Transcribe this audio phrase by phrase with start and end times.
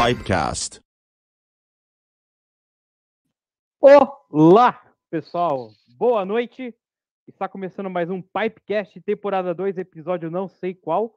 [0.05, 0.84] Pipecast.
[3.87, 5.69] Olá, pessoal.
[5.95, 6.75] Boa noite.
[7.27, 11.15] Está começando mais um Pipecast, temporada 2, episódio não sei qual.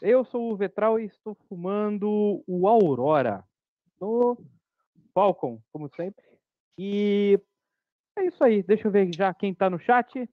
[0.00, 3.44] Eu sou o Vetral e estou fumando o Aurora
[4.00, 4.34] no
[5.12, 6.24] Falcon, como sempre.
[6.78, 7.38] E
[8.16, 8.62] é isso aí.
[8.62, 10.26] Deixa eu ver já quem está no chat.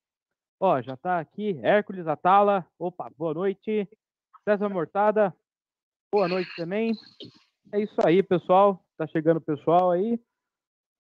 [0.61, 2.65] Ó, já está aqui Hércules Atala.
[2.79, 3.89] Opa, boa noite.
[4.45, 5.35] César Mortada.
[6.13, 6.93] Boa noite também.
[7.73, 8.81] É isso aí, pessoal.
[8.97, 10.17] Tá chegando o pessoal aí.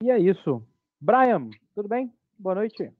[0.01, 0.63] E é isso.
[0.99, 2.13] Brian, tudo bem?
[2.37, 2.91] Boa noite.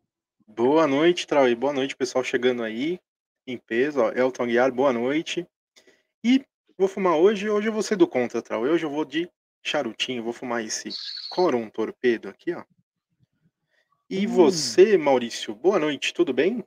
[0.47, 1.43] Boa noite, Trau.
[1.55, 2.99] Boa noite, pessoal chegando aí
[3.45, 4.01] em peso.
[4.01, 5.47] Ó, Elton Guiar, boa noite.
[6.23, 6.43] E
[6.77, 7.49] vou fumar hoje.
[7.49, 8.63] Hoje eu vou ser do contra, Trau.
[8.63, 9.29] Hoje eu vou de
[9.63, 10.23] charutinho.
[10.23, 10.89] Vou fumar esse
[11.29, 12.63] Coron Torpedo aqui, ó.
[14.09, 14.29] E Hum.
[14.29, 16.63] você, Maurício, boa noite, tudo bem?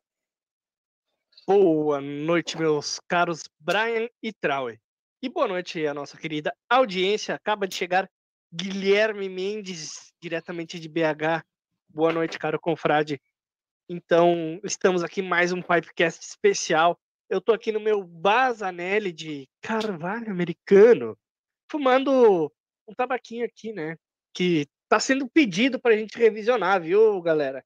[1.47, 4.79] Boa noite, meus caros Brian e Trauer.
[5.23, 7.35] E boa noite à nossa querida audiência.
[7.35, 8.09] Acaba de chegar
[8.53, 11.45] Guilherme Mendes, diretamente de BH.
[11.89, 13.23] Boa noite, caro confrade.
[13.89, 17.01] Então, estamos aqui mais um Pipecast especial.
[17.29, 21.17] Eu tô aqui no meu Bazanelli de carvalho americano,
[21.71, 22.53] fumando
[22.89, 23.97] um tabaquinho aqui, né?
[24.35, 27.65] Que tá sendo pedido pra gente revisionar, viu, galera?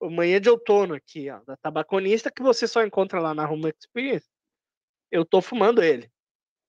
[0.00, 4.28] Manhã de outono aqui, ó, da tabaconista, que você só encontra lá na Home Experience.
[5.10, 6.10] Eu tô fumando ele.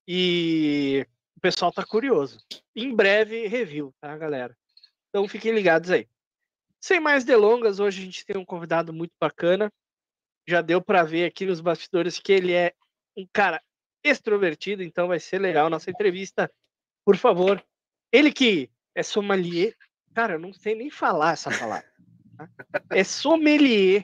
[0.05, 1.07] E
[1.45, 2.43] pessoal tá curioso.
[2.75, 4.57] Em breve, review, tá, galera?
[5.09, 6.09] Então fiquem ligados aí.
[6.81, 9.71] Sem mais delongas, hoje a gente tem um convidado muito bacana.
[10.47, 12.73] Já deu para ver aqui nos bastidores que ele é
[13.15, 13.61] um cara
[14.03, 16.51] extrovertido, então vai ser legal nossa entrevista.
[17.05, 17.63] Por favor,
[18.11, 19.77] ele que é sommelier.
[20.15, 21.87] Cara, eu não sei nem falar essa palavra.
[22.35, 22.49] tá?
[22.89, 24.03] É sommelier,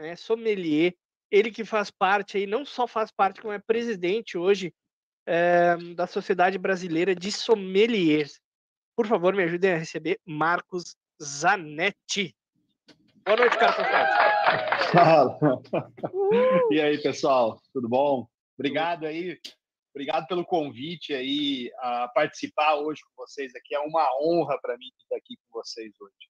[0.00, 0.16] né?
[0.16, 0.96] Sommelier.
[1.30, 4.74] Ele que faz parte aí, não só faz parte, como é presidente hoje
[5.30, 8.40] eh, da Sociedade Brasileira de Sommeliers.
[8.96, 12.34] Por favor, me ajudem a receber Marcos Zanetti.
[13.24, 13.72] Boa noite, cara.
[13.76, 14.92] confrade.
[14.92, 15.38] Fala.
[16.72, 18.26] E aí, pessoal, tudo bom?
[18.58, 19.38] Obrigado aí,
[19.94, 23.72] obrigado pelo convite aí a participar hoje com vocês aqui.
[23.72, 26.28] É uma honra para mim estar aqui com vocês hoje.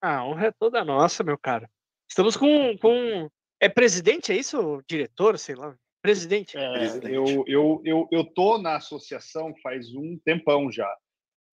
[0.00, 1.68] A honra é toda nossa, meu cara.
[2.08, 3.28] Estamos com, com...
[3.60, 4.82] É presidente, é isso?
[4.88, 5.76] Diretor, sei lá.
[6.04, 6.54] Presidente.
[6.58, 7.14] É, Presidente.
[7.14, 10.94] eu, eu, eu, eu tô na associação faz um tempão já.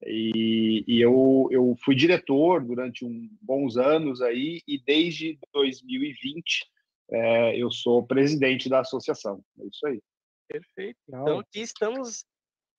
[0.06, 6.66] E, e eu, eu fui diretor durante um, bons anos aí, e desde 2020
[7.12, 9.42] é, eu sou presidente da associação.
[9.58, 10.02] É isso aí.
[10.50, 10.98] Perfeito.
[11.08, 11.22] Legal.
[11.24, 12.26] Então aqui estamos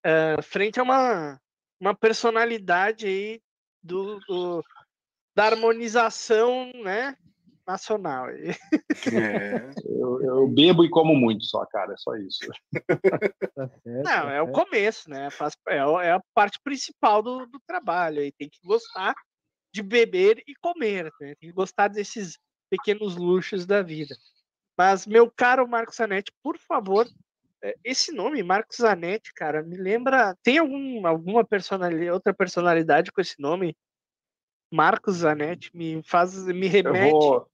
[0.05, 1.41] eh, frente a uma,
[1.79, 3.41] uma personalidade aí
[3.81, 4.63] do, do-
[5.35, 7.17] da harmonização né,
[7.67, 8.25] nacional.
[8.25, 8.49] aí.
[8.49, 8.53] É,
[9.85, 12.39] Eu, eu bebo e como muito só, cara, é só isso.
[13.55, 15.27] Tá Não, tá é o começo, né?
[15.67, 18.21] É, é a parte principal do, do trabalho.
[18.21, 19.13] Aí tem que gostar
[19.71, 21.35] de beber e comer, né?
[21.39, 22.39] Tem que gostar desses
[22.69, 24.15] pequenos luxos da vida.
[24.77, 27.07] Mas, meu caro Marcos Zanetti, por favor,
[27.63, 30.35] eh, esse nome, Marcos Zanetti, cara, me lembra.
[30.41, 33.75] Tem algum, alguma personalidade, outra personalidade com esse nome?
[34.71, 37.13] Marcos Zanetti me faz, me Eu remete.
[37.13, 37.47] vou.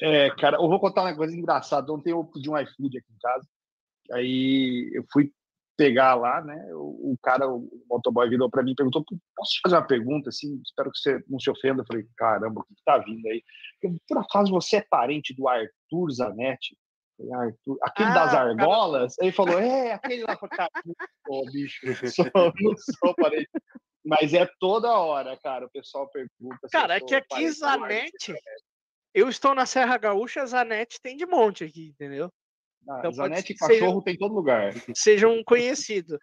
[0.00, 1.92] É, cara, eu vou contar uma coisa engraçada.
[1.92, 3.46] Ontem eu pedi um iFood aqui em casa.
[4.12, 5.32] Aí eu fui
[5.76, 6.56] pegar lá, né?
[6.74, 9.04] O, o cara, o motoboy virou para mim e perguntou:
[9.36, 10.28] posso te fazer uma pergunta?
[10.28, 11.82] Assim, espero que você não se ofenda.
[11.82, 13.42] Eu falei: caramba, o que que tá vindo aí?
[13.82, 16.76] Eu, Por acaso você é parente do Arthur Zanetti?
[17.16, 19.14] Falei, Arthur, aquele Ah, das o cara- argolas?
[19.20, 20.36] Ele falou: é, aquele lá.
[20.36, 20.70] Falei, cara,
[21.26, 23.48] sou, bicho, não sou, não sou parente.
[24.04, 25.64] Mas é toda hora, cara.
[25.66, 26.68] O pessoal pergunta.
[26.70, 28.34] Cara, é que aqui Zanetti.
[29.14, 32.32] Eu estou na Serra Gaúcha, Zanetti tem de monte aqui, entendeu?
[32.88, 34.74] Ah, Então Zanetti e cachorro tem em todo lugar.
[34.94, 36.18] sejam conhecidos.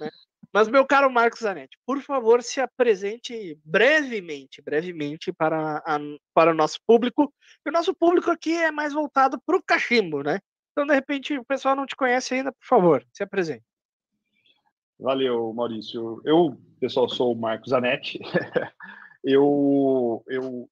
[0.00, 0.10] Né?
[0.52, 5.98] Mas, meu caro Marcos Zanetti, por favor, se apresente brevemente, brevemente para, a,
[6.32, 7.30] para o nosso público.
[7.64, 10.38] E o nosso público aqui é mais voltado para o cachimbo, né?
[10.72, 13.64] Então, de repente, o pessoal não te conhece ainda, por favor, se apresente.
[14.98, 16.22] Valeu, Maurício.
[16.24, 18.18] Eu, pessoal, sou o Marcos Zanetti.
[19.22, 20.70] eu, eu,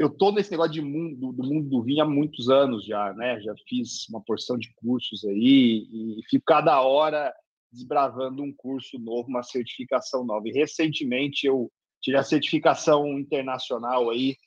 [0.00, 3.38] eu tô nesse negócio de mundo, do mundo do vinho há muitos anos já, né?
[3.42, 7.30] Já fiz uma porção de cursos aí e fico cada hora
[7.70, 10.48] desbravando um curso novo, uma certificação nova.
[10.48, 11.70] E recentemente eu
[12.00, 14.38] tirei a certificação internacional aí,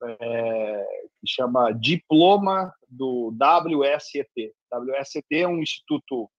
[0.00, 0.86] é,
[1.20, 4.54] que chama Diploma do WSET.
[4.72, 6.30] WSET é um instituto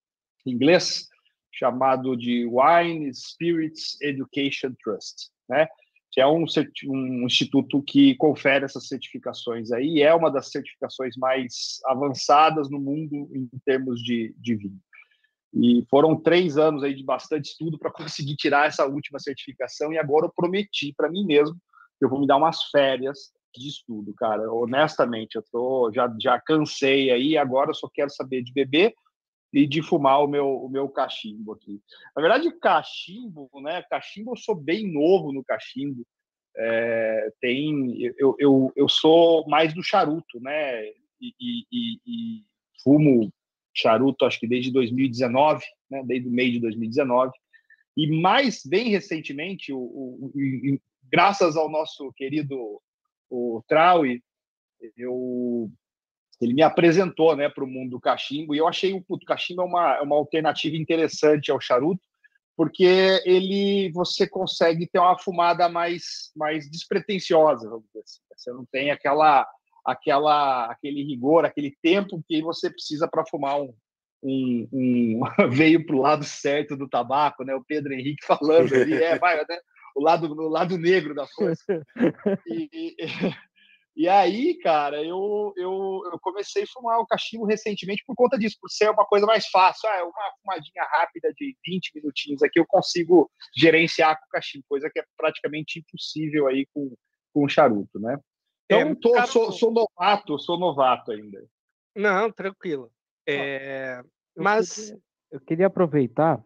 [0.46, 1.10] inglês
[1.52, 5.68] chamado de Wine Spirits Education Trust, né?
[6.16, 6.46] Que é um,
[6.88, 13.30] um instituto que confere essas certificações aí, é uma das certificações mais avançadas no mundo
[13.36, 14.80] em termos de, de vinho.
[15.54, 19.92] E foram três anos aí de bastante estudo para conseguir tirar essa última certificação.
[19.92, 21.58] E agora eu prometi para mim mesmo
[22.00, 24.50] que eu vou me dar umas férias de estudo, cara.
[24.52, 27.38] Honestamente, eu tô já já cansei aí.
[27.38, 28.94] Agora eu só quero saber de beber
[29.56, 31.82] e de fumar o meu o meu cachimbo aqui.
[32.14, 33.82] Na verdade, cachimbo, né?
[33.84, 36.06] Cachimbo eu sou bem novo no cachimbo.
[36.58, 40.86] É, tem eu, eu, eu sou mais do charuto, né?
[41.22, 42.44] E, e, e
[42.84, 43.32] fumo
[43.74, 47.32] charuto, acho que desde 2019, né, desde o meio de 2019.
[47.96, 50.32] E mais bem recentemente, o, o,
[51.10, 52.82] graças ao nosso querido
[53.30, 54.22] o Traui,
[54.98, 55.72] eu,
[56.42, 59.62] ele me apresentou né, para o mundo do cachimbo, e eu achei o, o cachimbo
[59.62, 62.02] é uma, é uma alternativa interessante ao charuto,
[62.58, 68.22] porque ele você consegue ter uma fumada mais, mais despretensiosa, vamos dizer assim.
[68.36, 69.48] Você não tem aquela
[69.86, 73.72] aquela, aquele rigor, aquele tempo que você precisa para fumar um,
[74.24, 77.54] um, um veio para o lado certo do tabaco, né?
[77.54, 79.60] O Pedro Henrique falando ali, é, vai, né?
[79.96, 81.86] o lado o lado negro da força.
[82.48, 82.96] E, e,
[83.96, 88.58] e, aí, cara, eu, eu, eu comecei a fumar o cachimbo recentemente por conta disso,
[88.60, 89.90] por ser uma coisa mais fácil.
[89.90, 94.90] Ah, uma fumadinha rápida de 20 minutinhos aqui eu consigo gerenciar com o cachimbo, coisa
[94.92, 96.94] que é praticamente impossível aí com,
[97.34, 98.20] com o charuto, né?
[98.66, 99.28] Então, é, tô, cara...
[99.28, 101.42] sou, sou, novato, sou novato ainda.
[101.96, 102.92] Não, tranquilo.
[103.26, 104.02] É...
[104.36, 106.44] Eu Mas queria, eu queria aproveitar,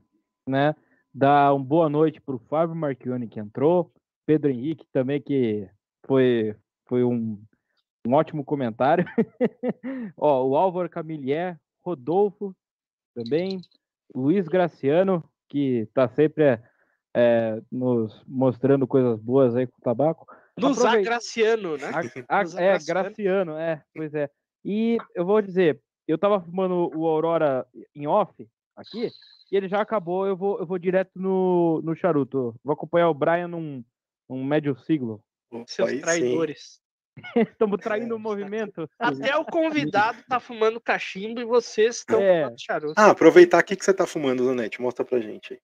[0.48, 0.76] né,
[1.12, 3.92] dar uma boa noite para o Fábio Marchione que entrou,
[4.28, 5.68] Pedro Henrique também que
[6.06, 6.56] foi
[6.90, 7.42] foi um,
[8.06, 9.06] um ótimo comentário.
[10.18, 12.54] Ó, o Álvaro Camilier, Rodolfo
[13.16, 13.62] também,
[14.14, 16.62] Luiz Graciano que está sempre
[17.14, 20.28] é, nos mostrando coisas boas aí com o tabaco.
[20.56, 21.02] Do Aproveita...
[21.02, 21.92] Graciano, né?
[22.28, 24.30] A, a, é, Graciano, é, pois é.
[24.64, 27.66] E eu vou dizer, eu tava fumando o Aurora
[27.96, 29.10] em off aqui,
[29.52, 32.56] e ele já acabou, eu vou, eu vou direto no, no charuto.
[32.64, 33.84] Vou acompanhar o Brian num,
[34.30, 35.24] num médio siglo.
[35.66, 36.79] Seus traidores.
[37.54, 38.90] Estamos traindo o movimento.
[39.00, 42.44] Até o convidado tá fumando cachimbo e vocês estão é.
[42.44, 42.94] fumando charuto.
[42.98, 45.60] Ah, aproveitar aqui que você tá fumando, Zanete, mostra pra gente aí.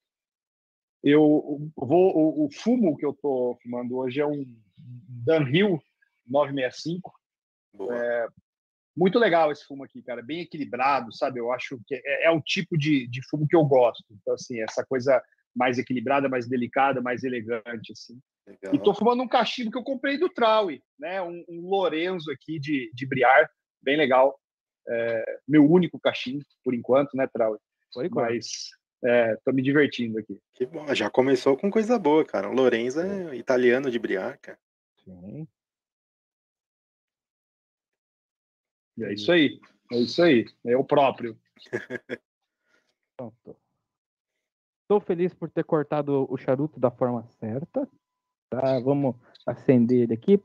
[1.03, 4.43] Eu vou, o, o, fumo que eu tô fumando hoje é um
[4.77, 5.79] Dunhill
[6.27, 7.13] 965.
[7.91, 8.27] É,
[8.97, 11.39] muito legal esse fumo aqui, cara, bem equilibrado, sabe?
[11.39, 14.03] Eu acho que é, é o tipo de, de fumo que eu gosto.
[14.09, 15.21] Então, assim, essa coisa
[15.55, 18.19] mais equilibrada, mais delicada, mais elegante, assim.
[18.45, 18.75] Legal.
[18.75, 21.21] E tô fumando um cachimbo que eu comprei do Traui, né?
[21.21, 23.50] Um, um Lorenzo aqui de, de Briar,
[23.81, 24.39] bem legal.
[24.88, 27.57] É, meu único cachimbo, por enquanto, né, Traui?
[27.93, 28.29] Por enquanto.
[28.29, 28.69] Mas
[29.03, 30.39] é, tô me divertindo aqui.
[30.53, 32.50] Que bom, já começou com coisa boa, cara.
[32.50, 34.59] O Lorenzo é italiano de Briar, cara.
[35.03, 35.47] Sim.
[38.97, 39.59] E é isso aí.
[39.91, 40.45] É isso aí.
[40.65, 41.39] É o próprio.
[43.17, 43.64] Pronto.
[44.86, 47.89] Estou feliz por ter cortado o charuto da forma certa.
[48.51, 48.80] Tá?
[48.80, 50.39] Vamos acender ele aqui.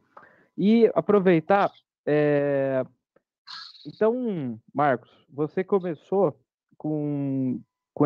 [0.57, 1.71] E aproveitar.
[2.07, 2.83] É...
[3.87, 6.35] Então, Marcos, você começou
[6.79, 7.61] com.
[7.95, 8.05] O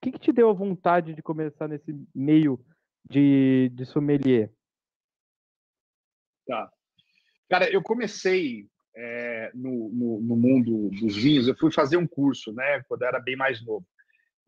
[0.00, 2.64] que, que te deu a vontade de começar nesse meio
[3.10, 4.52] de, de sommelier?
[6.46, 6.70] Tá.
[7.48, 12.52] Cara, eu comecei é, no, no, no, mundo dos vinhos, eu fui fazer um curso,
[12.52, 13.84] né, quando eu era bem mais novo.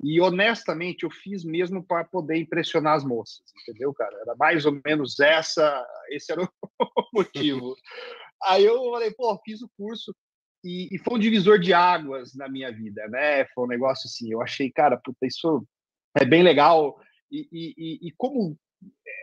[0.02, 4.14] E honestamente, eu fiz mesmo para poder impressionar as moças, entendeu, cara?
[4.20, 6.48] Era mais ou menos essa, esse era o
[7.14, 7.74] motivo.
[8.44, 10.14] Aí eu falei, pô, fiz o curso
[10.62, 13.46] e, e, foi um divisor de águas na minha vida, né?
[13.54, 15.66] Foi um negócio assim, eu achei, cara, puta, isso
[16.18, 17.00] é bem legal.
[17.30, 18.58] E, e, e como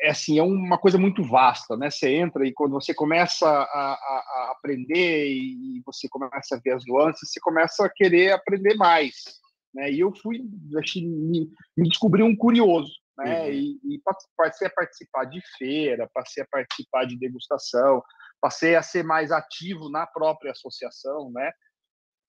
[0.02, 1.90] é assim, é uma coisa muito vasta, né?
[1.90, 6.72] Você entra e quando você começa a, a, a, aprender e você começa a ver
[6.72, 9.43] as nuances, você começa a querer aprender mais.
[9.74, 9.92] Né?
[9.92, 10.44] E eu fui,
[10.78, 13.44] achei, me, me descobri um curioso, né?
[13.44, 13.52] Uhum.
[13.52, 14.02] E, e,
[14.38, 18.04] passei a participar de feira, passei a participar de degustação,
[18.40, 21.52] passei a ser mais ativo na própria associação, né?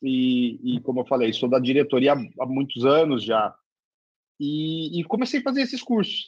[0.03, 3.55] E, e como eu falei, sou da diretoria há, há muitos anos já.
[4.39, 6.27] E, e, comecei a fazer esses cursos.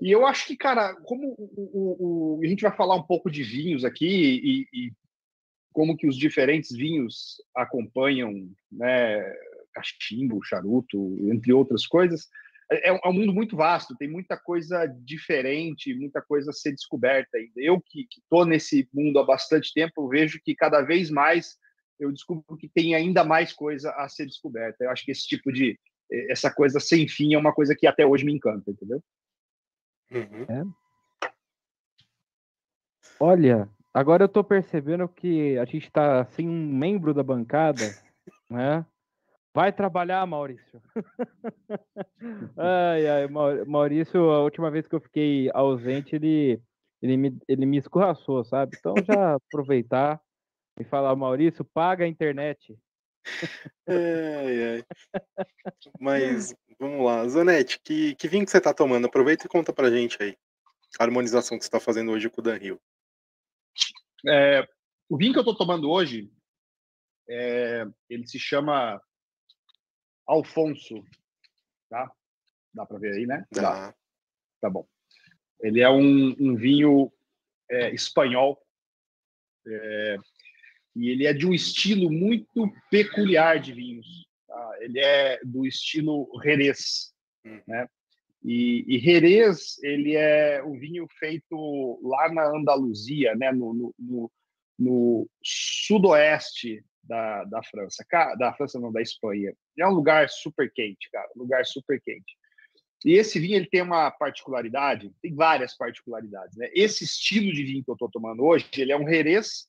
[0.00, 3.30] E eu acho que, cara, como o, o, o, a gente vai falar um pouco
[3.30, 4.92] de vinhos aqui e, e
[5.72, 8.32] como que os diferentes vinhos acompanham,
[8.70, 9.22] né,
[9.76, 12.28] cachimbo, charuto, entre outras coisas,
[12.70, 17.36] é, é, um mundo muito vasto, tem muita coisa diferente, muita coisa a ser descoberta
[17.36, 17.52] ainda.
[17.56, 21.56] Eu que estou nesse mundo há bastante tempo, vejo que cada vez mais
[21.98, 24.84] eu descubro que tem ainda mais coisa a ser descoberta.
[24.84, 25.78] Eu acho que esse tipo de
[26.28, 29.02] essa coisa sem fim é uma coisa que até hoje me encanta, entendeu?
[30.10, 30.46] Uhum.
[30.48, 31.28] É.
[33.18, 37.82] Olha, agora eu estou percebendo que a gente está sem um membro da bancada,
[38.48, 38.86] né?
[39.56, 40.82] Vai trabalhar, Maurício.
[42.58, 43.26] ai, ai,
[43.66, 46.60] Maurício, a última vez que eu fiquei ausente, ele,
[47.00, 48.76] ele, me, ele me escorraçou, sabe?
[48.78, 50.20] Então já aproveitar
[50.78, 52.78] e falar, Maurício, paga a internet.
[53.88, 54.84] Ai, ai.
[55.98, 59.06] Mas vamos lá, Zanetti, que, que vinho que você tá tomando?
[59.06, 60.36] Aproveita e conta pra gente aí.
[61.00, 62.78] A harmonização que você tá fazendo hoje com o Dan Hill.
[64.28, 64.68] É,
[65.08, 66.30] o vinho que eu tô tomando hoje,
[67.26, 69.00] é, ele se chama
[70.26, 71.04] Alfonso,
[71.88, 72.10] tá?
[72.74, 73.44] Dá para ver aí, né?
[73.52, 73.94] Dá.
[74.60, 74.86] Tá bom.
[75.60, 77.12] Ele é um, um vinho
[77.70, 78.60] é, espanhol
[79.66, 80.16] é,
[80.94, 84.26] e ele é de um estilo muito peculiar de vinhos.
[84.46, 84.76] Tá?
[84.80, 87.14] Ele é do estilo Jerez,
[87.44, 87.60] hum.
[87.66, 87.88] né?
[88.44, 93.50] E, e Jerez ele é um vinho feito lá na Andaluzia, né?
[93.52, 94.32] No, no, no,
[94.78, 98.04] no sudoeste da, da França,
[98.38, 99.54] da França não, da Espanha.
[99.78, 102.36] É um lugar super quente, cara, um lugar super quente.
[103.04, 106.68] E esse vinho ele tem uma particularidade, tem várias particularidades, né?
[106.74, 109.68] Esse estilo de vinho que eu estou tomando hoje, ele é um Jerez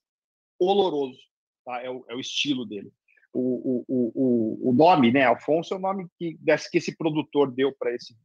[0.59, 1.19] oloroso,
[1.65, 1.81] tá?
[1.83, 2.91] É o, é o estilo dele.
[3.33, 6.37] O, o, o, o nome, né, Alfonso, é o nome que,
[6.71, 8.15] que esse produtor deu para esse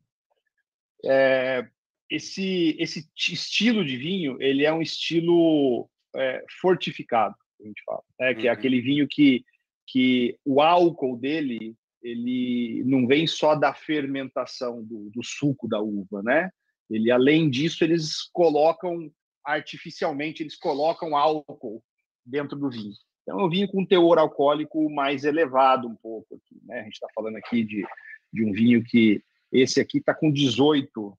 [1.04, 1.68] é,
[2.08, 7.34] esse esse estilo de vinho, ele é um estilo é, fortificado
[7.64, 8.34] a gente fala, né?
[8.34, 8.48] que é uhum.
[8.48, 9.44] é aquele vinho que,
[9.92, 16.20] que o álcool dele ele não vem só da fermentação do, do suco da uva,
[16.22, 16.50] né?
[16.90, 19.08] Ele, além disso, eles colocam
[19.44, 21.82] artificialmente, eles colocam álcool
[22.24, 22.92] dentro do vinho.
[23.22, 26.80] Então, é um vinho com teor alcoólico mais elevado um pouco aqui, né?
[26.80, 27.84] A gente está falando aqui de,
[28.32, 29.22] de um vinho que
[29.52, 31.14] esse aqui está com 18%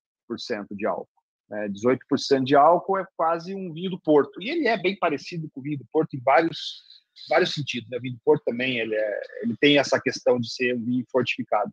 [0.72, 1.08] de álcool.
[1.52, 4.42] É, 18% de álcool é quase um vinho do Porto.
[4.42, 7.90] E ele é bem parecido com o vinho do Porto em vários, vários sentidos.
[7.90, 7.98] Né?
[7.98, 11.06] O vinho do Porto também ele, é, ele tem essa questão de ser um vinho
[11.12, 11.72] fortificado.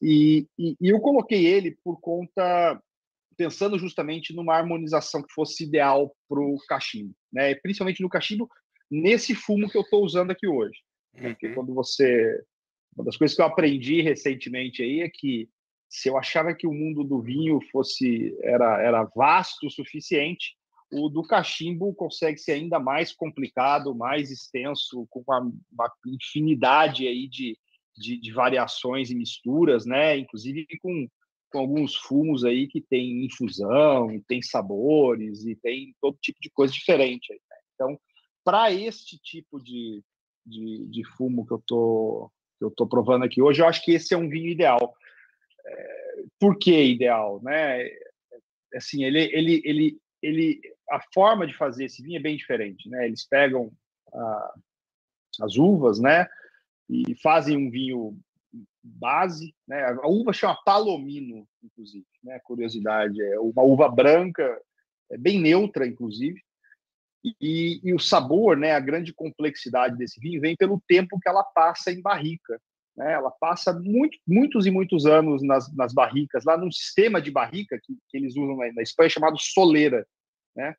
[0.00, 2.80] E, e, e eu coloquei ele por conta,
[3.36, 7.14] pensando justamente numa harmonização que fosse ideal para o cachimbo.
[7.32, 7.54] Né?
[7.54, 8.48] Principalmente no cachimbo,
[8.90, 10.78] nesse fumo que eu estou usando aqui hoje.
[11.14, 11.22] Uhum.
[11.22, 12.42] Porque quando você.
[12.94, 15.48] Uma das coisas que eu aprendi recentemente aí é que
[15.88, 20.56] se eu achava que o mundo do vinho fosse era, era vasto o suficiente,
[20.92, 27.28] o do cachimbo consegue ser ainda mais complicado, mais extenso, com uma, uma infinidade aí
[27.28, 27.58] de,
[27.96, 30.16] de, de, variações e misturas, né?
[30.16, 31.08] Inclusive com,
[31.50, 36.72] com alguns fumos aí que tem infusão, tem sabores e tem todo tipo de coisa
[36.72, 37.32] diferente.
[37.32, 37.56] Aí, né?
[37.74, 38.00] Então,
[38.44, 40.02] para este tipo de,
[40.44, 43.92] de, de, fumo que eu tô que eu tô provando aqui hoje, eu acho que
[43.92, 44.94] esse é um vinho ideal
[46.38, 47.88] por que ideal, né?
[48.74, 50.60] Assim, ele, ele, ele, ele,
[50.92, 53.06] a forma de fazer esse vinho é bem diferente, né?
[53.06, 53.72] Eles pegam
[54.12, 54.54] a,
[55.40, 56.28] as uvas, né?
[56.88, 58.18] E fazem um vinho
[58.82, 59.84] base, né?
[59.84, 62.38] A uva chama palomino, inclusive, né?
[62.40, 64.60] Curiosidade, é uma uva branca,
[65.10, 66.40] é bem neutra, inclusive.
[67.40, 71.44] E, e, o sabor, né, a grande complexidade desse vinho vem pelo tempo que ela
[71.44, 72.60] passa em barrica,
[72.96, 73.12] né?
[73.12, 77.80] Ela passa muito, muitos e muitos anos nas, nas barricas, lá num sistema de barrica
[77.82, 80.06] que, que eles usam na, na, Espanha chamado soleira.
[80.54, 80.76] Né?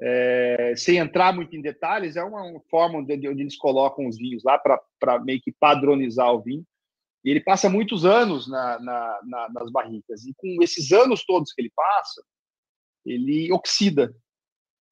[0.00, 4.18] É, sem entrar muito em detalhes, é uma, uma forma onde, onde, eles colocam os
[4.18, 6.64] vinhos lá para meio que padronizar o vinho.
[7.24, 10.24] E ele passa muitos anos na, na, na, nas barricas.
[10.24, 12.22] E com esses anos todos que ele passa,
[13.04, 14.14] ele oxida.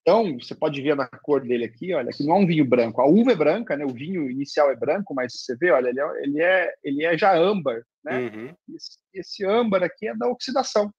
[0.03, 3.01] Então, você pode ver na cor dele aqui, olha, que não é um vinho branco.
[3.01, 3.87] A uva é branca, né?
[3.87, 7.17] O vinho inicial é branco, mas você vê, olha, ele é, ele é, ele é
[7.17, 8.19] já âmbar, né?
[8.19, 8.55] Uhum.
[8.75, 10.93] Esse, esse âmbar aqui é da oxidação.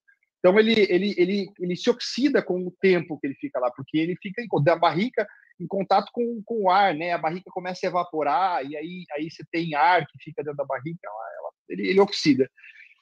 [0.46, 3.98] Então, ele, ele, ele, ele se oxida com o tempo que ele fica lá, porque
[3.98, 5.26] ele fica da barrica,
[5.58, 7.10] em contato com, com o ar, né?
[7.10, 10.64] A barrica começa a evaporar e aí, aí você tem ar que fica dentro da
[10.64, 12.48] barrica, ela, ela, ele, ele oxida.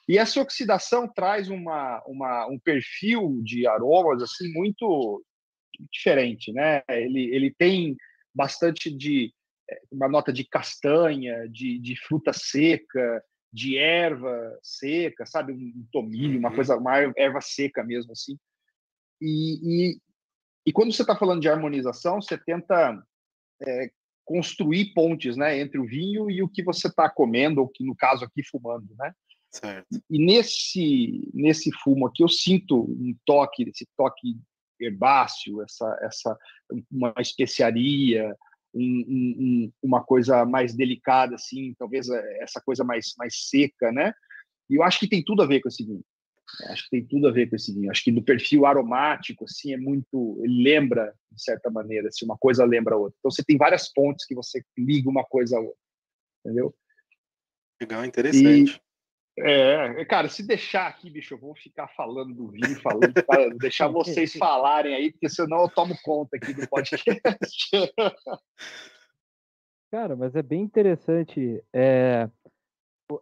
[0.08, 5.22] E essa oxidação traz uma, uma, um perfil de aromas assim muito
[5.92, 6.82] diferente, né?
[6.88, 7.94] Ele, ele tem
[8.34, 9.34] bastante de
[9.70, 13.22] eh, uma nota de castanha, de, de fruta seca,
[13.54, 16.56] de erva seca, sabe, um tomilho, uma uhum.
[16.56, 18.36] coisa, uma erva seca mesmo assim.
[19.22, 19.98] E, e,
[20.66, 23.00] e quando você está falando de harmonização, você tenta
[23.64, 23.90] é,
[24.24, 27.94] construir pontes, né, entre o vinho e o que você está comendo, ou que no
[27.94, 29.14] caso aqui fumando, né?
[29.52, 29.86] Certo.
[30.10, 34.36] E nesse nesse fumo aqui eu sinto um toque, esse toque
[34.80, 36.38] herbáceo, essa essa
[36.90, 38.36] uma especiaria,
[38.74, 39.04] um,
[39.38, 44.12] um, uma coisa mais delicada assim, talvez é, essa coisa mais mais seca, né?
[44.68, 46.04] E eu acho que tem tudo a ver com esse vinho.
[46.68, 47.90] Acho que tem tudo a ver com esse vinho.
[47.90, 50.40] Acho que no perfil aromático, assim, é muito.
[50.44, 53.16] Ele lembra, de certa maneira, assim, uma coisa lembra a outra.
[53.18, 55.78] Então, você tem várias pontes que você liga uma coisa a outra.
[56.44, 56.74] Entendeu?
[57.80, 58.80] Legal, interessante.
[59.36, 63.48] E, é, cara, se deixar aqui, bicho, eu vou ficar falando do vinho, falando, para
[63.56, 67.70] deixar vocês falarem aí, porque senão eu tomo conta aqui do podcast.
[69.90, 71.62] Cara, mas é bem interessante.
[71.72, 72.28] É,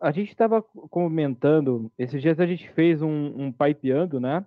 [0.01, 4.45] a gente estava comentando, esses dias a gente fez um, um pipeando, né?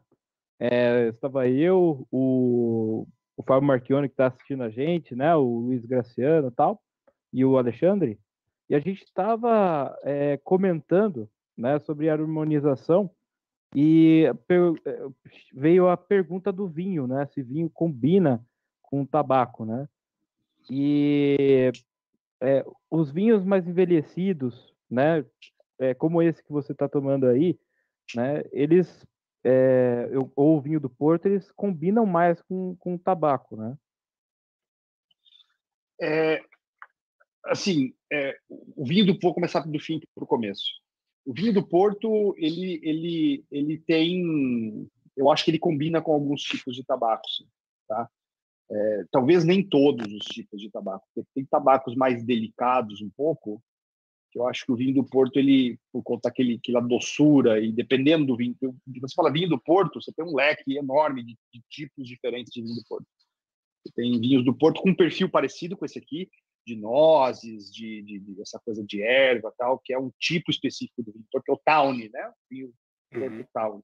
[0.60, 3.06] É, estava eu, o,
[3.38, 5.36] o Fábio Marchione, que está assistindo a gente, né?
[5.36, 6.82] O Luiz Graciano e tal,
[7.32, 8.20] e o Alexandre.
[8.70, 13.10] E a gente estava é, comentando né, sobre harmonização
[13.76, 14.34] e é,
[15.54, 17.26] veio a pergunta do vinho, né?
[17.28, 18.42] Se vinho combina
[18.82, 19.88] com tabaco, né?
[20.70, 21.72] E
[22.42, 25.26] é, os vinhos mais envelhecidos, né?
[25.78, 27.60] É, como esse que você está tomando aí,
[28.16, 28.44] né?
[28.54, 29.06] Eles
[29.44, 33.78] é, ou o vinho do Porto, eles combinam mais com, com o tabaco, né?
[36.02, 36.42] É,
[37.46, 40.85] assim, é, o vinho do vou começar do fim para o começo.
[41.26, 46.42] O vinho do Porto, ele, ele, ele tem, eu acho que ele combina com alguns
[46.42, 47.24] tipos de tabaco,
[47.88, 48.10] tá?
[48.70, 53.62] É, talvez nem todos os tipos de tabaco, porque tem tabacos mais delicados um pouco,
[54.36, 58.26] eu acho que o vinho do Porto, ele, por conta daquele, aquela doçura, e dependendo
[58.26, 58.56] do vinho,
[59.00, 62.62] você fala vinho do Porto, você tem um leque enorme de, de tipos diferentes de
[62.62, 63.08] vinho do Porto.
[63.82, 66.30] Você tem vinhos do Porto com um perfil parecido com esse aqui,
[66.66, 71.04] de nozes, de, de, de, essa coisa de erva tal, que é um tipo específico
[71.04, 72.28] do vinho do Porto, que é o Tawny, né?
[72.28, 72.74] O vinho
[73.14, 73.46] uhum.
[73.54, 73.84] Tawny.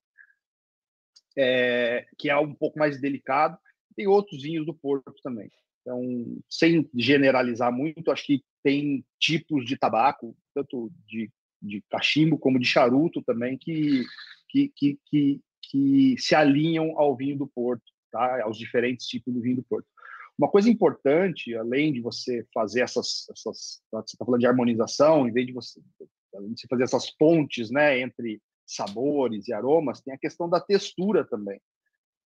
[1.37, 3.57] É, que é um pouco mais delicado.
[3.95, 5.49] Tem outros vinhos do Porto também.
[5.81, 6.01] Então,
[6.49, 12.65] sem generalizar muito, acho que tem tipos de tabaco, tanto de, de cachimbo como de
[12.65, 14.05] charuto também, que,
[14.49, 18.43] que, que, que, que se alinham ao vinho do Porto, tá?
[18.43, 19.87] aos diferentes tipos do vinho do Porto.
[20.41, 25.31] Uma coisa importante, além de você fazer essas, essas você está falando de harmonização, em
[25.31, 30.17] vez de você, de você fazer essas pontes, né, entre sabores e aromas, tem a
[30.17, 31.61] questão da textura também.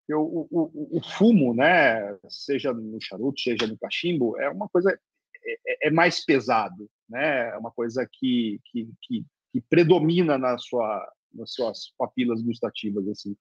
[0.08, 4.98] O, o, o, fumo, né, seja no charuto, seja no cachimbo, é uma coisa
[5.44, 7.50] é, é, mais pesado, né?
[7.50, 13.36] É uma coisa que, que, que, que predomina na sua, nas suas papilas gustativas, assim.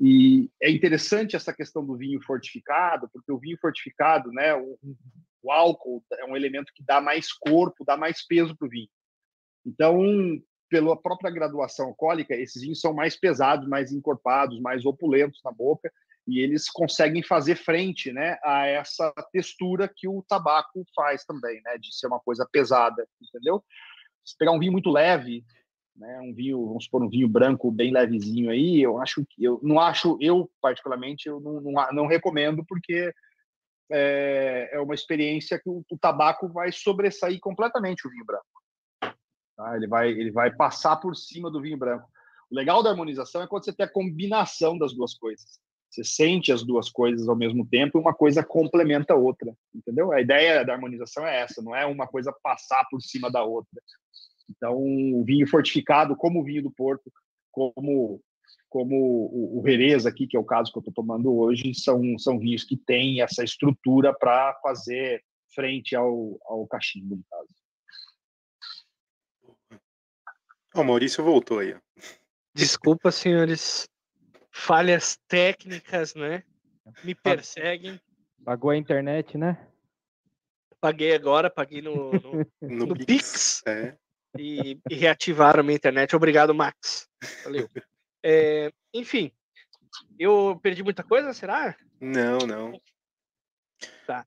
[0.00, 4.78] E é interessante essa questão do vinho fortificado, porque o vinho fortificado, né, o,
[5.42, 8.88] o álcool é um elemento que dá mais corpo, dá mais peso para o vinho.
[9.66, 10.00] Então,
[10.68, 15.90] pela própria graduação alcoólica, esses vinhos são mais pesados, mais encorpados, mais opulentos na boca,
[16.26, 21.78] e eles conseguem fazer frente né, a essa textura que o tabaco faz também, né,
[21.78, 23.64] de ser uma coisa pesada, entendeu?
[24.24, 25.42] Se pegar um vinho muito leve,
[25.98, 29.58] né, um vinho, vamos supor, um vinho branco bem levezinho aí, eu acho que eu
[29.62, 33.12] não acho, eu particularmente, eu não, não, não recomendo porque
[33.90, 38.44] é, é, uma experiência que o, o, tabaco vai sobressair completamente o vinho branco.
[39.56, 39.76] Tá?
[39.76, 42.08] Ele vai ele vai passar por cima do vinho branco.
[42.50, 45.58] O legal da harmonização é quando você tem a combinação das duas coisas.
[45.90, 50.12] Você sente as duas coisas ao mesmo tempo e uma coisa complementa a outra, entendeu?
[50.12, 53.80] A ideia da harmonização é essa, não é uma coisa passar por cima da outra.
[54.48, 57.12] Então, o vinho fortificado, como o vinho do Porto,
[57.50, 58.20] como
[58.68, 62.18] como o, o Jerez aqui, que é o caso que eu estou tomando hoje, são,
[62.18, 67.48] são vinhos que têm essa estrutura para fazer frente ao, ao cachimbo, no caso.
[70.74, 71.74] O Maurício voltou aí.
[72.54, 73.88] Desculpa, senhores
[74.50, 76.42] falhas técnicas, né?
[77.02, 78.00] Me perseguem.
[78.44, 79.66] Pagou a internet, né?
[80.80, 83.06] Paguei agora, paguei no, no, no, no Pix.
[83.06, 83.96] Pix É.
[84.38, 86.14] e, e, reativaram a minha internet.
[86.14, 87.08] Obrigado, Max.
[87.44, 87.68] Valeu.
[88.24, 89.32] É, enfim,
[90.18, 91.76] eu perdi muita coisa, será?
[92.00, 92.80] Não, não.
[94.06, 94.26] Tá.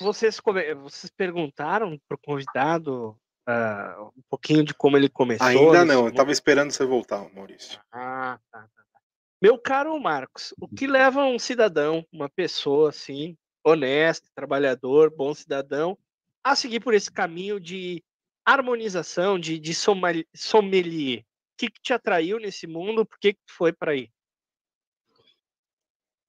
[0.00, 0.40] vocês,
[0.82, 5.46] vocês perguntaram pro convidado ah, um pouquinho de como ele começou?
[5.46, 6.14] Ainda não, eu mundo?
[6.14, 7.80] tava esperando você voltar, Maurício.
[7.90, 9.00] Ah, tá, tá, tá.
[9.40, 15.96] Meu caro Marcos, o que leva um cidadão, uma pessoa assim, honesto, trabalhador, bom cidadão,
[16.44, 18.02] a seguir por esse caminho de
[18.52, 21.20] harmonização, de, de sommelier?
[21.20, 21.24] O
[21.58, 23.04] que, que te atraiu nesse mundo?
[23.04, 24.10] Por que, que foi para aí?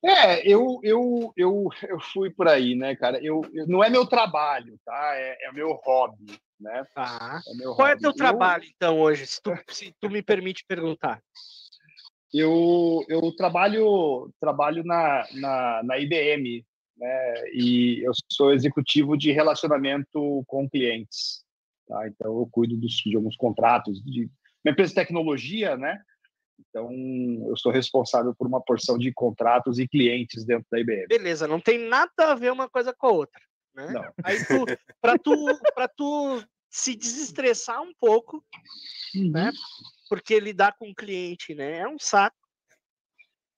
[0.03, 3.19] É, eu, eu, eu, eu fui por aí, né, cara?
[3.23, 5.15] Eu, eu- não é meu trabalho, tá?
[5.15, 6.86] É, é meu hobby, né?
[6.95, 7.41] Tá.
[7.47, 8.01] É meu Qual é hobby.
[8.01, 9.27] teu Eu- trabalho, então, hoje?
[9.27, 11.21] Se tu, se tu me permite perguntar.
[12.34, 16.63] Eu, eu trabalho, trabalho na, na, na IBM,
[16.95, 17.34] né?
[17.53, 21.43] E eu sou executivo de relacionamento com clientes,
[21.89, 22.08] tá?
[22.08, 24.30] Então eu cuido dos, de alguns contratos de
[24.63, 25.99] uma empresa de tecnologia, né?
[26.60, 26.91] Então
[27.47, 31.08] eu sou responsável por uma porção de contratos e clientes dentro da IBM.
[31.08, 33.41] Beleza, não tem nada a ver uma coisa com a outra,
[33.73, 33.91] né?
[33.91, 34.13] Não.
[34.23, 34.65] Aí tu,
[35.02, 35.34] para tu,
[35.73, 38.45] para tu se desestressar um pouco,
[39.15, 39.52] né?
[40.08, 41.80] Porque lidar com o cliente, né?
[41.80, 42.38] É um saco.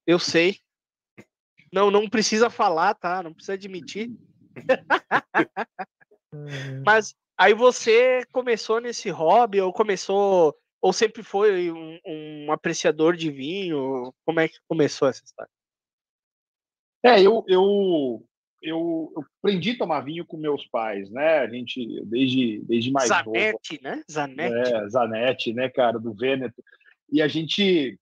[0.07, 0.59] Eu sei.
[1.73, 3.23] Não, não precisa falar, tá?
[3.23, 4.11] Não precisa admitir.
[6.85, 13.31] Mas aí você começou nesse hobby ou começou ou sempre foi um, um apreciador de
[13.31, 14.13] vinho?
[14.25, 15.51] Como é que começou essa história?
[17.03, 18.23] É, eu, eu,
[18.61, 21.39] eu, eu aprendi a tomar vinho com meus pais, né?
[21.39, 23.31] A gente, desde, desde mais novo.
[23.31, 24.03] Zanetti, né?
[24.09, 24.73] Zanetti.
[24.73, 26.63] É, Zanetti, né, cara, do Vêneto.
[27.11, 27.99] E a gente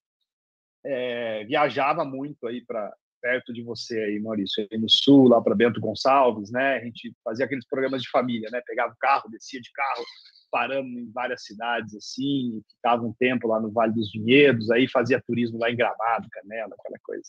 [0.84, 5.54] é, viajava muito aí para perto de você aí, Maurício, aí no sul, lá para
[5.54, 6.76] Bento Gonçalves, né?
[6.76, 8.60] A gente fazia aqueles programas de família, né?
[8.66, 10.04] Pegava o carro, descia de carro,
[10.50, 15.22] parando em várias cidades assim, ficava um tempo lá no Vale dos Vinhedos, aí fazia
[15.22, 17.28] turismo lá em Gramado, Canela, aquela coisa.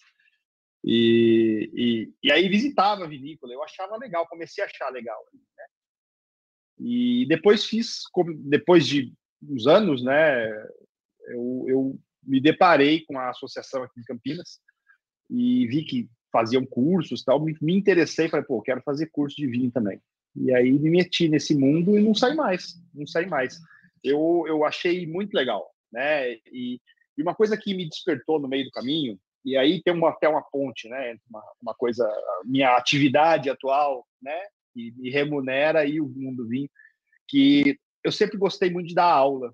[0.83, 5.65] E, e, e aí visitava a vinícola, eu achava legal, comecei a achar legal, né?
[6.79, 8.01] E depois fiz,
[8.39, 10.49] depois de uns anos, né?
[11.27, 14.59] Eu, eu me deparei com a associação aqui em Campinas
[15.31, 19.47] e vi que faziam cursos tal, me, me interessei, falei, pô, quero fazer curso de
[19.47, 19.99] vinho também.
[20.35, 23.59] E aí me meti nesse mundo e não saí mais, não saí mais.
[24.03, 26.33] Eu, eu achei muito legal, né?
[26.51, 26.79] E,
[27.17, 30.29] e uma coisa que me despertou no meio do caminho, e aí tem uma, até
[30.29, 31.17] uma ponte, né?
[31.29, 32.09] Uma, uma coisa,
[32.45, 34.39] minha atividade atual, né?
[34.73, 36.69] Que me remunera e o mundo do vinho,
[37.27, 39.53] que eu sempre gostei muito de dar aula,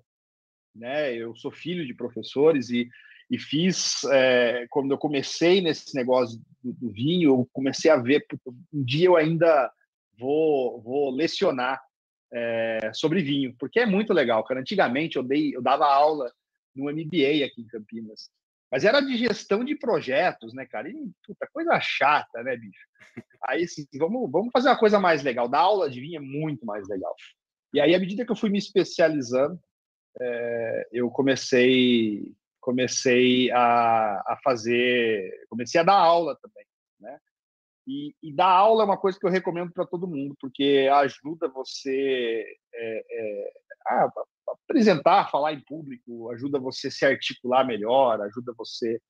[0.74, 1.14] né?
[1.14, 2.88] Eu sou filho de professores e,
[3.30, 8.26] e fiz é, quando eu comecei nesse negócio do, do vinho, eu comecei a ver
[8.72, 9.70] um dia eu ainda
[10.18, 11.80] vou vou lecionar
[12.32, 14.60] é, sobre vinho, porque é muito legal, cara.
[14.60, 16.32] Antigamente eu dei eu dava aula
[16.74, 18.30] no MBA aqui em Campinas,
[18.70, 20.88] mas era de gestão de projetos, né, cara?
[20.88, 22.86] E, puta, coisa chata, né, bicho?
[23.46, 25.48] Aí, assim, vamos, vamos fazer uma coisa mais legal.
[25.48, 27.14] Dar aula de vinho é muito mais legal.
[27.72, 29.58] E aí, à medida que eu fui me especializando,
[30.20, 32.34] é, eu comecei
[32.68, 36.66] comecei a, a fazer, comecei a dar aula também,
[37.00, 37.18] né?
[37.86, 41.48] E, e dar aula é uma coisa que eu recomendo para todo mundo, porque ajuda
[41.48, 43.52] você é, é,
[43.86, 44.10] a
[44.48, 49.00] apresentar, falar em público, ajuda você se articular melhor, ajuda você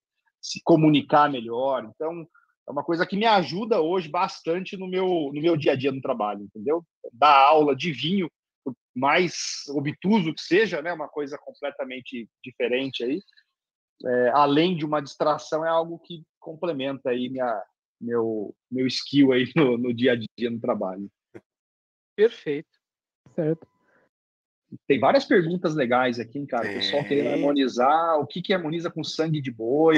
[0.41, 1.85] se comunicar melhor.
[1.93, 2.25] Então,
[2.69, 5.91] é uma coisa que me ajuda hoje bastante no meu, no meu dia a dia
[5.91, 6.85] no trabalho, entendeu?
[7.13, 8.31] Dar aula de vinho,
[8.65, 10.93] por mais obtuso que seja, né?
[10.93, 13.21] Uma coisa completamente diferente aí.
[14.05, 17.63] É, além de uma distração, é algo que complementa aí minha,
[18.01, 21.11] meu, meu skill aí no, no dia a dia no trabalho.
[22.17, 22.79] Perfeito.
[23.35, 23.67] Certo.
[24.87, 26.69] Tem várias perguntas legais aqui, hein, cara.
[26.69, 29.97] O pessoal querendo harmonizar, o que que harmoniza com sangue de boi.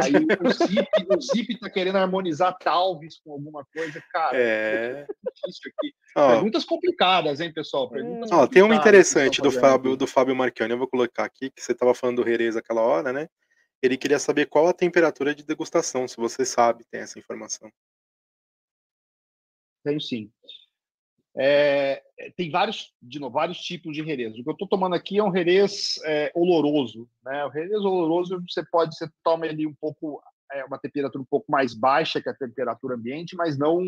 [0.00, 4.00] Aí o Zip, o Zip tá querendo harmonizar talvez com alguma coisa.
[4.12, 5.06] Cara, É.
[5.34, 5.94] difícil aqui.
[6.16, 7.90] Ó, Perguntas complicadas, hein, pessoal?
[7.90, 11.50] Perguntas ó, tem uma interessante do fazendo Fábio, do Fábio Marchione, eu vou colocar aqui,
[11.50, 13.28] que você estava falando do Jerez aquela hora, né?
[13.82, 17.70] Ele queria saber qual a temperatura de degustação, se você sabe, tem essa informação.
[19.84, 20.30] Tenho sim.
[21.36, 22.00] É,
[22.36, 24.38] tem vários, de novo, vários tipos de Jerez.
[24.38, 27.08] O que eu estou tomando aqui é um Jerez é, oloroso.
[27.24, 27.44] Né?
[27.44, 31.50] O Jerez oloroso, você pode, você toma ele um pouco, é, uma temperatura um pouco
[31.50, 33.82] mais baixa que a temperatura ambiente, mas não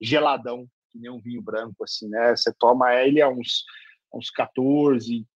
[0.00, 2.36] geladão, que nem um vinho branco, assim, né?
[2.36, 3.64] Você toma ele a uns,
[4.12, 5.26] uns 14,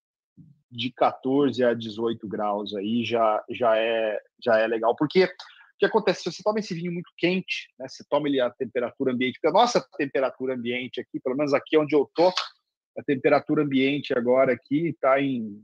[0.69, 4.95] de 14 a 18 graus aí já, já, é, já é legal.
[4.95, 5.29] Porque
[5.75, 6.23] o que acontece?
[6.23, 9.47] Se você toma esse vinho muito quente, né, você toma ele a temperatura ambiente, porque
[9.47, 12.29] a nossa temperatura ambiente aqui, pelo menos aqui onde eu tô,
[12.97, 15.61] a temperatura ambiente agora aqui está em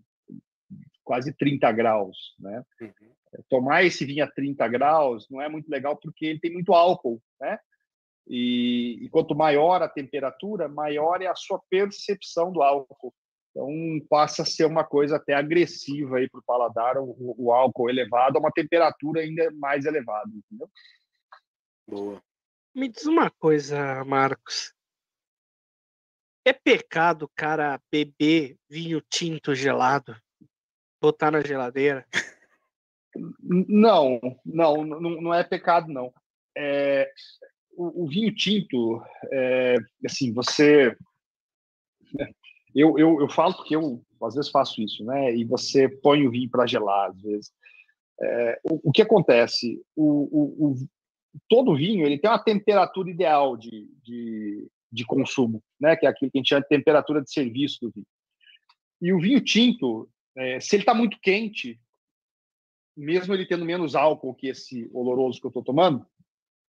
[1.04, 2.64] quase 30 graus, né?
[2.82, 3.44] Uhum.
[3.50, 7.22] Tomar esse vinho a 30 graus não é muito legal porque ele tem muito álcool,
[7.40, 7.58] né?
[8.28, 13.14] E, e, quanto maior a temperatura, maior é a sua percepção do álcool.
[13.52, 13.70] Então
[14.10, 18.40] passa a ser uma coisa até agressiva aí para o paladar, o, álcool elevado a
[18.40, 20.70] uma temperatura ainda mais elevada, entendeu?
[21.88, 22.24] Boa.
[22.74, 24.74] Me diz uma coisa, Marcos.
[26.46, 30.16] É pecado, cara, beber vinho tinto gelado?
[31.02, 32.06] Botar na geladeira?
[33.44, 36.14] Não, não, não, não é pecado, não.
[36.58, 37.12] É,
[37.74, 40.96] o, o, vinho tinto, é, assim, você.
[42.74, 45.36] Eu, eu, eu falo porque eu às vezes faço isso, né?
[45.36, 47.52] E você põe o vinho para gelar, às vezes.
[48.22, 49.82] É, o, o, que acontece?
[49.96, 50.76] O, o,
[51.50, 55.96] todo vinho ele tem uma temperatura ideal de, de, de consumo, né?
[55.96, 58.08] Que é aquilo que a gente chama de temperatura de serviço do vinho.
[59.02, 61.80] E o vinho tinto, é, se ele está muito quente,
[62.96, 66.06] mesmo ele tendo menos álcool que esse oloroso que eu estou tomando,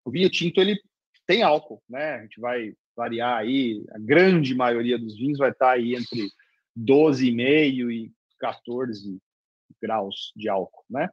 [0.04, 0.80] o vinho tinto ele
[1.26, 2.14] tem álcool, né?
[2.14, 6.28] A gente vai variar aí, a grande maioria dos vinhos vai estar aí entre
[6.78, 9.18] 12,5 e 14
[9.80, 11.08] graus de álcool, né?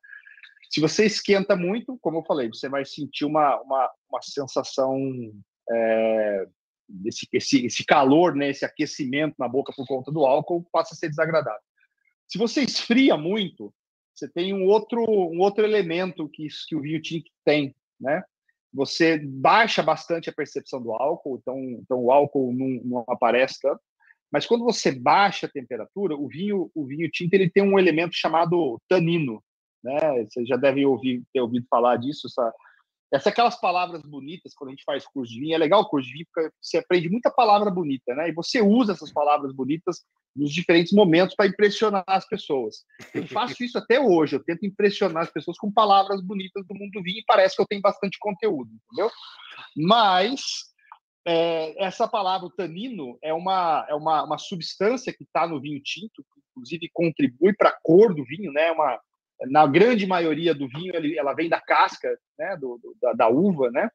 [0.69, 4.97] Se você esquenta muito, como eu falei, você vai sentir uma, uma, uma sensação
[5.71, 6.45] é,
[6.89, 10.97] desse esse, esse calor, né, esse aquecimento na boca por conta do álcool passa a
[10.97, 11.61] ser desagradável.
[12.27, 13.73] Se você esfria muito,
[14.13, 18.21] você tem um outro um outro elemento que, que o vinho tinto tem, né?
[18.77, 23.81] Você baixa bastante a percepção do álcool, então, então o álcool não, não aparece tanto.
[24.31, 28.13] Mas quando você baixa a temperatura, o vinho o vinho tinto ele tem um elemento
[28.13, 29.43] chamado tanino,
[29.83, 29.97] né?
[30.25, 32.53] Você já deve ouvir ter ouvido falar disso, essa
[33.11, 35.55] essa é aquelas palavras bonitas quando a gente faz curso de vinho.
[35.55, 38.29] É legal o curso de vinho porque você aprende muita palavra bonita, né?
[38.29, 40.03] E você usa essas palavras bonitas
[40.35, 42.83] nos diferentes momentos para impressionar as pessoas.
[43.13, 44.35] Eu faço isso até hoje.
[44.35, 47.61] Eu tento impressionar as pessoas com palavras bonitas do mundo do vinho e parece que
[47.61, 49.09] eu tenho bastante conteúdo, entendeu?
[49.75, 50.65] Mas
[51.25, 56.23] é, essa palavra tanino é uma é uma, uma substância que está no vinho tinto,
[56.33, 58.71] que inclusive contribui para a cor do vinho, né?
[58.71, 58.99] Uma
[59.45, 63.27] na grande maioria do vinho ele, ela vem da casca né, do, do da, da,
[63.27, 63.89] uva, né?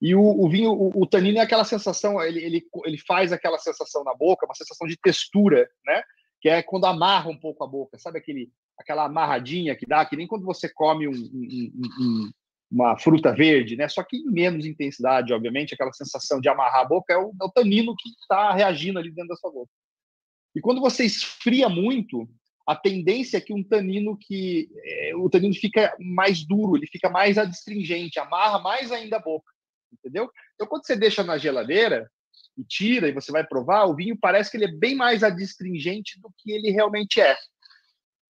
[0.00, 3.58] E o, o vinho, o, o, tanino é aquela sensação, ele, ele, ele faz aquela
[3.58, 6.02] sensação na boca, uma sensação de textura, né?
[6.40, 10.16] Que é quando amarra um pouco a boca, sabe aquele, aquela amarradinha que dá, que
[10.16, 12.30] nem quando você come um, um, um,
[12.70, 13.88] uma fruta verde, né?
[13.88, 17.44] Só que em menos intensidade, obviamente, aquela sensação de amarrar a boca é o, é
[17.44, 19.70] o tanino que está reagindo ali dentro da sua boca.
[20.54, 22.28] E quando você esfria muito,
[22.66, 27.08] a tendência é que um tanino que é, o tanino fica mais duro, ele fica
[27.08, 29.50] mais adstringente, amarra mais ainda a boca,
[29.92, 30.30] entendeu?
[30.54, 32.10] Então quando você deixa na geladeira
[32.56, 36.20] e tira e você vai provar, o vinho parece que ele é bem mais adstringente
[36.20, 37.36] do que ele realmente é.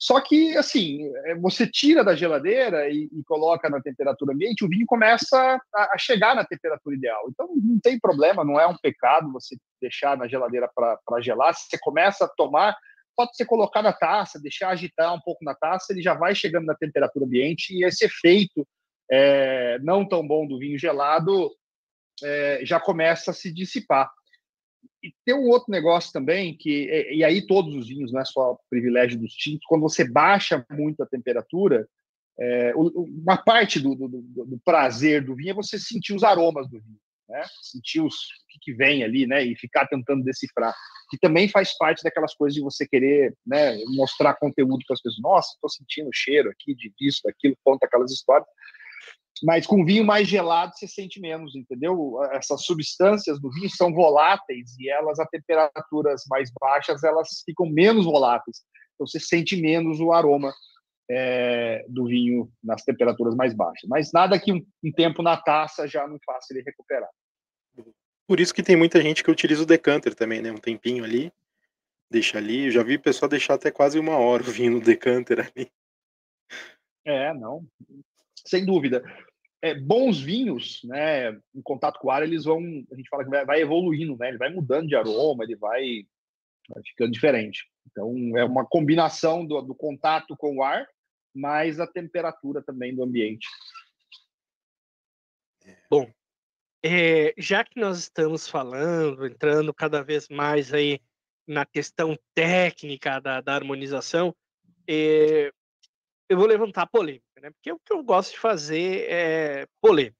[0.01, 4.69] Só que, assim, é, você tira da geladeira e, e coloca na temperatura ambiente, o
[4.69, 7.29] vinho começa a, a, chegar na temperatura ideal.
[7.29, 11.53] Então, não tem problema, não é um pecado você deixar na geladeira para gelar.
[11.55, 12.75] Se você começa a tomar,
[13.17, 16.67] pode ser colocar na taça, deixar agitar um pouco na taça, ele já vai chegando
[16.67, 18.67] na temperatura ambiente e esse efeito
[19.11, 21.51] é, não tão bom do vinho gelado
[22.23, 24.11] é, já começa a se dissipar.
[25.03, 28.59] E tem um outro negócio também, que e aí todos os vinhos, não é só
[28.69, 31.89] privilégio dos tintos, quando você baixa muito a temperatura,
[32.39, 36.81] é, uma parte do, do, do, prazer do vinho é você sentir os aromas do
[36.81, 36.99] vinho
[37.31, 37.45] né?
[37.63, 38.19] Sentir os, o
[38.51, 39.43] que, que, vem ali, né?
[39.45, 40.75] E ficar tentando decifrar.
[41.09, 43.77] Que também faz parte daquelas coisas de você querer, né?
[43.97, 45.23] Mostrar conteúdo para as pessoas.
[45.23, 48.49] Nossa, estou sentindo o cheiro aqui de disso, daquilo, conta aquelas histórias.
[49.43, 52.19] Mas com vinho mais gelado você sente menos, entendeu?
[52.33, 58.05] Essas substâncias do vinho são voláteis e elas a temperaturas mais baixas elas ficam menos
[58.05, 58.59] voláteis.
[58.95, 60.53] Então você sente menos o aroma
[61.13, 63.89] é, do vinho nas temperaturas mais baixas.
[63.89, 67.11] Mas nada que um, um, tempo na taça já não faça ele recuperar.
[68.29, 70.53] Por isso que tem muita gente que utiliza o decanter também, né?
[70.53, 71.33] Um tempinho ali,
[72.09, 72.67] deixa ali.
[72.67, 75.69] Eu já vi o pessoal deixar até quase uma hora o vinho no decanter ali.
[77.05, 77.67] É, não.
[78.47, 79.03] Sem dúvida.
[79.61, 83.31] É, bons vinhos, né, em contato com o ar, eles vão, a gente fala que
[83.31, 84.29] vai, vai evoluindo, né?
[84.29, 86.07] Ele vai mudando de aroma, ele vai,
[86.69, 87.67] vai ficando diferente.
[87.91, 90.87] Então, é uma combinação do, do contato com o ar
[91.35, 93.47] mais a temperatura também do ambiente.
[95.91, 96.11] Bom,
[96.83, 101.01] é, já que nós estamos falando, entrando cada vez mais aí
[101.47, 104.35] na questão técnica da, da harmonização,
[104.89, 105.53] é,
[106.29, 107.51] eu vou levantar polêmica, né?
[107.51, 110.17] Porque o que eu gosto de fazer é polêmica.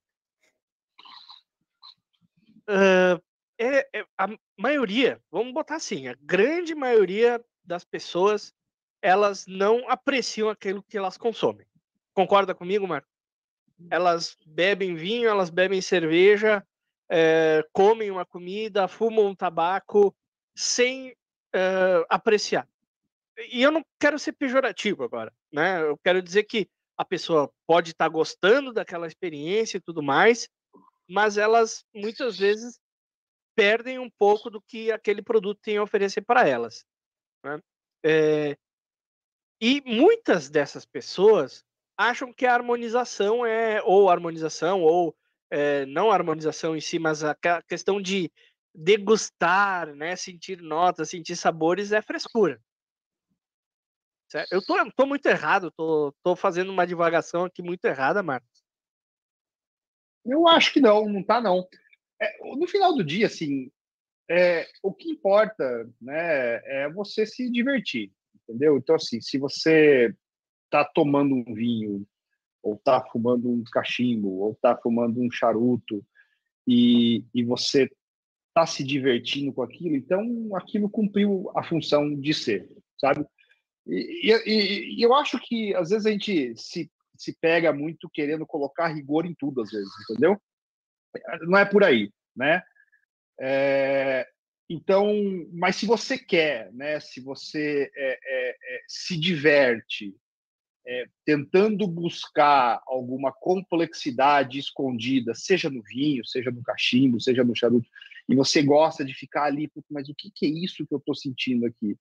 [2.69, 3.21] Uh,
[3.59, 8.55] é, é, a maioria, vamos botar assim, a grande maioria das pessoas
[9.03, 11.67] elas não apreciam aquilo que elas consomem.
[12.13, 13.09] Concorda comigo, Marco?
[13.91, 16.67] Elas bebem vinho, elas bebem cerveja,
[17.09, 20.15] é, comem uma comida, fumam um tabaco
[20.55, 21.17] sem
[21.53, 22.69] é, apreciar.
[23.51, 25.81] E eu não quero ser pejorativo agora, né?
[25.81, 30.49] Eu quero dizer que a pessoa pode estar tá gostando daquela experiência e tudo mais,
[31.09, 32.79] mas elas muitas vezes
[33.57, 36.85] perdem um pouco do que aquele produto tem a oferecer para elas.
[37.43, 37.61] Né?
[38.05, 38.57] É,
[39.61, 41.65] e muitas dessas pessoas
[41.97, 45.15] acham que a harmonização é, ou harmonização, ou
[45.51, 47.37] é, não harmonização em si, mas a
[47.69, 48.33] questão de
[48.75, 52.59] degustar, né, sentir notas, sentir sabores é frescura.
[54.31, 54.53] Certo?
[54.53, 58.65] Eu tô, tô muito errado, tô, tô fazendo uma divagação aqui muito errada, Marcos.
[60.25, 61.69] Eu acho que não, não tá não.
[62.19, 63.71] É, no final do dia, assim,
[64.31, 68.11] é, o que importa, né, é você se divertir
[68.51, 68.77] entendeu?
[68.77, 70.15] Então, assim, se você
[70.65, 72.07] está tomando um vinho,
[72.63, 76.05] ou está fumando um cachimbo, ou está fumando um charuto,
[76.67, 77.89] e, e você
[78.49, 82.69] está se divertindo com aquilo, então aquilo cumpriu a função de ser,
[83.01, 83.25] sabe?
[83.87, 88.47] E, e, e, eu acho que às vezes a gente se, se pega muito querendo
[88.47, 90.41] colocar rigor em tudo, às vezes, entendeu?
[91.43, 92.63] Não é por aí, né?
[93.41, 94.29] É,
[94.73, 95.13] então,
[95.53, 100.15] mas se você quer, né, se você é, é, é, se diverte
[100.87, 107.89] é, tentando buscar alguma complexidade escondida, seja no vinho, seja no cachimbo, seja no charuto,
[108.29, 111.17] e você gosta de ficar ali, mas o que, que é isso que eu estou
[111.17, 111.97] sentindo aqui?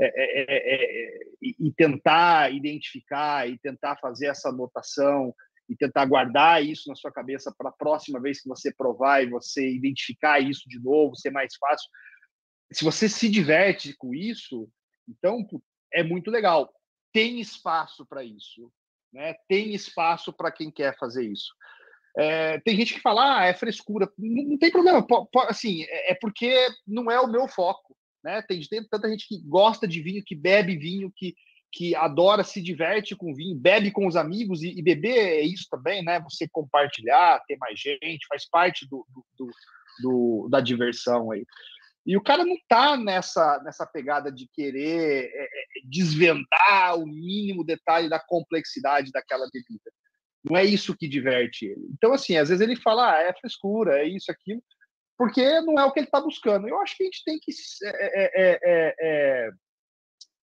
[0.00, 5.34] É, é, e tentar identificar e tentar fazer essa anotação
[5.68, 9.30] e tentar guardar isso na sua cabeça para a próxima vez que você provar e
[9.30, 11.88] você identificar isso de novo, ser mais fácil
[12.74, 14.68] se você se diverte com isso,
[15.08, 15.46] então
[15.92, 16.72] é muito legal.
[17.12, 18.70] Tem espaço para isso,
[19.12, 19.34] né?
[19.48, 21.52] Tem espaço para quem quer fazer isso.
[22.16, 24.10] É, tem gente que fala, ah, é frescura.
[24.18, 25.04] Não, não tem problema.
[25.48, 28.42] assim, é, é porque não é o meu foco, né?
[28.42, 31.34] Tem, tem tanta gente que gosta de vinho, que bebe vinho, que
[31.74, 35.66] que adora, se diverte com vinho, bebe com os amigos e, e, beber é isso
[35.68, 36.20] também, né?
[36.20, 39.50] Você compartilhar, ter mais gente, faz parte do, do, do,
[40.00, 41.44] do da diversão aí.
[42.06, 45.48] E o cara não está nessa, nessa pegada de querer é, é,
[45.84, 49.90] desvendar o mínimo detalhe da complexidade daquela bebida.
[50.44, 51.88] Não é isso que diverte ele.
[51.92, 54.62] Então, assim, às vezes ele fala, ah, é frescura, é isso, aquilo,
[55.16, 56.68] porque não é o que ele está buscando.
[56.68, 57.50] Eu acho que a gente tem que
[57.84, 59.50] é, é, é,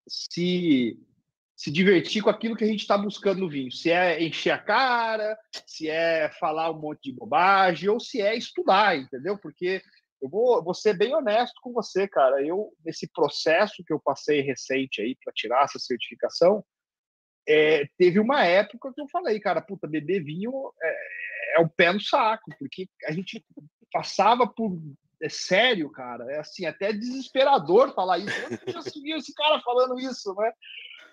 [0.08, 0.98] se,
[1.56, 3.72] se divertir com aquilo que a gente está buscando no vinho.
[3.72, 5.38] Se é encher a cara,
[5.68, 9.38] se é falar um monte de bobagem, ou se é estudar, entendeu?
[9.38, 9.84] Porque
[10.22, 12.46] eu vou, vou ser bem honesto com você, cara.
[12.46, 16.64] Eu, nesse processo que eu passei recente aí para tirar essa certificação,
[17.48, 21.92] é, teve uma época que eu falei, cara, puta, beber vinho é, é o pé
[21.92, 23.44] no saco, porque a gente
[23.92, 24.80] passava por.
[25.24, 26.32] É sério, cara.
[26.32, 28.36] É assim, até desesperador falar isso.
[28.66, 30.52] Eu subiu esse cara falando isso, né?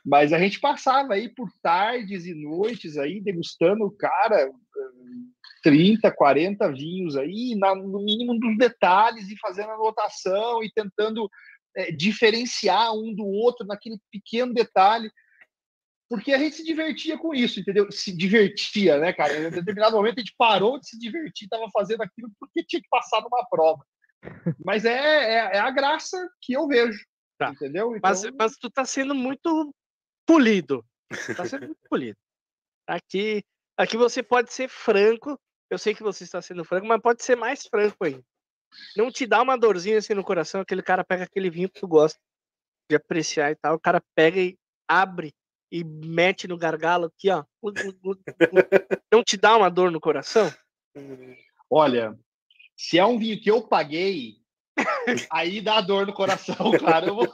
[0.09, 4.51] Mas a gente passava aí por tardes e noites aí, degustando, cara,
[5.63, 11.29] 30, 40 vinhos aí, no mínimo dos detalhes, e fazendo anotação e tentando
[11.77, 15.11] é, diferenciar um do outro naquele pequeno detalhe,
[16.09, 17.93] porque a gente se divertia com isso, entendeu?
[17.93, 19.49] Se divertia, né, cara?
[19.49, 22.89] Em determinado momento a gente parou de se divertir, estava fazendo aquilo porque tinha que
[22.89, 23.85] passar numa prova.
[24.65, 26.99] Mas é, é, é a graça que eu vejo,
[27.39, 27.51] tá.
[27.51, 27.95] entendeu?
[27.95, 28.01] Então...
[28.03, 29.75] Mas, mas tu tá sendo muito
[30.29, 30.85] polido.
[31.37, 32.19] Tá sendo muito polido.
[32.87, 33.43] Aqui,
[33.77, 35.37] aqui você pode ser franco
[35.71, 38.21] eu sei que você está sendo franco, mas pode ser mais franco aí.
[38.97, 41.87] Não te dá uma dorzinha assim no coração, aquele cara pega aquele vinho que tu
[41.87, 42.19] gosta
[42.91, 45.35] de apreciar e tal, o cara pega e abre
[45.71, 47.45] e mete no gargalo aqui, ó.
[49.13, 50.51] Não te dá uma dor no coração?
[51.69, 52.19] Olha,
[52.75, 54.37] se é um vinho que eu paguei,
[55.31, 57.13] aí dá dor no coração, cara.
[57.13, 57.27] Vou...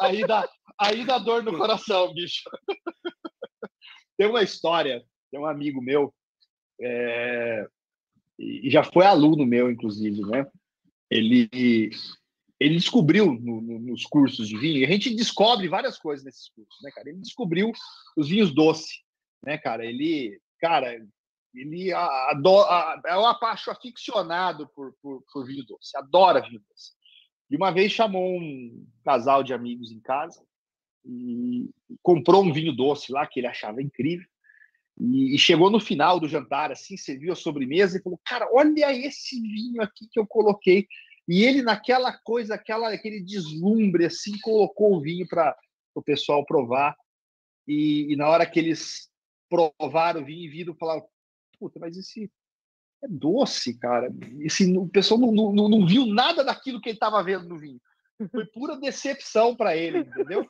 [0.00, 2.42] aí, dá, aí dá dor no coração, bicho.
[4.16, 6.14] Tem uma história, tem um amigo meu
[6.80, 7.66] é,
[8.38, 10.44] e já foi aluno meu, inclusive, né?
[11.10, 11.90] Ele,
[12.58, 16.48] ele descobriu no, no, nos cursos de vinho, e a gente descobre várias coisas nesses
[16.50, 17.08] cursos, né, cara?
[17.08, 17.70] Ele descobriu
[18.16, 19.02] os vinhos doces,
[19.44, 19.84] né, cara?
[19.84, 20.98] Ele, cara,
[21.54, 26.92] ele adora, é um apaixo aficionado por, por, por vinho doce, adora vinho doce.
[27.52, 30.42] E uma vez chamou um casal de amigos em casa
[31.04, 31.68] e
[32.02, 34.26] comprou um vinho doce lá que ele achava incrível.
[34.98, 39.38] E, chegou no final do jantar, assim, serviu a sobremesa e falou: Cara, olha esse
[39.38, 40.88] vinho aqui que eu coloquei.
[41.28, 45.54] E ele, naquela coisa, aquela, aquele deslumbre, assim, colocou o vinho para
[45.94, 46.96] o pessoal provar.
[47.68, 49.10] E, e, na hora que eles
[49.50, 51.06] provaram o vinho e viram, falaram:
[51.58, 52.30] Puta, mas esse,
[53.02, 54.12] é doce, cara.
[54.40, 57.80] Esse, o pessoal não, não, não viu nada daquilo que ele estava vendo no vinho.
[58.30, 60.46] Foi pura decepção para ele, entendeu?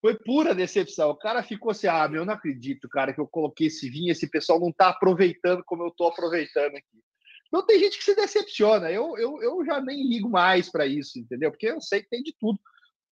[0.00, 1.10] Foi pura decepção.
[1.10, 4.12] O cara ficou assim: ah, meu, eu não acredito, cara, que eu coloquei esse vinho,
[4.12, 7.02] esse pessoal não está aproveitando como eu estou aproveitando aqui.
[7.48, 8.90] Então tem gente que se decepciona.
[8.90, 11.50] Eu, eu, eu já nem ligo mais para isso, entendeu?
[11.50, 12.58] Porque eu sei que tem de tudo.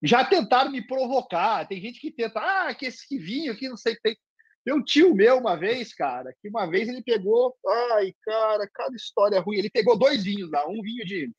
[0.02, 1.66] Já tentaram me provocar.
[1.66, 4.16] Tem gente que tenta, ah, que esse vinho aqui, não sei, tem.
[4.64, 7.54] Tem um tio meu uma vez, cara, que uma vez ele pegou,
[7.92, 9.58] ai, cara, cada história ruim.
[9.58, 11.30] Ele pegou dois vinhos lá, um vinho de,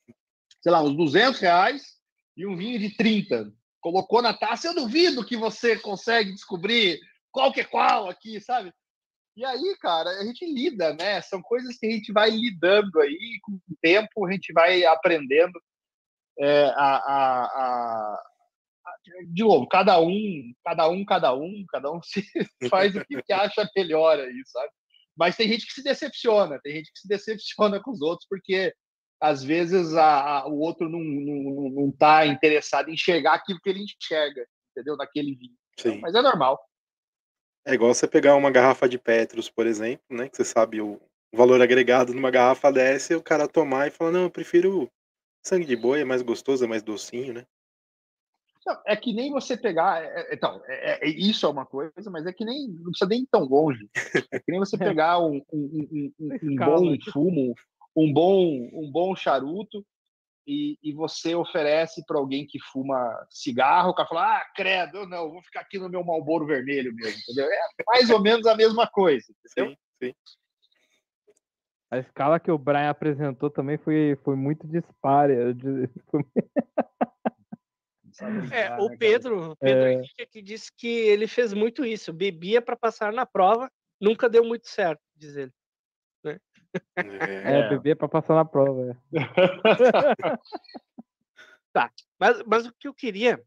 [0.61, 1.97] sei lá, uns 200 reais
[2.37, 3.51] e um vinho de 30.
[3.81, 4.67] Colocou na taça.
[4.67, 6.99] Eu duvido que você consegue descobrir
[7.31, 8.71] qual que é qual aqui, sabe?
[9.35, 11.19] E aí, cara, a gente lida, né?
[11.21, 15.59] São coisas que a gente vai lidando aí, com o tempo a gente vai aprendendo
[16.39, 18.23] é, a, a, a,
[19.27, 22.23] de novo, cada um, cada um, cada um, cada um se
[22.69, 24.69] faz o que acha melhor aí, sabe?
[25.17, 28.73] Mas tem gente que se decepciona, tem gente que se decepciona com os outros porque
[29.19, 33.69] às vezes a, a, o outro não, não, não tá interessado em enxergar aquilo que
[33.69, 34.97] ele enxerga, entendeu?
[34.97, 35.55] Naquele vinho.
[35.79, 36.59] Então, mas é normal.
[37.65, 40.29] É igual você pegar uma garrafa de Petrus, por exemplo, né?
[40.29, 41.01] Que você sabe o
[41.33, 44.89] valor agregado numa garrafa dessa e o cara tomar e falar, não, eu prefiro
[45.43, 47.45] sangue de boi, é mais gostoso, é mais docinho, né?
[48.65, 50.03] Não, é que nem você pegar.
[50.03, 52.67] É, é então, é, é, isso é uma coisa, mas é que nem.
[52.67, 53.87] Não precisa nem ir tão longe.
[54.31, 57.53] É que nem você pegar um, um, um, um bom fumo,
[57.95, 59.85] um bom, um bom charuto,
[60.47, 65.07] e, e você oferece para alguém que fuma cigarro, o cara fala: ah, credo, eu
[65.07, 67.51] não, vou ficar aqui no meu malboro vermelho mesmo, entendeu?
[67.51, 69.71] É mais ou menos a mesma coisa, entendeu?
[69.71, 70.13] Sim, sim.
[71.91, 74.67] A escala que o Brian apresentou também foi, foi muito
[78.15, 78.55] dispara.
[78.55, 79.93] É, o Pedro, Pedro é...
[79.93, 84.67] Henrique disse que ele fez muito isso, bebia para passar na prova, nunca deu muito
[84.67, 85.51] certo, diz ele.
[86.23, 86.39] Né?
[86.95, 88.97] É, é bebia para passar na prova.
[89.13, 89.19] É.
[91.73, 93.41] tá, mas, mas o que eu queria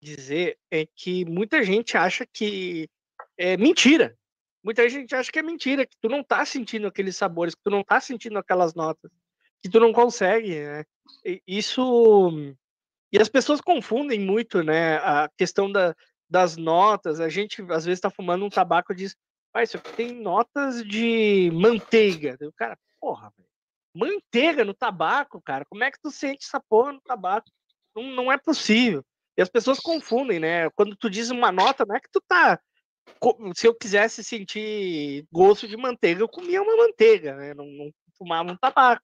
[0.00, 2.88] dizer é que muita gente acha que
[3.36, 4.16] é mentira.
[4.62, 7.70] Muita gente acha que é mentira, que tu não tá sentindo aqueles sabores, que tu
[7.70, 9.10] não tá sentindo aquelas notas,
[9.62, 10.84] que tu não consegue, né?
[11.46, 12.56] Isso
[13.12, 15.94] e as pessoas confundem muito, né, a questão da,
[16.28, 17.20] das notas.
[17.20, 19.16] A gente às vezes está fumando um tabaco e diz,
[19.54, 22.36] ah, isso aqui tem notas de manteiga.
[22.42, 23.32] O cara, porra,
[23.94, 25.64] manteiga no tabaco, cara.
[25.64, 27.48] Como é que tu sente essa porra no tabaco?
[27.96, 29.02] Não, não é possível.
[29.36, 30.68] E as pessoas confundem, né?
[30.70, 32.60] Quando tu diz uma nota, não é que tu tá.
[33.54, 37.54] Se eu quisesse sentir gosto de manteiga, eu comia uma manteiga, né?
[37.54, 39.02] Não, não fumava um tabaco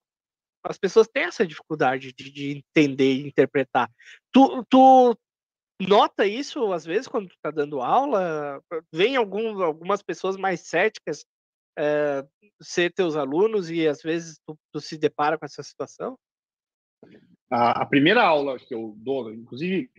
[0.65, 3.91] as pessoas têm essa dificuldade de, de entender e interpretar.
[4.33, 5.17] Tu, tu
[5.81, 8.63] nota isso às vezes quando tu tá dando aula?
[8.93, 11.25] Vem algum, algumas pessoas mais céticas
[11.79, 12.25] é,
[12.63, 16.19] ser teus alunos e às vezes tu, tu, se depara com essa situação?
[17.51, 19.91] A, a, primeira aula que eu dou, inclusive,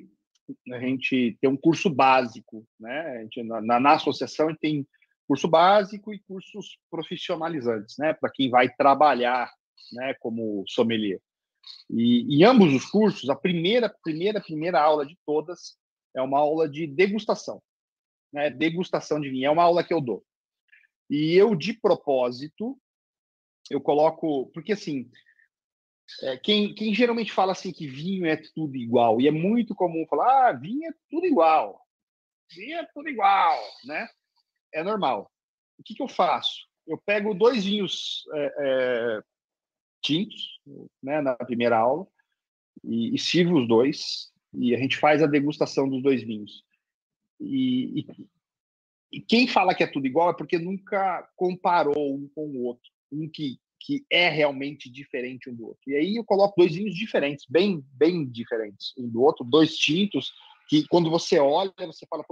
[0.72, 3.22] a gente tem um curso básico, né?
[3.24, 4.88] Gente, na, na, associação a gente tem
[5.28, 8.14] curso básico e cursos profissionalizantes, né?
[8.14, 9.52] Para quem vai trabalhar
[9.94, 11.22] né, como sommelier.
[11.90, 15.78] E em ambos os cursos, a primeira, primeira, primeira aula de todas
[16.16, 17.62] é uma aula de degustação,
[18.32, 19.48] né, degustação de vinho.
[19.48, 20.24] É uma aula que eu dou.
[21.10, 22.80] E eu, de propósito,
[23.70, 25.10] eu coloco, porque assim,
[26.22, 30.06] é, quem, quem geralmente fala assim que vinho é tudo igual, e é muito comum
[30.08, 31.82] falar, ah, vinho é tudo igual,
[32.52, 34.08] vinho é tudo igual, né?
[34.74, 35.32] É normal.
[35.78, 36.68] O que, que eu faço?
[36.88, 39.24] Eu pego dois vinhos é, é,
[40.06, 40.60] tintos
[41.02, 42.08] né, na primeira aula
[42.84, 46.64] e, e sirvo os dois e a gente faz a degustação dos dois vinhos.
[47.40, 48.08] E, e,
[49.12, 52.90] e, quem fala que é tudo igual é porque nunca comparou um com o outro,
[53.12, 55.82] um que, que é realmente diferente um do outro.
[55.88, 60.32] E aí eu coloco dois vinhos diferentes, bem bem diferentes um do outro, dois tintos
[60.70, 62.24] que quando você olha você fala,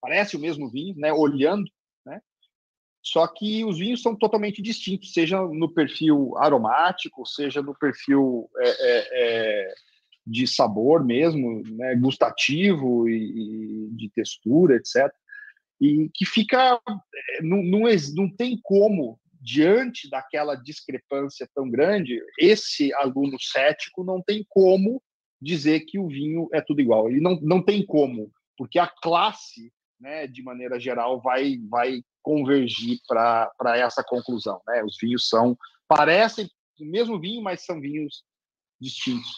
[0.00, 1.12] parece o mesmo vinho, né?
[1.12, 1.70] Olhando?
[3.06, 8.68] Só que os vinhos são totalmente distintos, seja no perfil aromático, seja no perfil é,
[8.68, 9.74] é, é,
[10.26, 15.08] de sabor mesmo, né, gustativo e, e, de textura, etc.
[15.80, 16.80] E que fica.
[16.84, 17.82] É, não, não,
[18.16, 25.00] não tem como, diante daquela discrepância tão grande, esse aluno cético não tem como
[25.40, 27.08] dizer que o vinho é tudo igual.
[27.08, 32.98] Ele não, não tem como, porque a classe né, de maneira geral, vai, vai convergir
[33.06, 34.60] para essa conclusão.
[34.66, 34.82] Né?
[34.84, 35.56] Os vinhos são,
[35.88, 36.48] parecem
[36.80, 38.22] o mesmo vinho, mas são vinhos
[38.80, 39.30] distintos.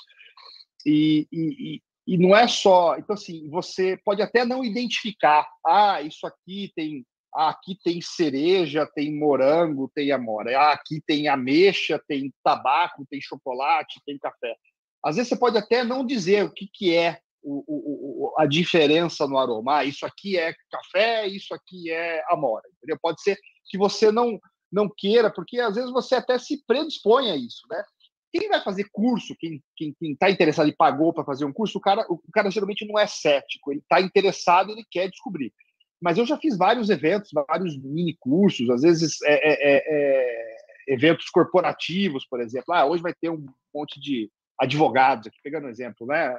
[0.84, 2.96] E, e, e, não é só.
[2.96, 7.04] Então, assim, você pode até não identificar, ah, isso aqui tem
[7.34, 10.58] Ah, aqui tem cereja, tem morango, tem amora.
[10.58, 14.56] Ah, aqui tem ameixa, tem tabaco, tem chocolate, tem café.
[15.04, 19.26] Às vezes você pode até não dizer o que, que é o, o, a diferença
[19.26, 19.78] no aroma.
[19.78, 22.64] Ah, isso aqui é café, isso aqui é amora.
[22.76, 22.98] Entendeu?
[23.00, 24.38] Pode ser que você não
[24.70, 27.82] não queira, porque às vezes você até se predispõe a isso, né?
[28.30, 29.62] Quem vai fazer curso, quem
[30.02, 33.06] está interessado e pagou para fazer um curso, o cara, o cara geralmente não é
[33.06, 35.52] cético, ele está interessado, ele quer descobrir.
[36.00, 40.56] Mas eu já fiz vários eventos, vários mini cursos, às vezes é, é, é, é,
[40.88, 42.74] eventos corporativos, por exemplo.
[42.74, 44.30] Ah, hoje vai ter um monte de
[44.60, 46.38] advogados, aqui pegando um exemplo, né?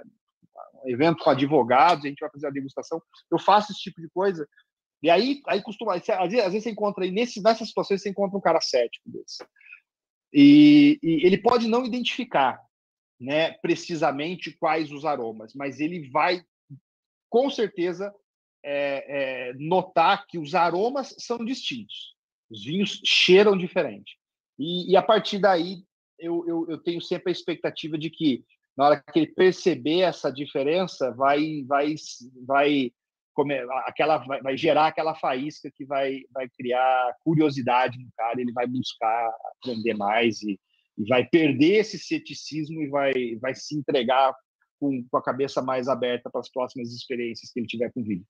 [0.86, 3.02] Evento com advogados, a gente vai fazer a degustação.
[3.32, 4.48] Eu faço esse tipo de coisa.
[5.02, 8.10] E aí, aí costuma, às vezes, às vezes você encontra aí, nesse, nessas situações, você
[8.10, 9.44] encontra um cara cético desse.
[10.34, 12.62] E, e, ele pode não identificar
[13.20, 16.44] né, precisamente quais os aromas, mas ele vai,
[17.30, 18.14] com certeza,
[18.64, 22.16] é, é, notar que os aromas são distintos.
[22.50, 24.18] Os vinhos cheiram diferente.
[24.58, 25.84] E, e a partir daí,
[26.18, 28.44] eu, eu, eu, tenho sempre a expectativa de que,
[28.80, 31.96] na hora que ele perceber essa diferença, vai, vai,
[32.48, 32.94] vai
[33.86, 38.66] aquela vai, vai, gerar aquela faísca que vai, vai criar curiosidade no cara, ele vai
[38.66, 40.58] buscar aprender mais e,
[40.98, 44.34] e vai perder esse ceticismo e vai, vai se entregar
[44.80, 48.06] com, com a cabeça mais aberta para as próximas experiências que ele tiver com o
[48.06, 48.26] vídeo.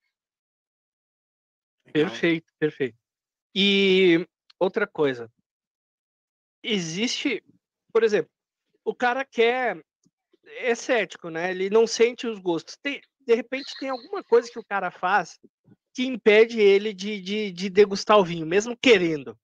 [1.94, 2.98] Perfeito, perfeito.
[3.54, 4.28] E
[4.60, 5.32] outra coisa,
[6.64, 7.44] existe,
[7.94, 8.32] por exemplo,
[8.84, 9.84] o cara quer
[10.58, 11.52] é cético, né?
[11.52, 12.78] Ele não sente os gostos.
[12.82, 15.40] Tem, de repente tem alguma coisa que o cara faz
[15.94, 19.38] que impede ele de, de, de degustar o vinho, mesmo querendo,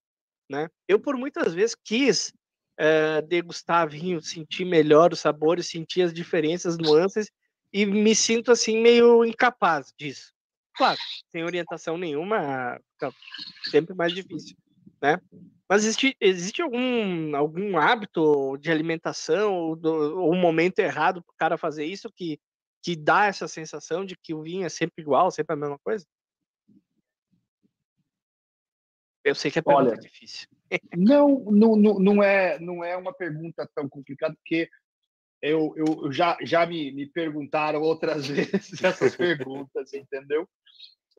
[0.49, 0.69] né?
[0.87, 2.31] Eu, por muitas vezes, quis
[2.77, 7.29] é, degustar vinho, sentir melhor os sabores, sentir as diferenças, nuances,
[7.73, 10.33] e me sinto, assim, meio incapaz disso.
[10.75, 10.99] Claro,
[11.31, 12.79] sem orientação nenhuma,
[13.69, 14.55] sempre mais difícil,
[15.01, 15.19] né?
[15.67, 21.33] Mas existe, existe algum, algum hábito de alimentação ou, do, ou um momento errado para
[21.33, 22.39] o cara fazer isso que
[22.85, 26.05] que dá essa sensação de que o vinho é sempre igual, sempre a mesma coisa?
[29.23, 30.47] Eu sei que é pergunta Olha, difícil.
[30.95, 34.69] não, não, não, é, não é uma pergunta tão complicada, porque
[35.41, 40.47] eu, eu já, já me, me perguntaram outras vezes essas perguntas, entendeu?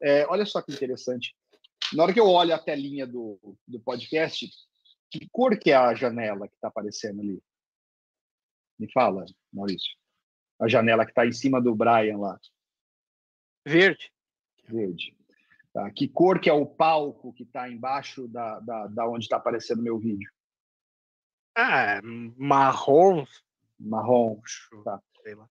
[0.00, 1.34] É, olha só que interessante.
[1.94, 4.48] Na hora que eu olho a telinha do, do podcast,
[5.10, 7.42] que cor que é a janela que está aparecendo ali?
[8.78, 9.96] Me fala, Maurício
[10.58, 12.38] a janela que está em cima do Brian lá?
[13.66, 14.10] Verde.
[14.66, 15.16] Verde.
[15.72, 15.90] Tá.
[15.90, 19.82] Que cor que é o palco que está embaixo da, da, da onde está aparecendo
[19.82, 20.30] meu vídeo?
[21.54, 22.00] Ah,
[22.36, 23.24] marrom.
[23.78, 24.40] Marrom.
[24.84, 25.02] Tá.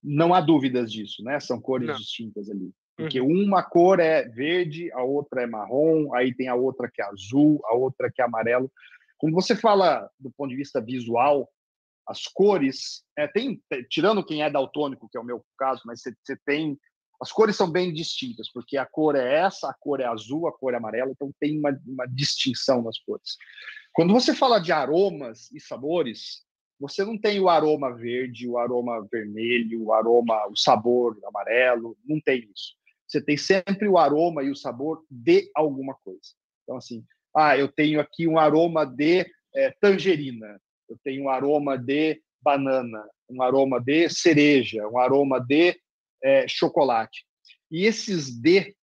[0.01, 1.39] Não há dúvidas disso, né?
[1.39, 1.95] São cores Não.
[1.95, 2.73] distintas ali.
[2.95, 3.45] Porque uhum.
[3.45, 7.61] uma cor é verde, a outra é marrom, aí tem a outra que é azul,
[7.65, 8.71] a outra que é amarelo.
[9.17, 11.49] Quando você fala do ponto de vista visual,
[12.07, 16.13] as cores, é, tem, tirando quem é daltônico, que é o meu caso, mas você,
[16.23, 16.77] você tem
[17.21, 20.51] as cores são bem distintas, porque a cor é essa, a cor é azul, a
[20.51, 23.37] cor é amarela, então tem uma, uma distinção nas cores.
[23.93, 26.43] Quando você fala de aromas e sabores,
[26.79, 32.19] você não tem o aroma verde, o aroma vermelho, o aroma, o sabor amarelo, não
[32.19, 32.75] tem isso.
[33.07, 36.33] Você tem sempre o aroma e o sabor de alguma coisa.
[36.63, 37.03] Então, assim,
[37.35, 39.25] ah, eu tenho aqui um aroma de
[39.55, 45.75] é, tangerina eu tenho um aroma de banana, um aroma de cereja, um aroma de
[46.23, 47.25] é, chocolate.
[47.71, 48.75] E esses D,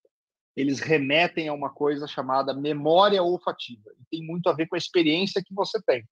[0.55, 3.91] eles remetem a uma coisa chamada memória olfativa.
[3.99, 6.03] E tem muito a ver com a experiência que você tem.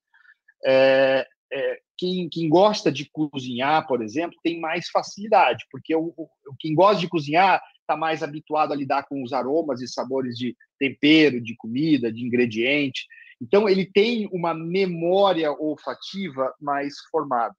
[0.66, 6.30] É, é, quem, quem, gosta de cozinhar, por exemplo, tem mais facilidade, porque o, o
[6.60, 10.56] quem gosta de cozinhar está mais habituado a lidar com os aromas e sabores de
[10.80, 13.06] tempero, de comida, de ingrediente.
[13.42, 17.56] Então, ele tem uma memória olfativa mais formada,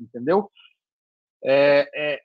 [0.00, 0.50] entendeu?
[1.44, 2.20] É, é,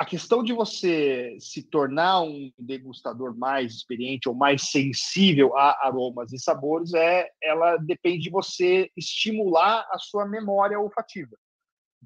[0.00, 6.32] a questão de você se tornar um degustador mais experiente ou mais sensível a aromas
[6.32, 11.36] e sabores é ela depende de você estimular a sua memória olfativa.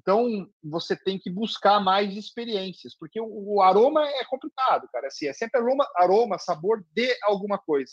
[0.05, 5.07] Então você tem que buscar mais experiências, porque o, o aroma é complicado, cara.
[5.07, 7.91] Assim, é sempre aroma, aroma, sabor de alguma coisa.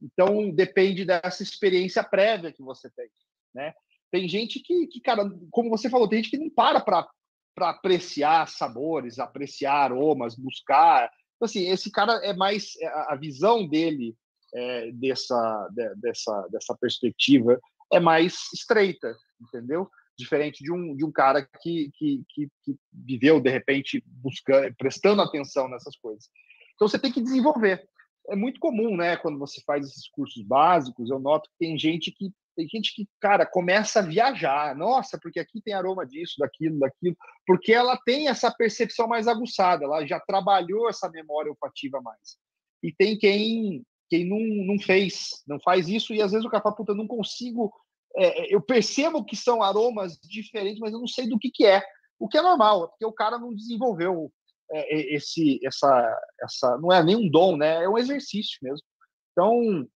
[0.00, 3.08] Então, depende dessa experiência prévia que você tem,
[3.52, 3.74] né?
[4.08, 8.48] Tem gente que, que cara, como você falou, tem gente que não para para apreciar
[8.48, 11.10] sabores, apreciar aromas, buscar.
[11.36, 14.16] Então, assim, esse cara é mais é, a visão dele
[14.54, 17.60] é, dessa, de, dessa, dessa perspectiva
[17.92, 19.90] é mais estreita, entendeu?
[20.22, 25.22] Diferente de um, de um cara que, que, que, que viveu, de repente, buscando, prestando
[25.22, 26.28] atenção nessas coisas.
[26.74, 27.86] Então, você tem que desenvolver.
[28.28, 29.16] é muito comum, né?
[29.16, 33.08] Quando você faz esses cursos básicos, eu noto que tem gente que tem gente que,
[33.20, 34.76] cara, começa a viajar.
[34.76, 37.16] Nossa, porque aqui tem aroma disso, daquilo, daquilo.
[37.46, 42.36] Porque ela tem essa percepção mais aguçada, ela já trabalhou essa memória olfativa mais.
[42.82, 46.62] E tem quem, quem não, não fez, não faz isso, e às vezes o cara
[46.62, 47.72] fala, puta, eu não consigo.
[48.16, 51.82] É, eu percebo que são aromas diferentes, mas eu não sei do que, que é.
[52.18, 54.30] O que é normal, porque o cara não desenvolveu
[54.70, 56.78] é, esse, essa, essa.
[56.78, 57.84] Não é nem um dom, né?
[57.84, 58.84] É um exercício mesmo.
[59.32, 59.86] Então,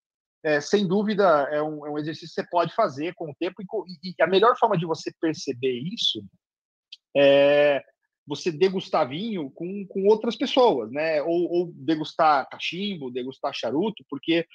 [0.43, 3.61] é, sem dúvida, é um, é um, exercício que você pode fazer com o tempo.
[3.61, 6.23] E, e, a melhor forma de você perceber isso
[7.15, 7.83] é
[8.25, 11.21] você degustar vinho com, com outras pessoas, né?
[11.21, 14.45] Ou, ou degustar cachimbo, degustar charuto, porque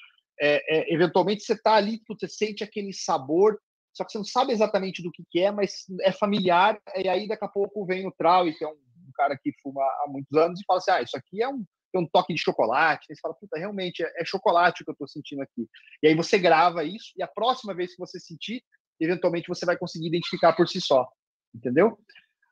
[0.41, 3.59] é, é, eventualmente você está ali, você sente aquele sabor,
[3.93, 6.81] só que você não sabe exatamente do que, que é, mas é familiar.
[6.97, 9.83] E aí daqui a pouco vem o Trau, que é um, um cara que fuma
[9.83, 12.41] há muitos anos, e fala assim: ah, isso aqui é um tem um toque de
[12.41, 13.07] chocolate.
[13.09, 15.69] Aí você fala, puta, realmente é, é chocolate o que eu estou sentindo aqui.
[16.03, 18.65] E aí você grava isso, e a próxima vez que você sentir,
[18.99, 21.07] eventualmente você vai conseguir identificar por si só.
[21.55, 21.99] Entendeu?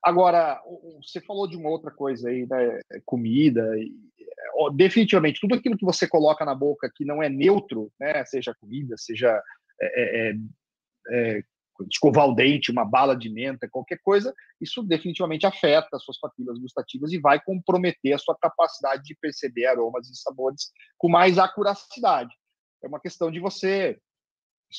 [0.03, 0.61] Agora,
[1.03, 2.81] você falou de uma outra coisa aí, né?
[3.05, 3.63] Comida.
[4.75, 8.25] Definitivamente, tudo aquilo que você coloca na boca que não é neutro, né?
[8.25, 9.43] Seja comida, seja
[9.81, 10.35] é, é,
[11.11, 11.43] é
[11.89, 16.59] escovar o dente, uma bala de menta, qualquer coisa, isso definitivamente afeta as suas papilas
[16.59, 22.35] gustativas e vai comprometer a sua capacidade de perceber aromas e sabores com mais acuracidade.
[22.83, 23.99] É uma questão de você,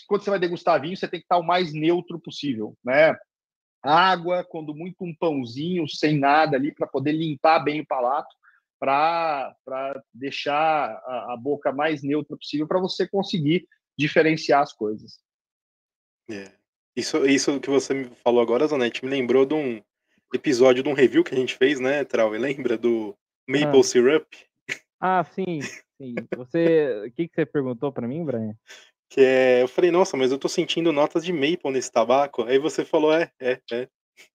[0.08, 3.16] quando você vai degustar vinho, você tem que estar o mais neutro possível, né?
[3.84, 8.30] Água, quando muito um pãozinho sem nada ali para poder limpar bem o palato,
[8.82, 10.56] para deixar
[11.06, 15.20] a, a boca mais neutra possível para você conseguir diferenciar as coisas.
[16.28, 16.52] É.
[16.96, 19.82] Isso, isso que você me falou agora, Zanetti, me lembrou de um
[20.34, 22.32] episódio de um review que a gente fez, né, Trau?
[22.32, 23.16] Lembra do
[23.48, 23.84] Maple ah.
[23.84, 24.26] Syrup?
[25.00, 26.16] Ah, sim, sim.
[26.36, 28.56] Você, o que, que você perguntou para mim, Brian?
[29.10, 32.44] Que é, eu falei, nossa, mas eu tô sentindo notas de maple nesse tabaco.
[32.44, 33.88] Aí você falou, é, é, é.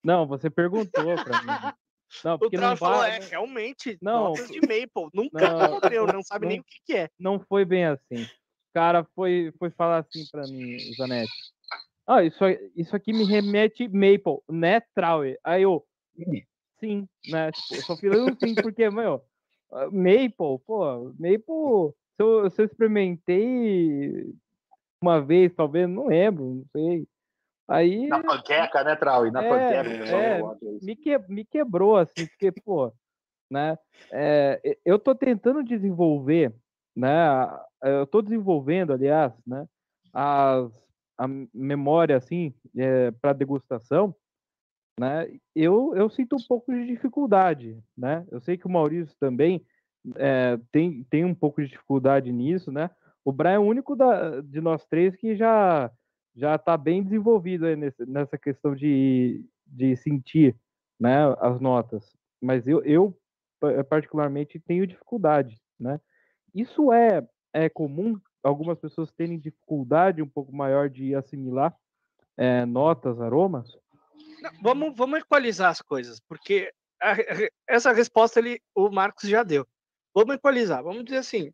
[0.04, 1.76] Não, você perguntou para mim.
[2.24, 5.10] Não, porque o não falou, é, realmente, não, notas de maple.
[5.12, 7.10] Nunca não, não, não sabe não, nem o que, que é.
[7.18, 8.22] Não foi bem assim.
[8.22, 11.32] O cara foi, foi falar assim para mim, Zanetti.
[12.06, 12.44] Ah, isso,
[12.76, 15.36] isso aqui me remete Maple, né, Traue?
[15.42, 15.84] Aí eu,
[16.78, 17.50] sim, né?
[17.50, 19.20] Tipo, eu só falando sim, porque, meu,
[19.72, 24.32] ah, Maple, pô, Maple, se eu, se eu experimentei
[25.02, 27.06] uma vez, talvez, não lembro, não sei.
[27.68, 28.06] Aí.
[28.06, 29.30] Na panqueca, né, Trau?
[29.30, 30.16] Na é, panqueca.
[30.16, 30.40] É,
[30.82, 32.92] me, que, me quebrou, assim, porque, pô,
[33.50, 33.78] né?
[34.12, 36.54] É, eu tô tentando desenvolver,
[36.94, 37.18] né?
[37.82, 39.66] Eu tô desenvolvendo, aliás, né?
[40.12, 40.86] As
[41.18, 44.14] a memória assim é, para degustação,
[45.00, 45.28] né?
[45.54, 48.26] Eu, eu sinto um pouco de dificuldade, né?
[48.30, 49.64] Eu sei que o Maurício também
[50.16, 52.90] é, tem, tem um pouco de dificuldade nisso, né?
[53.24, 55.90] O Brian é o único da, de nós três que já
[56.36, 60.54] já está bem desenvolvido nesse, nessa questão de, de sentir,
[61.00, 61.34] né?
[61.40, 62.14] As notas.
[62.40, 63.18] Mas eu, eu
[63.88, 65.98] particularmente tenho dificuldade, né?
[66.54, 67.26] Isso é
[67.56, 71.74] é comum algumas pessoas terem dificuldade um pouco maior de assimilar
[72.36, 73.76] é, notas, aromas?
[74.42, 76.70] Não, vamos, vamos equalizar as coisas, porque
[77.00, 77.16] a,
[77.66, 79.66] essa resposta ele, o Marcos já deu.
[80.14, 81.50] Vamos equalizar, vamos dizer assim,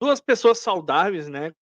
[0.00, 1.52] duas pessoas saudáveis, né?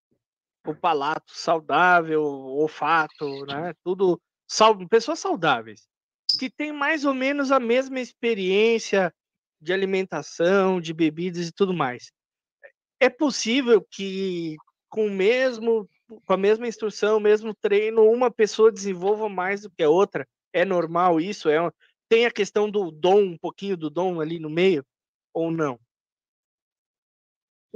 [0.67, 3.73] O palato saudável, o olfato, né?
[3.85, 5.89] Tudo sal, pessoas saudáveis
[6.39, 9.14] que têm mais ou menos a mesma experiência
[9.61, 12.12] de alimentação, de bebidas e tudo mais
[13.01, 14.57] é possível que
[14.89, 15.89] com o mesmo
[16.25, 20.25] com a mesma instrução, o mesmo treino, uma pessoa desenvolva mais do que a outra?
[20.53, 21.49] É normal isso?
[21.49, 21.59] É
[22.09, 24.87] tem a questão do dom, um pouquinho do dom ali no meio
[25.35, 25.81] ou não?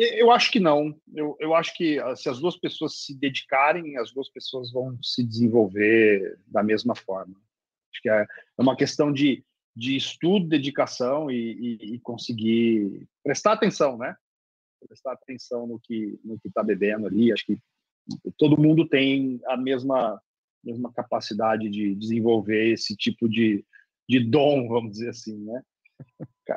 [0.03, 0.99] Eu acho que não.
[1.15, 4.99] Eu, eu acho que ah, se as duas pessoas se dedicarem, as duas pessoas vão
[5.03, 7.35] se desenvolver da mesma forma.
[7.93, 9.45] Acho que é, é uma questão de,
[9.77, 14.17] de estudo, dedicação e, e, e conseguir prestar atenção, né?
[14.89, 17.31] prestar atenção no que no que está bebendo ali.
[17.31, 17.59] Acho que
[18.39, 20.19] todo mundo tem a mesma
[20.65, 23.65] mesma capacidade de desenvolver esse tipo de,
[24.09, 25.63] de dom, vamos dizer assim, né?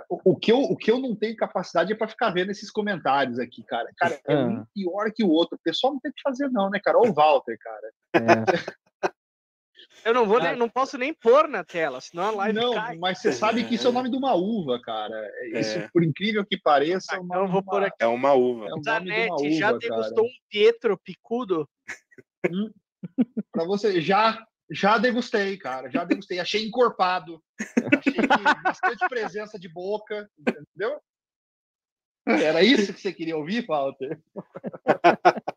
[0.10, 3.38] O, que eu, o que eu não tenho capacidade é para ficar vendo esses comentários
[3.38, 3.90] aqui, cara.
[3.98, 4.68] Cara, é um ah.
[4.74, 5.56] pior que o outro.
[5.56, 6.98] O pessoal não tem que fazer, não, né, cara?
[6.98, 7.94] Olha o Walter, cara.
[8.16, 8.20] É.
[10.06, 12.98] Eu não vou nem, não posso nem pôr na tela, senão a live Não, cai.
[12.98, 15.16] mas você sabe que isso é o nome de uma uva, cara.
[15.16, 15.60] É.
[15.60, 15.90] Isso, é.
[15.94, 17.96] por incrível que pareça, é o nome vou pôr aqui.
[18.00, 18.68] É uma uva.
[18.68, 21.70] É o Zanetti, já degustou um Pietro picudo?
[22.52, 22.70] Hum.
[23.52, 25.90] Para você, já já degustei, cara.
[25.90, 26.40] Já degustei.
[26.40, 27.42] Achei encorpado.
[27.98, 28.16] Achei
[28.64, 31.00] bastante presença de boca, entendeu?
[32.26, 34.20] Era isso que você queria ouvir, Walter?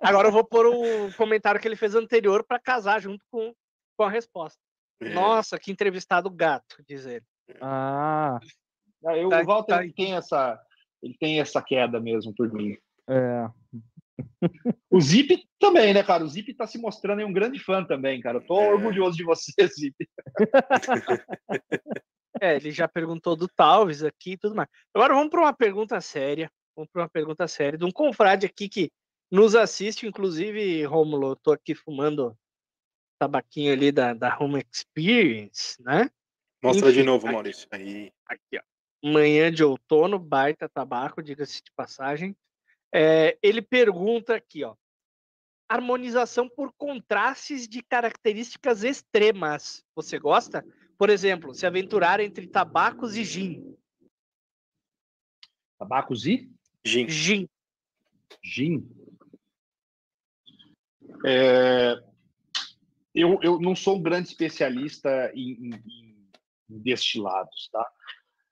[0.01, 3.55] Agora eu vou pôr o comentário que ele fez anterior para casar junto com,
[3.97, 4.59] com a resposta.
[5.01, 5.11] É.
[5.11, 7.25] Nossa, que entrevistado gato, diz ele.
[7.61, 8.39] Ah,
[9.05, 10.61] Ah, eu- Tá- o Walter tá- ele tem essa,
[11.03, 12.77] ele tem essa queda mesmo por mim.
[13.09, 13.49] é.
[14.91, 16.25] O Zip também, né, cara?
[16.25, 18.39] O Zip tá se mostrando aí um grande fã também, cara.
[18.39, 18.73] Eu tô É.
[18.73, 19.97] orgulhoso de você, Zip.
[22.39, 24.69] É, ele já perguntou do Talvez aqui e tudo mais.
[24.95, 26.51] Agora vamos para uma pergunta séria.
[26.77, 28.93] Vamos para uma pergunta séria de um confrade aqui que
[29.31, 32.37] nos assiste, inclusive, Rômulo, eu tô aqui fumando
[33.19, 36.11] tabaquinho ali da, da Home Experience, né?
[36.62, 37.35] Mostra de Enfim, novo, aqui.
[37.35, 37.69] Maurício.
[37.71, 38.12] Aí.
[38.27, 38.62] Aqui, ó.
[39.03, 42.37] Manhã de outono, baita tabaco, diga-se de passagem.
[42.99, 44.74] É, ele pergunta aqui, ó.
[45.68, 49.84] Harmonização por contrastes de características extremas.
[49.94, 50.64] Você gosta?
[50.97, 53.76] Por exemplo, se aventurar entre tabacos e gin.
[55.78, 56.51] Tabacos e
[56.86, 57.07] Gin.
[57.07, 57.49] Gin.
[58.42, 58.88] gin.
[61.26, 62.03] É,
[63.14, 66.30] eu, eu não sou um grande especialista em, em-
[66.70, 67.92] em destilados, tá?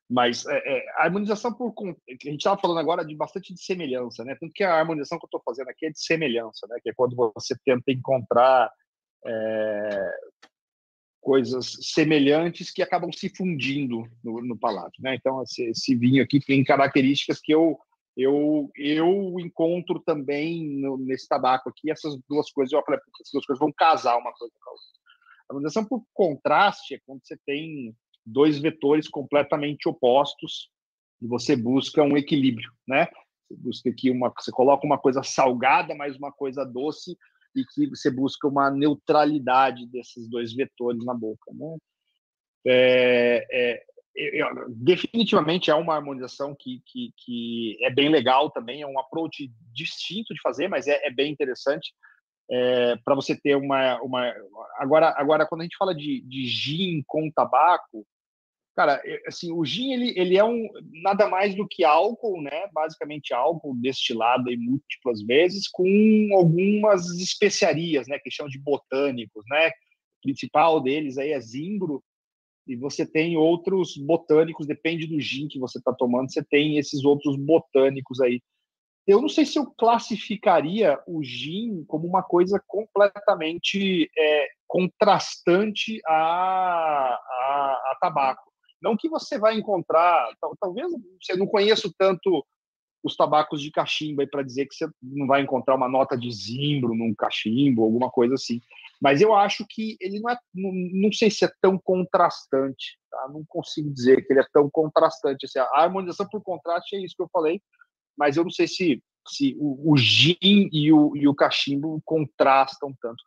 [0.08, 1.72] Mas é, é, a harmonização por.
[1.80, 4.36] A gente estava falando agora de bastante de semelhança, né?
[4.38, 6.78] Tanto que a harmonização que eu estou fazendo aqui é de semelhança, né?
[6.82, 8.70] Que é quando você tenta encontrar
[9.26, 10.10] é,
[11.22, 15.14] coisas semelhantes que acabam se fundindo no, no palato, né?
[15.14, 17.78] Então, esse, esse vinho aqui tem características que eu
[18.16, 22.72] eu, eu encontro também no- nesse tabaco aqui essas duas coisas.
[22.72, 24.86] Eu falei, "Putz, essas duas coisas vão casar uma coisa com a outra.
[25.48, 27.92] A harmonização por contraste é quando você tem
[28.24, 30.70] dois vetores completamente opostos
[31.20, 33.06] e você busca um equilíbrio, né?
[33.48, 37.16] Você busca aqui uma, você coloca uma coisa salgada mais uma coisa doce
[37.54, 41.76] e que você busca uma neutralidade desses dois vetores na boca, né?
[42.66, 43.82] É, é,
[44.16, 48.98] eu- eu- definitivamente é uma harmonização que, que, que é bem legal também, é um
[48.98, 51.92] approach distinto de fazer, mas é, é bem interessante
[53.04, 54.32] para você ter uma, uma
[54.76, 58.06] agora agora quando a gente fala de, de gin com tabaco
[58.74, 60.68] cara assim o gin ele, ele é um
[61.02, 68.08] nada mais do que álcool né basicamente álcool destilado em múltiplas vezes com algumas especiarias
[68.08, 72.02] né que chamam de botânicos né o principal deles aí é zimbro
[72.66, 77.04] e você tem outros botânicos, depende do gin que você está tomando, você tem esses
[77.04, 78.40] outros botânicos aí.
[79.06, 86.14] Eu não sei se eu classificaria o gin como uma coisa completamente é, contrastante a,
[86.14, 88.50] a, a tabaco.
[88.80, 90.88] Não que você vai encontrar, tal- talvez
[91.20, 92.44] você não conheço tanto
[93.02, 96.94] os tabacos de cachimbo para dizer que você não vai encontrar uma nota de zimbro
[96.94, 98.60] num cachimbo, alguma coisa assim.
[99.00, 103.28] Mas eu acho que ele não é, não, não sei se é tão contrastante, tá?
[103.30, 105.44] Não consigo dizer que ele é tão contrastante.
[105.44, 107.60] Assim, a harmonização por contraste é isso que eu falei,
[108.16, 112.94] mas eu não sei se, se o, o gin e o, e o cachimbo contrastam
[113.00, 113.22] tanto.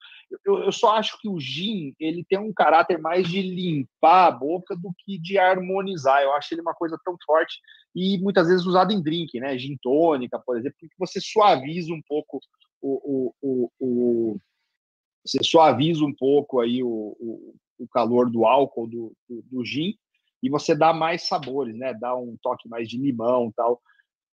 [0.46, 4.32] Eu, eu só acho que o gin ele tem um caráter mais de limpar a
[4.32, 6.22] boca do que de harmonizar.
[6.22, 7.60] Eu acho ele uma coisa tão forte
[7.96, 9.58] e muitas vezes usado em drink, né?
[9.58, 12.40] Gin tônica, por exemplo, porque você suaviza um pouco
[12.82, 14.40] o, o, o,
[15.26, 19.94] você suaviza um pouco aí o, o, o calor do álcool do, do, do, gin
[20.42, 21.94] e você dá mais sabores, né?
[21.94, 23.82] Dá um toque mais de limão, tal.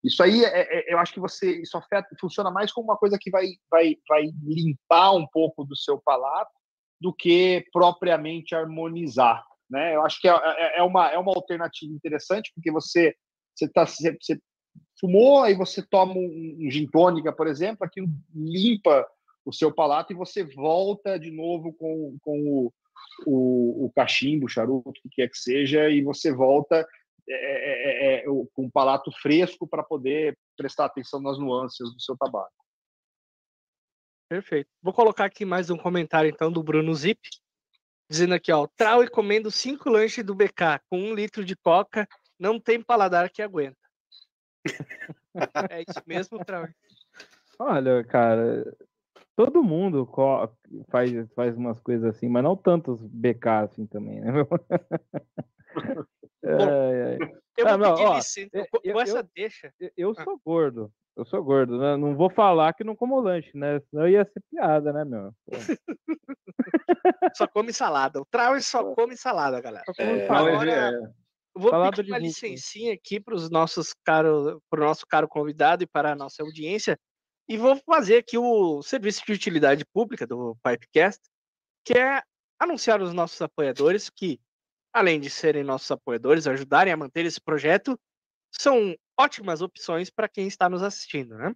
[0.05, 3.19] Isso aí, é, é, eu acho que você isso afeta, funciona mais como uma coisa
[3.19, 6.53] que vai, vai, vai limpar um pouco do seu palato
[7.01, 9.97] do que propriamente harmonizar, né?
[9.97, 13.15] Eu acho que é, é uma, é uma alternativa interessante porque você
[13.55, 14.39] você tá você, você
[15.01, 19.07] fumou aí você toma um, um gin tônica, por exemplo, aquilo limpa
[19.45, 22.73] o seu palato e você volta de novo com, com o,
[23.27, 26.87] o, o cachimbo, charuto, o que quer que seja, e você volta
[27.29, 32.17] é, é, é, com um palato fresco para poder prestar atenção nas nuances do seu
[32.17, 32.53] tabaco.
[34.29, 34.69] Perfeito.
[34.83, 37.21] Vou colocar aqui mais um comentário então do Bruno Zip,
[38.11, 42.09] dizendo aqui, ó, Trau e comendo cinco lanches do BK com um litro de coca,
[42.39, 43.77] não tem paladar que aguenta.
[45.71, 46.67] é isso mesmo, Trau?
[47.59, 48.65] Olha, cara,
[49.37, 50.09] todo mundo
[50.89, 54.33] faz, faz umas coisas assim, mas não tantos BK assim também, né?
[57.57, 58.51] Eu vou ah, não, pedir ó, licença.
[58.71, 59.73] Com eu, essa eu, deixa.
[59.97, 60.93] Eu sou gordo.
[61.17, 61.97] Eu sou gordo, né?
[61.97, 63.81] Não vou falar que não como lanche, né?
[63.89, 65.33] Senão ia ser piada, né, meu?
[67.37, 68.21] só come salada.
[68.21, 69.85] O Trau só come salada, galera.
[69.97, 70.91] É, Agora, é.
[71.55, 75.85] vou Salada pedir uma licencinha aqui para os nossos caros, para o nosso caro convidado
[75.85, 76.99] e para a nossa audiência.
[77.49, 81.21] E vou fazer aqui o serviço de utilidade pública do Pipecast,
[81.85, 82.23] que é
[82.59, 84.41] anunciar os nossos apoiadores que,
[84.95, 87.99] além de serem nossos apoiadores, ajudarem a manter esse projeto,
[88.53, 91.53] são ótimas opções para quem está nos assistindo, né?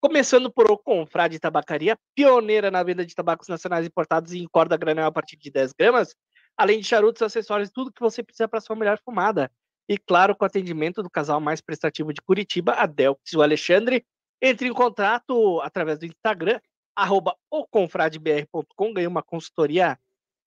[0.00, 5.06] Começando por o Confrade Tabacaria, pioneira na venda de tabacos nacionais importados em corda granel
[5.06, 6.16] a partir de 10 gramas,
[6.56, 9.52] além de charutos, acessórios, tudo que você precisa para sua melhor fumada.
[9.88, 14.04] E claro, com atendimento do casal mais prestativo de Curitiba, a e o Alexandre.
[14.42, 16.58] Entre em contato através do Instagram,
[16.96, 19.98] arroba oconfradebr.com, ganhe uma consultoria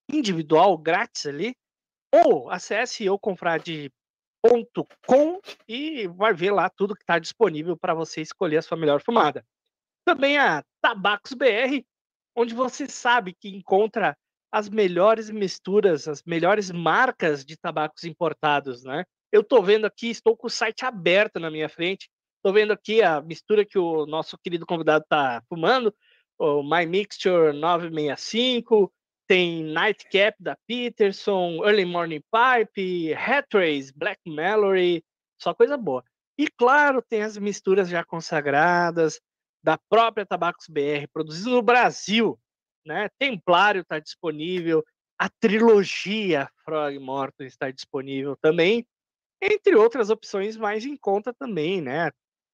[0.09, 1.55] individual grátis ali,
[2.13, 3.91] ou acesse oconfrade.com
[5.67, 9.43] e vai ver lá tudo que está disponível para você escolher a sua melhor fumada.
[10.05, 11.83] Também a Tabacos BR,
[12.35, 14.15] onde você sabe que encontra
[14.51, 19.03] as melhores misturas, as melhores marcas de tabacos importados, né?
[19.31, 22.07] Eu estou vendo aqui, estou com o site aberto na minha frente,
[22.37, 25.91] estou vendo aqui a mistura que o nosso querido convidado está fumando,
[26.37, 28.93] o My Mixture 965,
[29.27, 35.03] tem Nightcap da Peterson, Early Morning Pipe, Hatrace, Black Mallory,
[35.41, 36.03] só coisa boa.
[36.37, 39.19] E claro, tem as misturas já consagradas
[39.63, 42.37] da própria Tabacos BR, produzido no Brasil,
[42.85, 43.09] né?
[43.17, 44.83] Templário está disponível,
[45.17, 48.85] a trilogia Frog Morton está disponível também,
[49.41, 52.11] entre outras opções mais em conta também, né?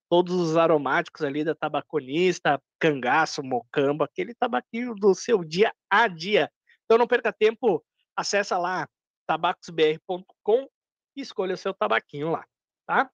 [0.09, 6.51] Todos os aromáticos ali da tabaconista, cangaço, mocamba, aquele tabaquinho do seu dia a dia.
[6.89, 7.85] Então não perca tempo,
[8.15, 8.89] acessa lá
[9.27, 10.67] tabacosbr.com
[11.15, 12.43] e escolha o seu tabaquinho lá,
[12.87, 13.11] tá?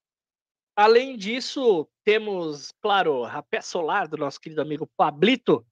[0.74, 5.66] Além disso, temos, claro, rapé solar do nosso querido amigo Pablito,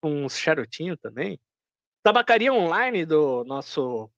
[0.00, 1.38] com um charutinho também.
[2.02, 4.10] Tabacaria online do nosso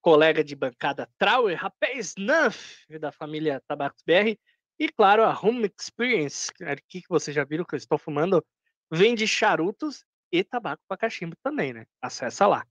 [0.00, 4.38] colega de bancada Trauer, Rapé Snuff, da família Tabacos BR.
[4.78, 8.42] E, claro, a Home Experience, aqui que vocês já viram que eu estou fumando,
[8.90, 11.86] vende charutos e tabaco para cachimbo também, né?
[12.00, 12.66] Acessa lá.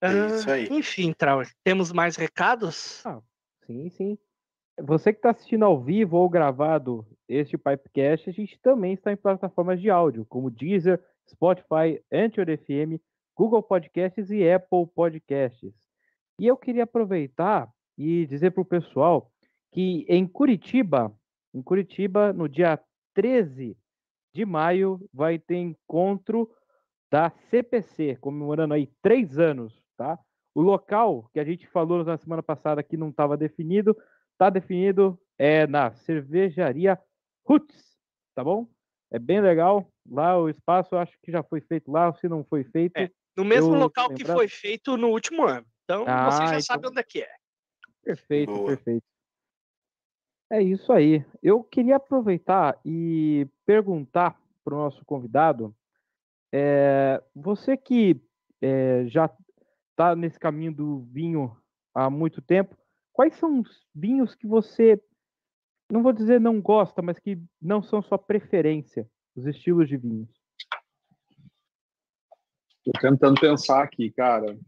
[0.00, 0.68] É isso aí.
[0.68, 3.04] Uh, enfim, Trauer, temos mais recados?
[3.06, 3.20] Ah,
[3.66, 4.18] sim, sim.
[4.82, 9.16] Você que está assistindo ao vivo ou gravado este Pipecast, a gente também está em
[9.16, 13.00] plataformas de áudio, como Deezer, Spotify, Anchor FM,
[13.34, 15.72] Google Podcasts e Apple Podcasts.
[16.38, 19.30] E eu queria aproveitar e dizer para o pessoal
[19.72, 21.16] que em Curitiba,
[21.54, 22.78] em Curitiba, no dia
[23.14, 23.76] 13
[24.34, 26.50] de maio, vai ter encontro
[27.10, 30.18] da CPC, comemorando aí três anos, tá?
[30.54, 33.96] O local que a gente falou na semana passada que não estava definido,
[34.32, 36.98] está definido, é na cervejaria
[37.46, 37.96] Roots,
[38.34, 38.66] tá bom?
[39.12, 39.88] É bem legal.
[40.10, 42.96] Lá o espaço, acho que já foi feito lá, se não foi feito.
[42.96, 45.66] É, no mesmo local que foi feito no último ano.
[45.84, 46.60] Então ah, você já então...
[46.62, 47.30] sabe onde é que é.
[48.02, 48.66] Perfeito, Boa.
[48.66, 49.04] perfeito.
[50.50, 51.24] É isso aí.
[51.42, 55.74] Eu queria aproveitar e perguntar para o nosso convidado,
[56.52, 58.20] é, você que
[58.62, 59.30] é, já
[59.90, 61.56] está nesse caminho do vinho
[61.94, 62.76] há muito tempo,
[63.12, 65.00] quais são os vinhos que você
[65.90, 70.28] não vou dizer não gosta, mas que não são sua preferência, os estilos de vinhos?
[72.84, 74.58] Tô tentando pensar aqui, cara.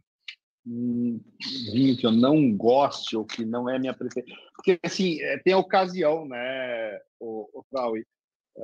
[0.66, 4.36] Vinho que eu não goste ou que não é minha preferência.
[4.54, 7.64] Porque, assim, é, tem a ocasião, né, o, o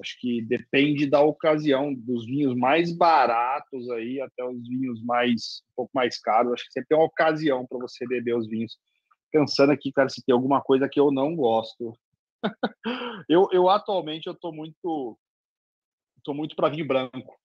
[0.00, 5.74] Acho que depende da ocasião, dos vinhos mais baratos aí até os vinhos mais um
[5.76, 6.52] pouco mais caros.
[6.54, 8.78] Acho que sempre tem uma ocasião para você beber os vinhos.
[9.30, 11.94] Pensando aqui, cara, se tem alguma coisa que eu não gosto
[13.28, 15.16] eu, eu atualmente eu tô muito
[16.24, 17.36] tô muito para vinho branco.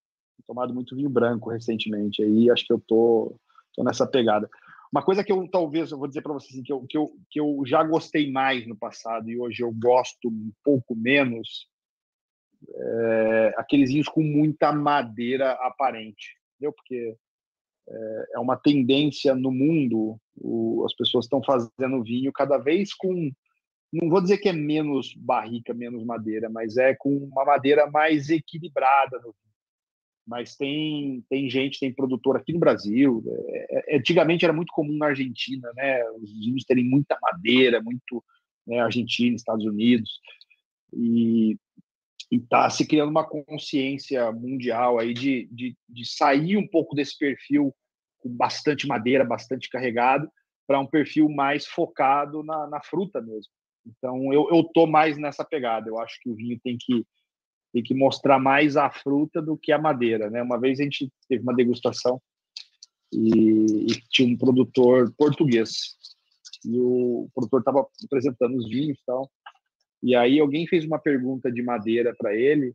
[0.45, 2.23] Tomado muito vinho branco recentemente.
[2.23, 3.35] Aí acho que eu tô,
[3.77, 4.49] tô nessa pegada.
[4.91, 7.13] Uma coisa que eu talvez eu vou dizer para vocês assim, que, eu, que, eu,
[7.29, 11.67] que eu já gostei mais no passado e hoje eu gosto um pouco menos
[12.73, 16.73] é, aqueles vinhos com muita madeira aparente, entendeu?
[16.73, 17.15] Porque
[17.89, 23.31] é, é uma tendência no mundo, o, as pessoas estão fazendo vinho cada vez com
[23.91, 28.29] não vou dizer que é menos barrica, menos madeira, mas é com uma madeira mais
[28.29, 29.17] equilibrada.
[29.19, 29.33] No
[30.27, 33.23] mas tem, tem gente, tem produtor aqui no Brasil.
[33.59, 36.03] É, é, antigamente era muito comum na Argentina, né?
[36.11, 38.21] Os vinhos terem muita madeira, muito
[38.67, 40.19] né, Argentina, Estados Unidos.
[40.93, 41.57] E
[42.29, 47.73] está se criando uma consciência mundial aí de, de, de sair um pouco desse perfil
[48.19, 50.29] com bastante madeira, bastante carregado,
[50.67, 53.49] para um perfil mais focado na, na fruta mesmo.
[53.85, 55.87] Então eu, eu tô mais nessa pegada.
[55.87, 57.05] Eu acho que o vinho tem que
[57.73, 60.41] tem que mostrar mais a fruta do que a madeira, né?
[60.41, 62.21] Uma vez a gente teve uma degustação
[63.11, 65.95] e, e tinha um produtor português
[66.65, 69.29] e o produtor estava apresentando os vinhos e tal.
[70.03, 72.73] E aí alguém fez uma pergunta de madeira para ele.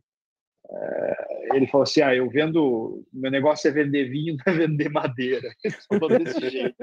[0.69, 4.89] É, ele falou assim: Ah, eu vendo, meu negócio é vender vinho, não é vender
[4.89, 5.53] madeira.
[5.63, 6.75] Ele falou desse jeito.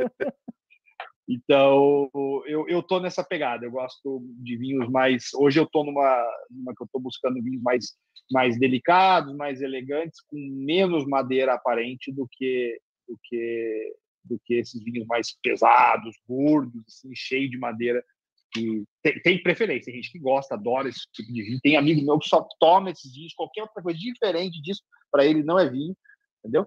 [1.32, 2.10] Então,
[2.44, 3.64] eu, eu tô nessa pegada.
[3.64, 5.32] Eu gosto de vinhos mais.
[5.34, 7.96] Hoje eu tô numa, numa que eu tô buscando vinhos mais,
[8.32, 12.76] mais delicados, mais elegantes, com menos madeira aparente do que
[13.06, 18.04] do que do que esses vinhos mais pesados, gordos, assim, cheio de madeira.
[18.52, 21.60] Que tem, tem, preferência, tem gente que gosta, adora esse tipo de vinho.
[21.60, 25.44] Tem amigo meu que só toma esses vinhos, qualquer outra coisa diferente disso, para ele
[25.44, 25.96] não é vinho,
[26.40, 26.66] entendeu?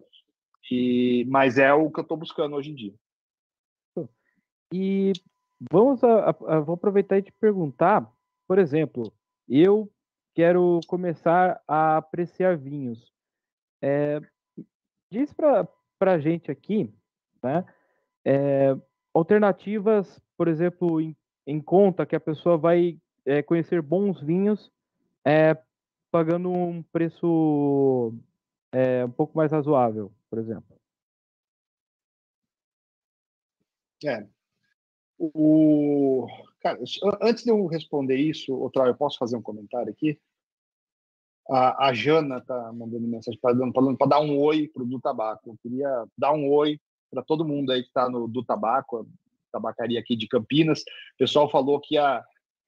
[0.71, 2.93] E, mas é o que eu estou buscando hoje em dia.
[4.75, 5.13] E
[5.71, 8.11] vamos a, a, vou aproveitar e te perguntar,
[8.47, 9.13] por exemplo,
[9.47, 9.87] eu
[10.33, 13.13] quero começar a apreciar vinhos.
[13.79, 14.19] É,
[15.11, 15.67] diz para
[15.99, 16.91] a gente aqui,
[17.43, 17.63] né?
[18.25, 18.75] É,
[19.13, 21.15] alternativas, por exemplo, em,
[21.45, 24.71] em, conta que a pessoa vai é, conhecer bons vinhos
[25.23, 25.55] é,
[26.09, 28.11] pagando um preço
[28.71, 30.75] é, um pouco mais razoável, por exemplo.
[34.03, 34.27] É,
[35.33, 36.27] o,
[36.61, 36.79] cara,
[37.21, 40.19] antes de eu responder isso, outra, eu posso fazer um comentário aqui?
[41.49, 43.53] A, a Jana tá mandando mensagem para
[44.07, 45.49] dar um oi para o do tabaco.
[45.49, 46.79] Eu queria dar um oi
[47.11, 49.07] para todo mundo aí que está no do tabaco,
[49.51, 50.81] tabacaria aqui de Campinas.
[50.81, 52.23] O pessoal falou que ia,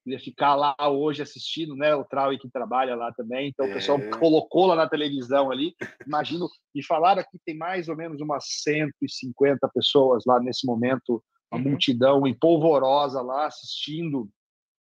[0.06, 1.96] ia ficar lá hoje assistindo, né?
[1.96, 3.50] O Trau que trabalha lá também.
[3.50, 4.10] Então o pessoal é.
[4.18, 5.74] colocou lá na televisão ali.
[6.06, 11.24] Imagino, e falaram que tem mais ou menos umas 150 pessoas lá nesse momento
[11.56, 11.72] uma uhum.
[11.72, 14.30] multidão empolvorosa lá assistindo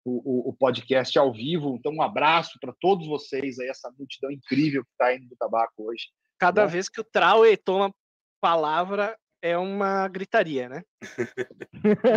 [0.04, 1.76] o, o, o, podcast ao vivo.
[1.76, 5.74] Então, um abraço para todos vocês aí, essa multidão incrível que está indo do tabaco
[5.78, 6.06] hoje.
[6.38, 6.72] Cada né?
[6.72, 7.94] vez que o Traue toma
[8.40, 10.84] palavra, é uma gritaria, né?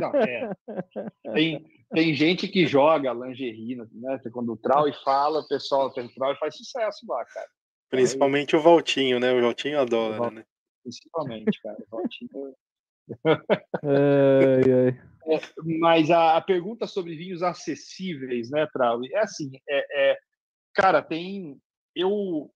[0.00, 0.50] Não, é.
[1.34, 4.18] Tem, tem gente que joga lingerie, né?
[4.32, 7.48] Quando o Traue fala, o pessoal, o Traue faz sucesso lá, cara.
[7.90, 9.32] Principalmente aí, o Valtinho, né?
[9.32, 10.44] O Valtinho adora, o né?
[10.82, 11.78] Principalmente, cara.
[11.90, 12.54] O Valtinho
[15.28, 15.38] É,
[15.78, 19.00] mas a, a, pergunta sobre vinhos acessíveis, né, Trau?
[19.04, 20.18] É assim, é, é,
[20.74, 21.60] cara, tem
[21.94, 22.50] eu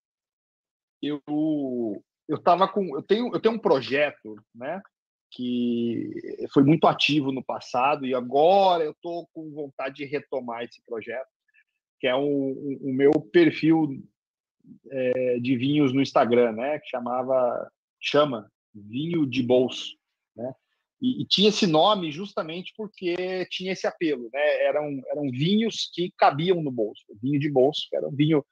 [1.02, 4.80] eu eu tava com eu tenho eu tenho um projeto, né,
[5.30, 6.10] que
[6.52, 11.28] foi muito ativo no passado e agora eu tô com vontade de retomar esse projeto,
[12.00, 14.02] que é o meu perfil
[14.90, 20.00] é, de vinhos no Instagram, né, que chamava chama vinho de bolso
[20.36, 20.52] né?
[21.00, 24.64] E, e, tinha esse nome justamente porque tinha esse apelo, né?
[24.64, 28.44] Eram, eram vinhos que cabiam no bolso, vinho de bolso, era um vinho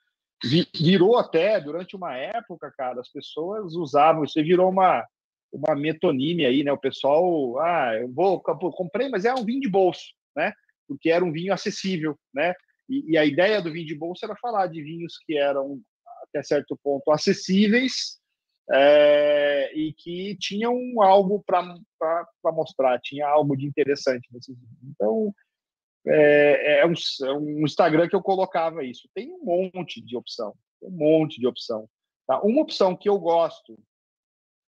[0.74, 5.06] virou até durante uma época, cara, as pessoas usavam, isso virou uma
[5.52, 6.72] uma metonímia aí, né?
[6.72, 10.04] O pessoal, ah, eu vou comprei, mas é um vinho de bolso,
[10.36, 10.52] né?
[10.86, 12.54] Porque era um vinho acessível, né?
[12.88, 15.80] E, e a ideia do vinho de bolso era falar de vinhos que eram
[16.22, 18.19] até certo ponto acessíveis
[18.72, 21.74] é, e que tinham algo para
[22.52, 25.34] mostrar, tinha algo de interessante nesses Então,
[26.06, 29.08] é, é, um, é, um, Instagram que eu colocava isso.
[29.14, 31.88] Tem um monte de opção, um monte de opção.
[32.26, 32.40] Tá?
[32.42, 33.76] Uma opção que eu gosto,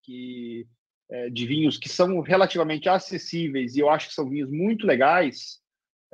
[0.03, 0.67] que
[1.09, 5.59] é, de vinhos que são relativamente acessíveis e eu acho que são vinhos muito legais,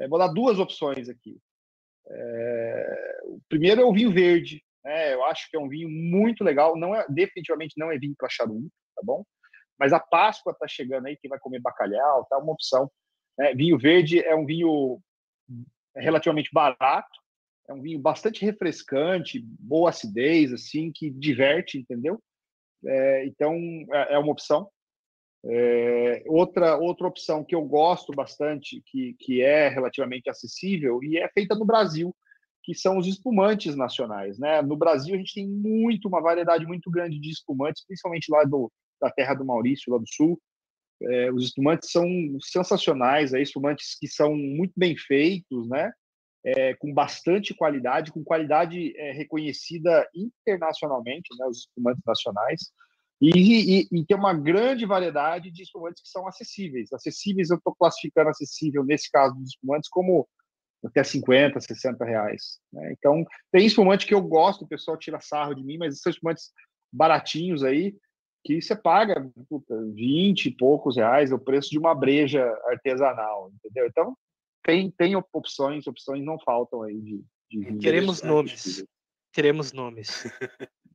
[0.10, 1.40] vou dar duas opções aqui.
[3.26, 5.14] O primeiro é o vinho verde, né?
[5.14, 6.78] Eu acho que é um vinho muito legal.
[6.78, 9.24] Não é definitivamente não é vinho para charuto, tá bom?
[9.80, 12.90] Mas a Páscoa está chegando aí, quem vai comer bacalhau, tá uma opção.
[13.38, 13.54] Né?
[13.54, 15.00] Vinho verde é um vinho
[15.96, 17.20] relativamente barato,
[17.70, 22.22] é um vinho bastante refrescante, boa acidez, assim, que diverte, entendeu?
[22.86, 23.54] É, então
[23.94, 24.70] é, é uma opção.
[25.46, 31.30] É, outra outra opção que eu gosto bastante, que, que é relativamente acessível e é
[31.30, 32.16] feita no Brasil,
[32.68, 34.38] que são os espumantes nacionais.
[34.38, 34.62] Né?
[34.62, 38.70] No Brasil, a gente tem muito, uma variedade muito grande de espumantes, principalmente lá do,
[39.02, 40.38] da terra do Maurício, lá do sul.
[41.02, 42.06] É, os espumantes são
[42.42, 45.94] sensacionais, é, espumantes que são muito bem feitos, né?
[46.44, 51.46] É, com bastante qualidade, com qualidade é, reconhecida internacionalmente, né?
[51.48, 52.60] os espumantes nacionais.
[53.22, 56.92] E, e, e, tem uma grande variedade de espumantes que são acessíveis.
[56.92, 60.28] Acessíveis, eu estou classificando acessível, nesse caso dos espumantes, como
[60.86, 62.60] até 50, 60 reais.
[62.72, 62.94] Né?
[62.98, 66.52] Então, tem espumante que eu gosto, o pessoal tira sarro de mim, mas são espumantes
[66.92, 67.96] baratinhos aí,
[68.44, 73.52] que você paga puta, 20 e poucos reais, é o preço de uma breja artesanal,
[73.54, 73.88] entendeu?
[73.88, 74.16] Então,
[74.64, 78.86] tem, tem opções, opções não faltam aí de, de Queremos nomes.
[79.34, 80.24] Queremos nomes.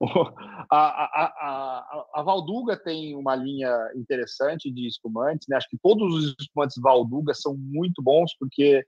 [0.70, 5.56] a, a, a, a, Valduga tem uma linha interessante de espumantes, né?
[5.56, 8.84] Acho que todos os espumantes Valduga são muito bons, porque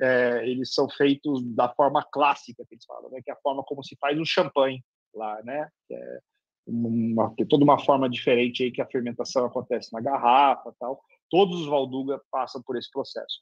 [0.00, 3.20] é, eles são feitos da forma clássica que eles falam, né?
[3.22, 4.82] que é a forma como se faz o champanhe
[5.14, 5.68] lá, né?
[5.90, 6.18] É
[6.66, 11.00] uma, toda uma forma diferente aí que a fermentação acontece na garrafa tal.
[11.30, 13.40] Todos os Valduga passam por esse processo.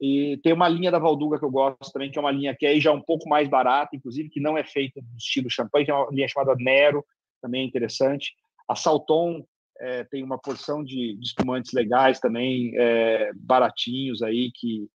[0.00, 2.66] E tem uma linha da Valduga que eu gosto também, que é uma linha que
[2.66, 5.94] é já um pouco mais barata, inclusive, que não é feita do estilo champanhe, é
[5.94, 7.04] uma linha chamada Nero,
[7.40, 8.34] também é interessante.
[8.68, 9.44] A Salton
[9.78, 14.88] é, tem uma porção de, de espumantes legais também, é, baratinhos aí, que,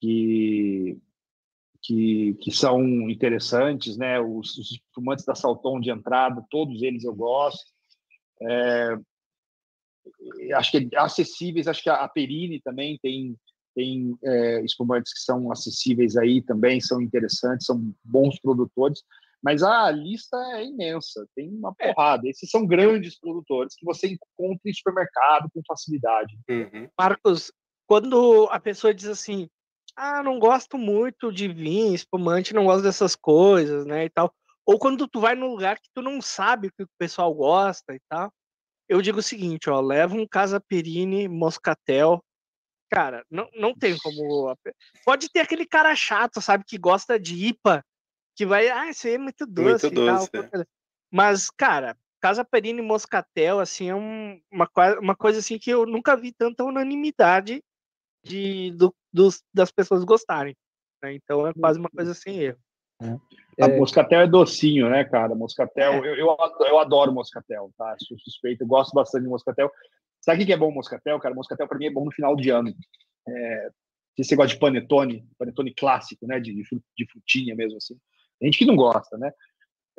[0.00, 0.98] que,
[1.82, 4.20] que, que, são interessantes, né?
[4.20, 7.70] Os, os espumantes da Salton de entrada, todos eles eu gosto.
[8.42, 8.98] É,
[10.54, 13.36] acho que acessíveis, acho que a Perini também tem
[13.72, 19.00] tem é, espumantes que são acessíveis aí também, são interessantes, são bons produtores,
[19.42, 21.92] mas a lista é imensa, tem uma é.
[21.92, 22.28] porrada.
[22.28, 26.36] Esses são grandes produtores que você encontra em supermercado com facilidade.
[26.48, 26.88] Uhum.
[26.98, 27.52] Marcos,
[27.86, 29.48] quando a pessoa diz assim,
[29.96, 34.32] ah, não gosto muito de vinho, espumante, não gosto dessas coisas, né, e tal.
[34.66, 37.94] Ou quando tu vai num lugar que tu não sabe o que o pessoal gosta
[37.94, 38.32] e tal.
[38.88, 42.20] Eu digo o seguinte, ó, leva um Casa Perini Moscatel
[42.90, 44.54] cara, não, não tem como.
[45.04, 47.84] Pode ter aquele cara chato, sabe, que gosta de IPA,
[48.34, 49.86] que vai, ah, isso aí é muito doce.
[49.86, 50.30] Muito doce.
[50.30, 50.64] Tal, é.
[51.10, 54.68] Mas, cara, Casa Perini Moscatel, assim, é um, uma,
[55.00, 57.62] uma coisa assim que eu nunca vi tanta unanimidade
[58.24, 60.56] de, do, dos, das pessoas gostarem.
[61.02, 61.14] Né?
[61.14, 62.58] Então é quase uma coisa sem erro.
[63.02, 63.64] É.
[63.64, 63.78] A é.
[63.78, 65.34] moscatel é docinho, né, cara?
[65.34, 65.98] Moscatel, é.
[65.98, 66.36] eu, eu,
[66.66, 67.96] eu adoro moscatel, tá?
[67.98, 69.70] Sou suspeito, eu gosto bastante de moscatel.
[70.20, 71.34] Sabe o que é bom moscatel, cara?
[71.34, 72.74] Moscatel para mim é bom no final de ano.
[73.26, 73.70] É,
[74.16, 76.38] se você gosta de panetone, panetone clássico, né?
[76.38, 77.96] De, de frutinha mesmo assim.
[78.38, 79.32] Tem gente que não gosta, né?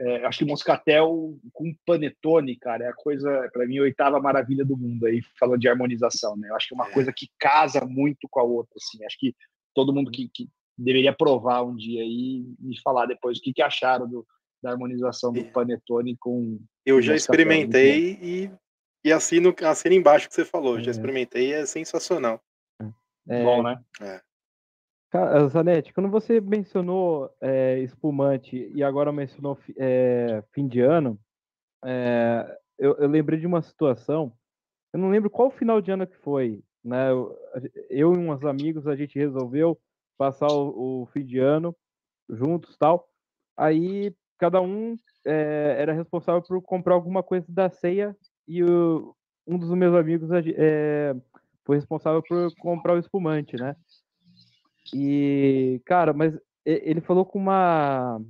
[0.04, 4.66] É, acho que moscatel com panetone, cara, é a coisa, para mim, a oitava maravilha
[4.66, 6.50] do mundo aí, falando de harmonização, né?
[6.50, 6.92] Eu acho que é uma é.
[6.92, 9.06] coisa que casa muito com a outra, assim.
[9.06, 9.36] Acho que
[9.76, 13.62] todo mundo que, que deveria provar um dia aí me falar depois o que, que
[13.62, 14.26] acharam do,
[14.64, 16.60] da harmonização do panetone com.
[16.84, 18.52] Eu já experimentei e
[19.04, 20.80] e assino, assino embaixo que você falou.
[20.80, 20.84] É.
[20.84, 22.42] Já experimentei, é sensacional.
[23.28, 23.80] É, Bom, né?
[24.02, 24.22] É.
[25.50, 31.20] Zanetti, quando você mencionou é, espumante e agora mencionou é, fim de ano,
[31.84, 34.32] é, eu, eu, lembrei de uma situação.
[34.94, 36.64] Eu não lembro qual final de ano que foi.
[36.84, 37.12] Né?
[37.12, 37.38] Eu,
[37.90, 39.78] eu e uns amigos a gente resolveu
[40.18, 41.76] passar o, o fim de ano
[42.30, 43.10] juntos, tal.
[43.58, 48.16] Aí cada um era responsável por comprar alguma coisa da ceia
[48.48, 49.14] e o,
[49.46, 50.30] um dos meus amigos
[51.66, 53.76] foi responsável por comprar o espumante, né?
[54.94, 58.22] E, cara, mas ele falou com uma.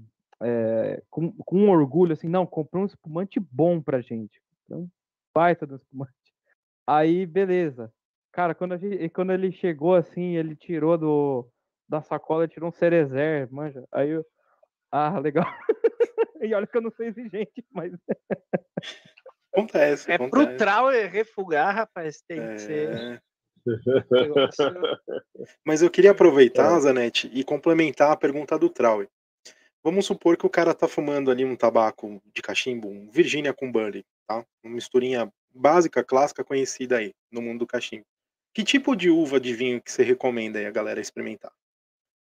[0.44, 4.42] É, com, com um orgulho, assim, não, comprou um espumante bom pra gente.
[4.70, 4.90] Um
[5.34, 6.14] baita do espumante.
[6.88, 7.94] Aí, beleza.
[8.32, 11.48] Cara, quando, gente, quando ele chegou assim, ele tirou do,
[11.88, 13.84] da sacola, tirou um cerezer, manja.
[13.92, 14.26] Aí eu.
[14.92, 15.46] Ah, legal.
[16.42, 17.94] e olha que eu não sou exigente, mas.
[19.54, 20.10] Acontece.
[20.10, 20.48] É acontece.
[20.48, 22.54] pro Trauer refugar, rapaz, tem é...
[22.54, 23.22] que ser.
[25.66, 26.80] Mas eu queria aproveitar, é.
[26.80, 29.08] Zanetti, e complementar a pergunta do Trauer.
[29.84, 33.72] Vamos supor que o cara tá fumando ali um tabaco de cachimbo, um Virginia com
[33.72, 34.46] Burley, tá?
[34.64, 38.06] Uma misturinha básica, clássica, conhecida aí no mundo do cachimbo.
[38.54, 41.52] Que tipo de uva de vinho que você recomenda aí a galera experimentar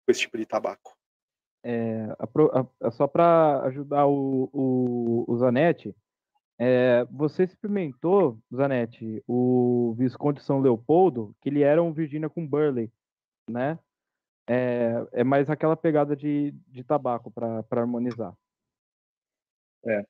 [0.05, 0.95] com esse tipo de tabaco?
[1.63, 5.95] É, a, a, só para ajudar o, o, o Zanetti,
[6.59, 12.91] é, você experimentou, Zanetti, o Visconde São Leopoldo, que ele era um Virginia com Burley,
[13.49, 13.79] né?
[14.45, 18.33] É, é mais aquela pegada de, de tabaco para harmonizar.
[19.85, 20.03] É.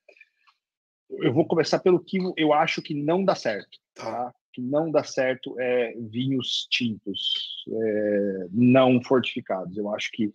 [1.10, 3.78] Eu vou começar pelo que eu acho que não dá certo.
[3.94, 4.34] Tá?
[4.52, 9.76] Que não dá certo é vinhos tintos, é, não fortificados.
[9.76, 10.34] Eu acho que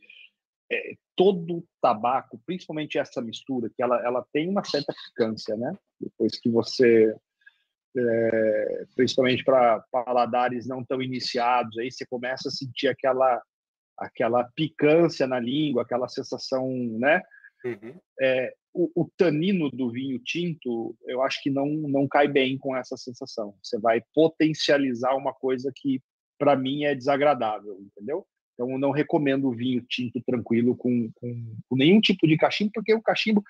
[0.72, 5.74] é, todo tabaco, principalmente essa mistura, que ela, ela tem uma certa picância, né?
[6.00, 7.16] Depois que você,
[7.98, 13.42] é, principalmente para paladares não tão iniciados, aí você começa a sentir aquela
[13.98, 16.70] aquela picância na língua, aquela sensação,
[17.00, 17.22] né?
[17.64, 17.98] Uhum.
[18.22, 22.76] É, o, o, tanino do vinho tinto, eu acho que não não cai bem com
[22.76, 23.56] essa sensação.
[23.64, 26.02] Você vai potencializar uma coisa que
[26.38, 28.28] para mim é desagradável, entendeu?
[28.56, 33.02] Então, não recomendo vinho tinto tranquilo com, com, com, nenhum tipo de cachimbo, porque o
[33.02, 33.44] cachimbo,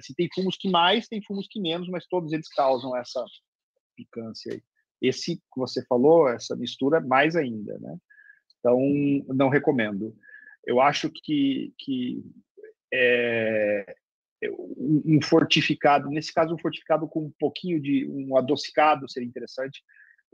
[0.00, 3.24] se tem fumos que mais, tem fumos que menos, mas todos eles causam essa
[3.96, 4.62] picância aí.
[5.00, 7.96] Esse que você falou, essa mistura, mais ainda, né?
[8.58, 8.78] Então,
[9.28, 10.14] não recomendo.
[10.64, 12.22] Eu acho que, que
[12.92, 13.96] é,
[14.76, 19.82] um fortificado, nesse caso, um fortificado com um pouquinho de um adocicado seria interessante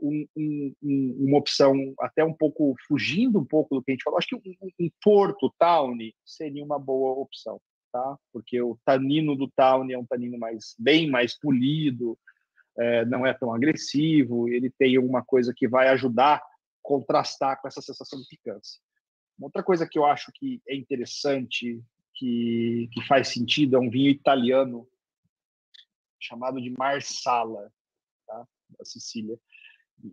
[0.01, 0.75] um, um,
[1.19, 4.17] uma opção até um pouco fugindo um pouco do que a gente falou.
[4.17, 7.61] Acho que um, um Porto Tawny seria uma boa opção,
[7.91, 8.17] tá?
[8.31, 12.17] Porque o tanino do Tawny é um tanino mais bem mais polido,
[12.77, 16.43] é, não é tão agressivo, ele tem alguma coisa que vai ajudar a
[16.81, 18.79] contrastar com essa sensação de picância.
[19.37, 21.81] Uma outra coisa que eu acho que é interessante,
[22.15, 24.87] que, que faz sentido, é um vinho italiano
[26.19, 27.71] chamado de Marsala,
[28.27, 28.45] tá?
[28.77, 29.39] da Sicília.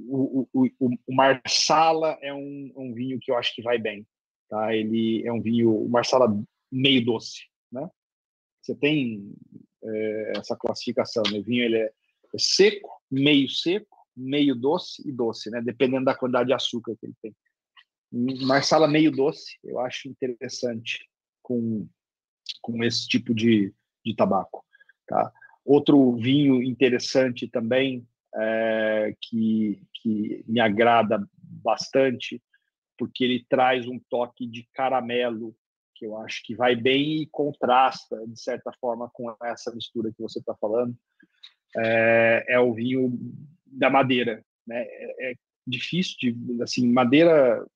[0.08, 4.06] O, o, o, Marsala é um, um, vinho que eu acho que vai bem.
[4.48, 4.74] Tá?
[4.74, 6.28] Ele é um vinho, Marsala
[6.70, 7.44] meio doce.
[7.70, 7.88] Né?
[8.60, 9.32] Você tem
[9.82, 11.22] é, essa classificação.
[11.30, 11.38] Né?
[11.38, 15.60] O vinho ele é, é seco, meio seco, meio doce e doce, né?
[15.60, 17.34] dependendo da quantidade de açúcar que ele tem.
[18.46, 21.06] Marsala meio doce, eu acho interessante
[21.42, 21.86] com,
[22.62, 24.64] com esse tipo de, de tabaco.
[25.06, 25.32] Tá?
[25.64, 32.42] Outro vinho interessante também, é, que, que me agrada bastante,
[32.98, 35.54] porque ele traz um toque de caramelo,
[35.94, 40.22] que eu acho que vai bem e contrasta, de certa forma, com essa mistura que
[40.22, 40.94] você está falando,
[41.76, 43.18] é, é, o vinho
[43.66, 44.44] da madeira.
[44.66, 44.82] Né?
[44.82, 45.34] É, é
[45.66, 47.66] difícil, de, assim, madeira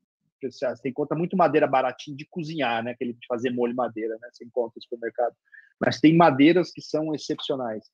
[0.49, 2.93] você encontra muito madeira baratinha de cozinhar, né?
[2.93, 4.29] Aquele de fazer molho madeira, né?
[4.33, 5.35] Você encontra no supermercado.
[5.79, 7.85] Mas tem madeiras que são excepcionais.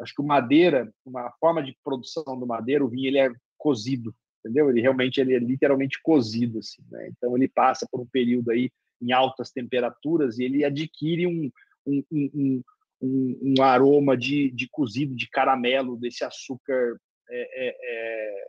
[0.00, 4.14] Acho que o madeira, uma forma de produção do madeira, o vinho ele é cozido,
[4.40, 4.70] entendeu?
[4.70, 7.08] Ele realmente ele é literalmente cozido, assim, né?
[7.08, 8.70] Então ele passa por um período aí
[9.00, 11.50] em altas temperaturas e ele adquire um,
[11.86, 12.62] um, um,
[13.00, 16.96] um, um aroma de, de cozido, de caramelo, desse açúcar
[17.30, 18.48] é, é, é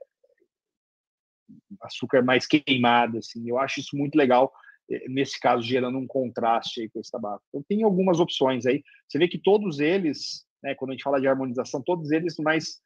[1.81, 3.47] açúcar mais queimado, assim.
[3.47, 4.51] Eu acho isso muito legal,
[4.89, 7.43] eh, nesse caso, gerando um contraste aí com esse tabaco.
[7.49, 8.83] Então, tem algumas opções aí.
[9.07, 12.79] Você vê que todos eles, né, quando a gente fala de harmonização, todos eles mais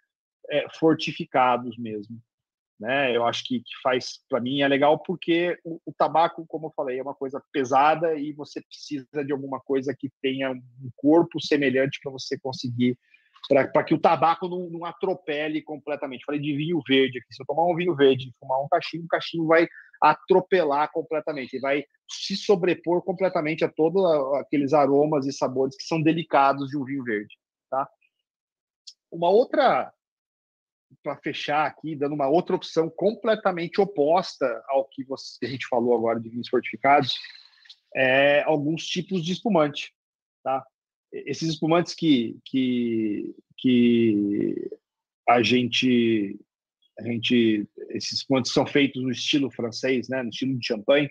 [0.50, 2.22] é, fortificados mesmo.
[2.80, 3.16] Né?
[3.16, 6.74] Eu acho que, que faz, para mim, é legal porque o, o, tabaco, como eu
[6.76, 11.40] falei, é uma coisa pesada e você precisa de alguma coisa que tenha um corpo
[11.40, 12.98] semelhante para você conseguir
[13.50, 16.24] para que o tabaco não, não, atropele completamente.
[16.26, 17.34] Falei de vinho verde aqui.
[17.34, 19.68] Se eu tomar um vinho verde e fumar um cachimbo, o cachimbo vai
[20.02, 24.04] atropelar completamente, vai se sobrepor completamente a todos
[24.36, 27.36] aqueles aromas e sabores que são delicados de um vinho verde.
[27.74, 27.90] Tá?
[29.12, 29.92] Uma outra,
[31.02, 35.98] para fechar aqui, dando uma outra opção completamente oposta ao que, você, a gente falou
[35.98, 37.18] agora de vinhos fortificados,
[37.96, 39.92] é alguns tipos de espumante.
[40.44, 40.64] Tá?
[41.12, 44.72] esses espumantes que, que, que
[45.28, 46.40] a gente
[47.00, 51.10] a gente esses espumantes são feitos no estilo francês né no estilo de champanhe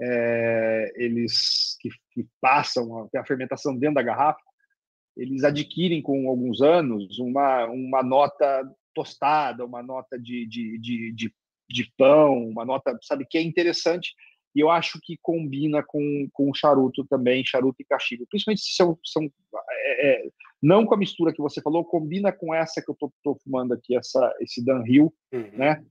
[0.00, 4.40] é, eles que, que passam a, a, fermentação dentro da garrafa
[5.16, 8.62] eles adquirem com alguns anos uma, uma nota
[8.94, 11.34] tostada uma nota de, de, de, de,
[11.68, 14.12] de pão uma nota sabe que é interessante
[14.54, 18.24] e eu acho que combina com, com o charuto também, charuto e cachimbo.
[18.28, 19.28] Principalmente se são, são
[19.68, 20.28] é, é,
[20.62, 23.96] não com a mistura que você falou, combina com essa que eu tô fumando aqui,
[23.96, 25.50] essa, esse Dan Hill, uhum.
[25.54, 25.84] né?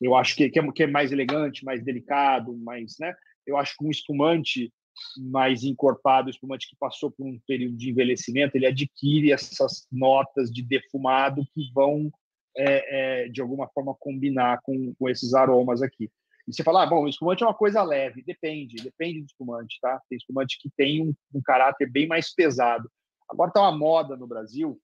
[0.00, 3.12] Eu acho que, que, é, que é mais elegante, mais delicado, mais, né?
[3.44, 4.72] Eu acho que um espumante
[5.16, 10.62] mais encorpado, espumante que passou por um período de envelhecimento, ele adquire essas notas de
[10.62, 12.10] defumado que vão,
[12.56, 16.10] é, é, de alguma forma, combinar com, com esses aromas aqui.
[16.46, 18.22] E você fala, ah, bom, o espumante é uma coisa leve.
[18.22, 20.00] Depende, depende do espumante, tá?
[20.08, 22.88] Tem espumante que tem um, um caráter bem mais pesado.
[23.28, 24.80] Agora está uma moda no Brasil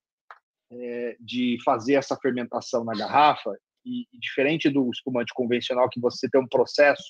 [0.73, 6.29] é, de fazer essa fermentação na garrafa e, e, diferente do espumante convencional que você
[6.29, 7.05] tem um processo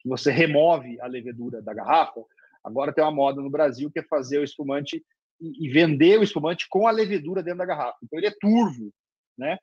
[0.00, 2.20] que você remove a levedura da garrafa,
[2.64, 5.04] agora tem uma moda no Brasil que é fazer o espumante
[5.40, 7.98] e, vender o espumante com a levedura dentro da garrafa.
[8.02, 8.90] Então ele é turvo,
[9.36, 9.58] né?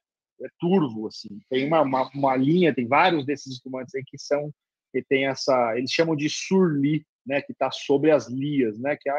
[0.45, 1.39] é turvo, assim.
[1.49, 4.51] Tem uma, uma, uma, linha, tem vários desses espumantes aí que são,
[4.91, 9.09] que tem essa, eles chamam de surli, né, que está sobre as lias, né, que
[9.09, 9.13] é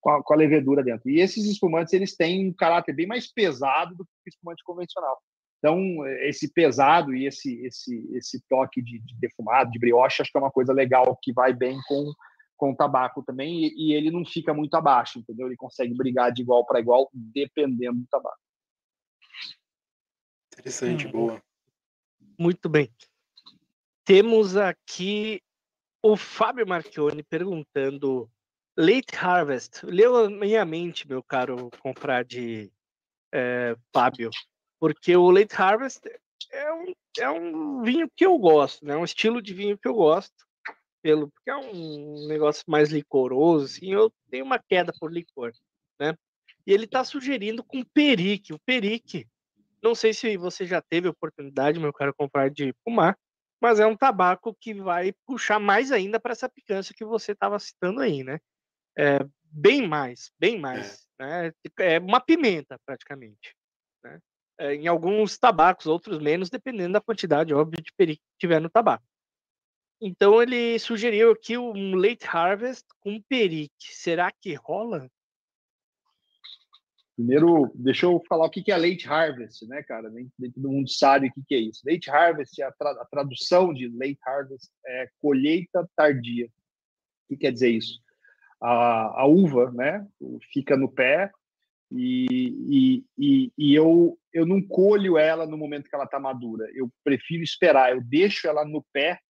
[0.00, 1.08] com a, com a, levedura dentro.
[1.08, 5.18] E esses espumantes, eles têm um caráter bem mais pesado do que o espumante convencional.
[5.58, 10.36] Então, esse pesado e esse esse esse toque de, de defumado, de brioche, acho que
[10.36, 12.12] é uma coisa legal que vai bem com
[12.62, 15.48] com o tabaco também e, e ele não fica muito abaixo, entendeu?
[15.48, 18.38] Ele consegue brigar de igual para igual dependendo do tabaco.
[20.52, 21.10] Interessante, hum.
[21.10, 21.42] boa.
[22.38, 22.88] Muito bem.
[24.04, 25.42] Temos aqui
[26.00, 28.30] o Fábio Marchione perguntando
[28.78, 29.84] Late Harvest.
[29.84, 32.72] Leu a minha mente, meu caro comprar de
[33.34, 34.30] é, Fábio,
[34.78, 36.00] porque o Late Harvest
[36.52, 38.96] é um, é um vinho que eu gosto, né?
[38.96, 40.46] Um estilo de vinho que eu gosto,
[41.02, 45.52] pelo porque é um negócio mais licoroso, assim, eu tenho uma queda por licor,
[46.00, 46.16] né?
[46.66, 48.52] E ele está sugerindo com perique.
[48.52, 49.26] O perique
[49.82, 53.18] não sei se você já teve oportunidade, meu caro, comprar de fumar,
[53.60, 57.58] mas é um tabaco que vai puxar mais ainda para essa picância que você estava
[57.58, 58.38] citando aí, né?
[58.96, 61.06] É, bem mais, bem mais.
[61.18, 61.42] É.
[61.48, 61.52] Né?
[61.80, 63.56] é uma pimenta, praticamente.
[64.04, 64.20] Né?
[64.62, 68.70] é, em alguns tabacos, outros menos, dependendo da quantidade, óbvio, de perique que tiver no
[68.70, 69.04] tabaco.
[70.04, 73.70] Então ele sugeriu aqui um late harvest com perique.
[73.78, 75.08] Será que rola?
[77.14, 80.10] Primeiro, deixa eu falar o que é late harvest, né, cara?
[80.10, 81.82] Nem, nem todo mundo sabe o que é isso.
[81.86, 86.46] Late harvest, a, tra a tradução de late harvest é colheita tardia.
[86.46, 88.00] O que quer dizer isso?
[88.60, 90.04] A, a uva, né,
[90.52, 91.30] fica no pé
[91.92, 96.68] e, e, e, e, eu, eu não colho ela no momento que ela está madura.
[96.74, 97.92] Eu prefiro esperar.
[97.92, 99.20] Eu deixo ela no pé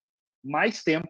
[0.43, 1.09] mais tempo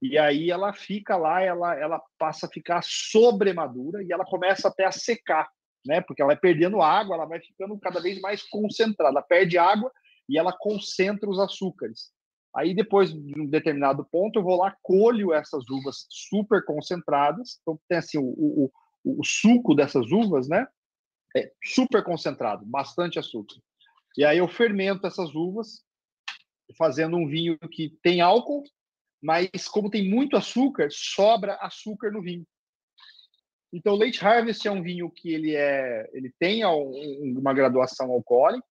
[0.00, 4.84] e aí ela fica lá, ela, ela passa a ficar sobremadura e ela começa até
[4.84, 5.48] a secar
[5.84, 6.00] né?
[6.00, 9.10] Porque ela vai perdendo água, ela vai ficando cada vez mais concentrada.
[9.18, 9.90] Ela perde água
[10.28, 12.10] e ela concentra os açúcares.
[12.54, 17.58] Aí depois de um determinado ponto eu vou lá colho essas uvas super concentradas.
[17.60, 18.70] Então tem assim o, o,
[19.04, 20.66] o, o suco dessas uvas, né?
[21.36, 23.56] É super concentrado, bastante açúcar.
[24.16, 25.82] E aí eu fermento essas uvas,
[26.76, 28.64] fazendo um vinho que tem álcool,
[29.22, 32.46] mas como tem muito açúcar, sobra açúcar no vinho.
[33.72, 38.66] Então, Late Harvest é um vinho que ele é, ele tem uma graduação alcoólica,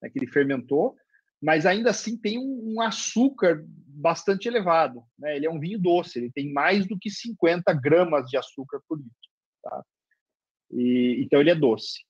[0.00, 0.94] né, que ele fermentou,
[1.42, 5.02] mas ainda assim tem um, açúcar bastante elevado.
[5.18, 5.36] Né?
[5.36, 8.96] Ele é um vinho doce, ele tem mais do que 50 gramas de açúcar por
[8.96, 9.12] litro.
[9.62, 9.84] Tá?
[10.70, 12.04] E, então, ele é doce.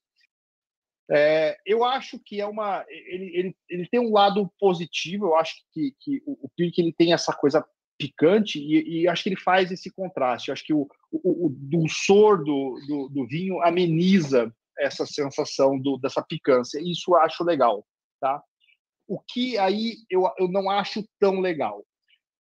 [1.10, 2.85] É, eu acho que é uma.
[2.89, 6.93] Ele, ele, ele tem um lado positivo, eu acho que, que o, o Pirk ele
[6.93, 7.64] tem essa coisa
[7.98, 10.48] picante e, e, acho que ele faz esse contraste.
[10.48, 15.98] Eu acho que o, o, o dulçor do, do, do, vinho ameniza essa sensação do,
[15.98, 16.81] dessa picância.
[16.81, 17.86] Isso eu acho legal,
[18.20, 18.43] tá?
[19.06, 21.85] O que aí eu, eu não acho tão legal.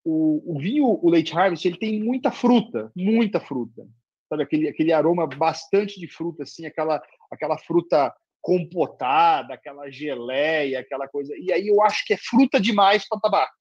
[0.03, 3.87] O, o vinho, o Late Harvest, ele tem muita fruta, muita fruta.
[4.27, 11.07] Sabe, aquele, aquele aroma bastante de fruta, assim, aquela, aquela fruta compotada, aquela geleia, aquela
[11.07, 11.33] coisa.
[11.37, 13.59] E aí eu acho que é fruta demais para tabaco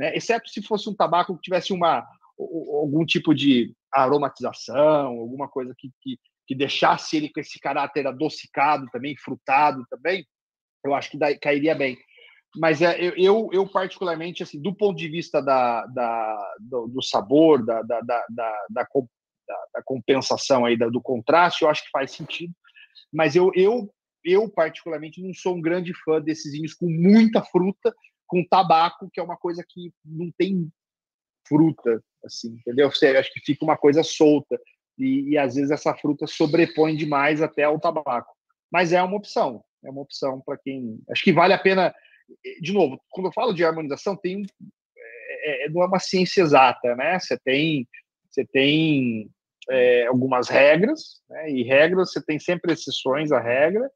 [0.00, 0.16] né?
[0.16, 2.06] exceto se fosse um tabaco que tivesse uma,
[2.38, 8.86] algum tipo de aromatização, alguma coisa que, que, que deixasse ele com esse caráter adocicado
[8.90, 10.26] também, frutado também,
[10.82, 11.98] eu acho que daí, cairia bem.
[12.56, 17.62] Mas é, eu, eu, particularmente, assim, do ponto de vista da, da do, do, sabor,
[17.62, 18.26] da, da, da,
[18.70, 18.86] da,
[19.74, 22.54] da compensação aí, do contraste, eu acho que faz sentido.
[23.12, 23.92] Mas eu, eu,
[24.24, 27.94] eu, particularmente, não sou um grande fã desses vinhos com muita fruta
[28.26, 30.70] com tabaco, que é uma coisa que não tem
[31.48, 32.90] fruta, assim, entendeu?
[32.90, 34.56] Você acho que fica uma coisa solta
[34.96, 38.32] e, e, às vezes essa fruta sobrepõe demais até ao tabaco.
[38.70, 41.92] Mas é uma opção, é uma opção para quem acho que vale a pena.
[42.60, 44.44] De novo, quando eu falo de harmonização, tem
[44.96, 47.18] é, é não é uma ciência exata, né?
[47.18, 47.88] Você tem
[48.30, 49.28] você tem
[49.68, 51.50] é, algumas regras, né?
[51.50, 53.90] E regras você tem sempre exceções à regra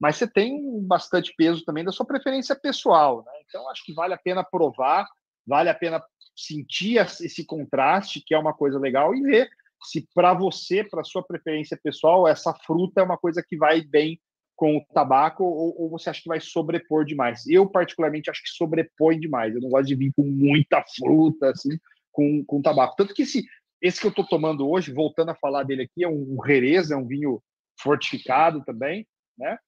[0.00, 3.32] mas você tem bastante peso também da sua preferência pessoal, né?
[3.46, 5.06] Então acho que vale a pena provar,
[5.46, 6.02] vale a pena
[6.34, 9.50] sentir esse contraste, que é uma coisa legal, e ver
[9.84, 14.18] se para você, para sua preferência pessoal, essa fruta é uma coisa que vai bem
[14.56, 17.46] com o tabaco ou, ou, você acha que vai sobrepor demais?
[17.46, 19.54] Eu, particularmente, acho que sobrepõe demais.
[19.54, 21.78] Eu não gosto de vir com muita fruta, assim,
[22.12, 22.94] com, com tabaco.
[22.96, 23.44] Tanto que esse,
[23.80, 26.96] esse que eu estou tomando hoje, voltando a falar dele aqui, é um, Jerez, é
[26.96, 27.42] um vinho
[27.80, 29.06] fortificado também,
[29.38, 29.58] né?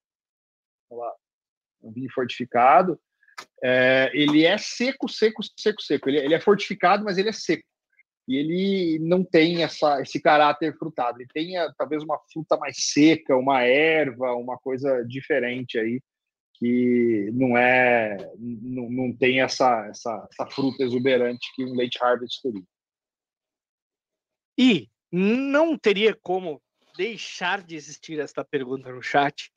[1.82, 3.00] um vinho fortificado.
[3.62, 6.08] É, ele é seco, seco, seco, seco.
[6.08, 7.64] Ele, ele, é fortificado, mas ele é seco.
[8.28, 11.20] E ele não tem essa, esse caráter frutado.
[11.20, 16.00] Ele tem é, talvez uma fruta mais seca, uma erva, uma coisa diferente aí,
[16.54, 22.40] que não é, não, não tem essa, essa, essa fruta exuberante que um late harvest
[22.42, 22.62] teria.
[24.58, 26.60] E não teria como
[26.96, 29.52] deixar de existir esta pergunta no chat,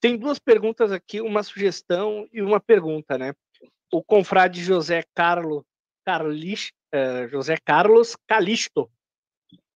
[0.00, 3.34] tem duas perguntas aqui, uma sugestão e uma pergunta, né?
[3.92, 5.64] O confrade José Carlos
[6.04, 8.90] Carlis, uh, José Carlos Calisto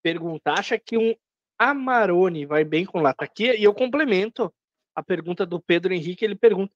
[0.02, 1.16] pergunta: acha que um
[1.58, 3.56] Amarone vai bem com lataquia?
[3.58, 4.54] E eu complemento
[4.96, 6.26] a pergunta do Pedro Henrique.
[6.26, 6.74] Ele pergunta: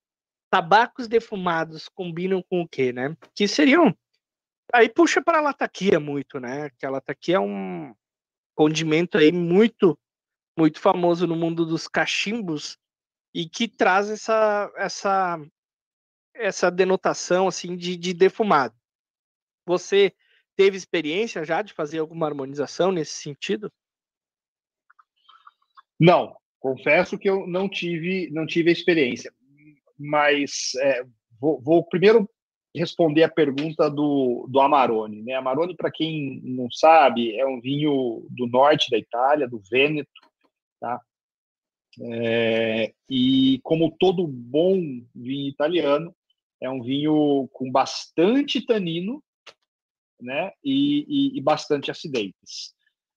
[0.49, 3.15] tabacos defumados combinam com o quê, né?
[3.35, 3.95] Que seriam.
[4.73, 6.69] Aí puxa para a lataquia muito, né?
[6.79, 7.93] Que a lataquia é um
[8.55, 9.97] condimento aí muito,
[10.57, 12.77] muito famoso no mundo dos cachimbos
[13.33, 15.39] e que traz essa essa
[16.33, 18.75] essa denotação assim de, de defumado.
[19.65, 20.13] Você
[20.55, 23.71] teve experiência já de fazer alguma harmonização nesse sentido?
[25.99, 29.33] Não, confesso que eu não tive não tive experiência,
[29.97, 31.03] mas é,
[31.39, 32.29] vou, vou, primeiro
[32.77, 35.23] responder a pergunta do, do Amarone.
[35.23, 35.33] Né?
[35.33, 40.09] Amarone, para quem não sabe, é um vinho do norte da Itália, do Vêneto,
[40.79, 41.01] tá?
[42.01, 44.75] É, e como todo bom
[45.15, 46.13] vinho italiano,
[46.61, 49.23] é um vinho com bastante tanino,
[50.19, 50.51] né?
[50.63, 52.33] E, e, e bastante acidez.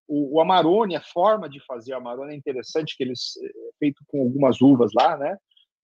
[0.07, 4.03] O, o, Amarone, a forma de fazer o Amarone é interessante, que eles é feito
[4.07, 5.37] com algumas uvas lá, né?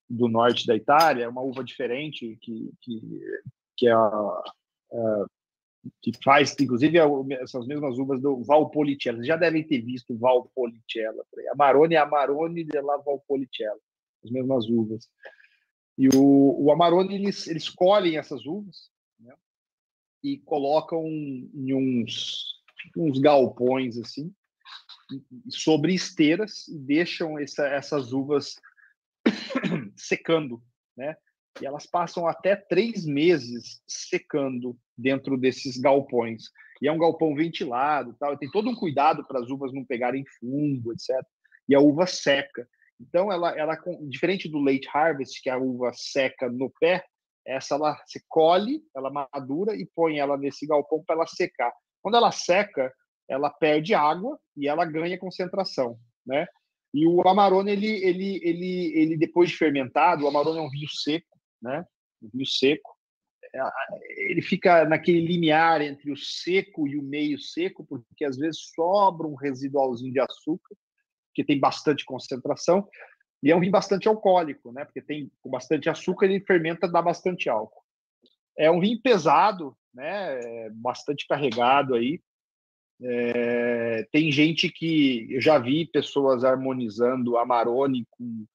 [0.08, 3.00] Do norte da Itália, é uma uva diferente que, que,
[3.76, 5.26] que é a, a
[6.00, 6.98] que faz, inclusive,
[7.40, 9.18] essas mesmas uvas do Valpolicella.
[9.18, 11.24] Vocês já devem ter visto Valpolicella.
[11.52, 13.78] Amarone é Amarone de la Valpolicella,
[14.24, 15.08] as mesmas uvas.
[15.96, 18.90] E o, o Amarone, eles, eles colhem essas uvas
[19.20, 19.34] né,
[20.22, 22.62] e colocam em uns,
[22.96, 24.34] uns galpões, assim,
[25.50, 28.56] sobre esteiras e deixam essa, essas uvas
[29.96, 30.62] secando,
[30.96, 31.16] né?
[31.60, 36.44] E elas passam até três meses secando dentro desses galpões.
[36.82, 38.36] E é um galpão ventilado, tal.
[38.36, 41.16] Tem todo um cuidado para as uvas não pegarem fungo, etc.
[41.68, 42.66] E a uva seca.
[43.00, 43.78] Então, ela, ela
[44.08, 47.04] diferente do late harvest, que a uva seca no pé,
[47.46, 51.72] essa ela se colhe, ela madura e põe ela nesse galpão para ela secar.
[52.02, 52.92] Quando ela seca,
[53.28, 56.46] ela perde água e ela ganha concentração, né?
[56.92, 60.88] E o Amarone, ele, ele, ele, ele depois de fermentado, o Amarone é um vinho
[60.88, 61.26] seco,
[61.64, 61.84] né?
[62.22, 62.94] Um vinho seco
[64.16, 69.26] ele fica naquele limiar entre o seco e o meio seco, porque às vezes sobra
[69.26, 70.74] um residualzinho de açúcar,
[71.32, 72.88] que tem bastante concentração,
[73.42, 74.84] e é um vinho bastante alcoólico, né?
[74.84, 77.82] Porque tem com bastante açúcar, ele fermenta, dá bastante álcool.
[78.56, 80.40] É um vinho pesado, né?
[80.40, 82.20] É bastante carregado aí.
[83.02, 84.06] É...
[84.12, 88.46] tem gente que eu já vi pessoas harmonizando Amarone com,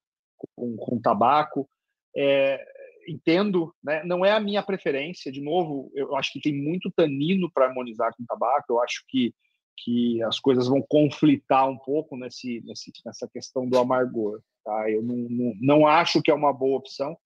[0.55, 1.69] com, com tabaco.
[2.15, 2.65] É,
[3.09, 4.03] entendo, né?
[4.03, 5.31] não é a minha preferência.
[5.31, 8.65] De novo, eu acho que tem muito tanino para harmonizar com tabaco.
[8.69, 9.33] Eu acho que,
[9.77, 14.41] que as coisas vão conflitar um pouco nesse, nesse nessa questão do amargor.
[14.63, 14.89] Tá?
[14.89, 17.17] Eu não, não, não acho que é uma boa opção,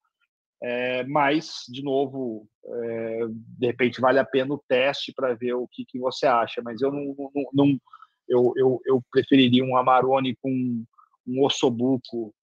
[0.62, 5.68] é, mas, de novo, é, de repente vale a pena o teste para ver o
[5.68, 6.62] que, que você acha.
[6.64, 7.82] Mas eu não, não, não
[8.30, 10.86] eu, eu, eu preferiria um Amarone com
[11.28, 12.34] um ossobuco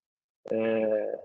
[0.51, 1.21] é,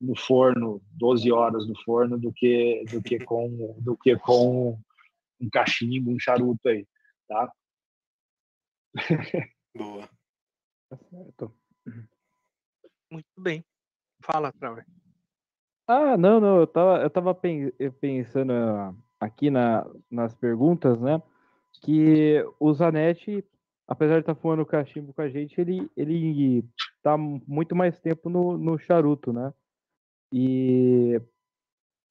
[0.00, 4.78] no forno, 12 horas no forno, do que, do que, com, do que com
[5.40, 6.86] um cachimbo, um charuto aí,
[7.28, 7.52] tá?
[9.76, 10.08] Boa.
[10.88, 11.54] Tá certo.
[13.10, 13.64] Muito bem.
[14.22, 14.86] Fala, Trauer.
[15.86, 18.52] Ah, não, não, eu tava, eu tava pensando
[19.20, 21.22] aqui na, nas perguntas, né?
[21.82, 23.44] Que o Zanetti,
[23.86, 26.64] apesar de estar tá fumando cachimbo com a gente, ele, ele
[27.02, 29.52] tá muito mais tempo no, no charuto, né?
[30.36, 31.20] E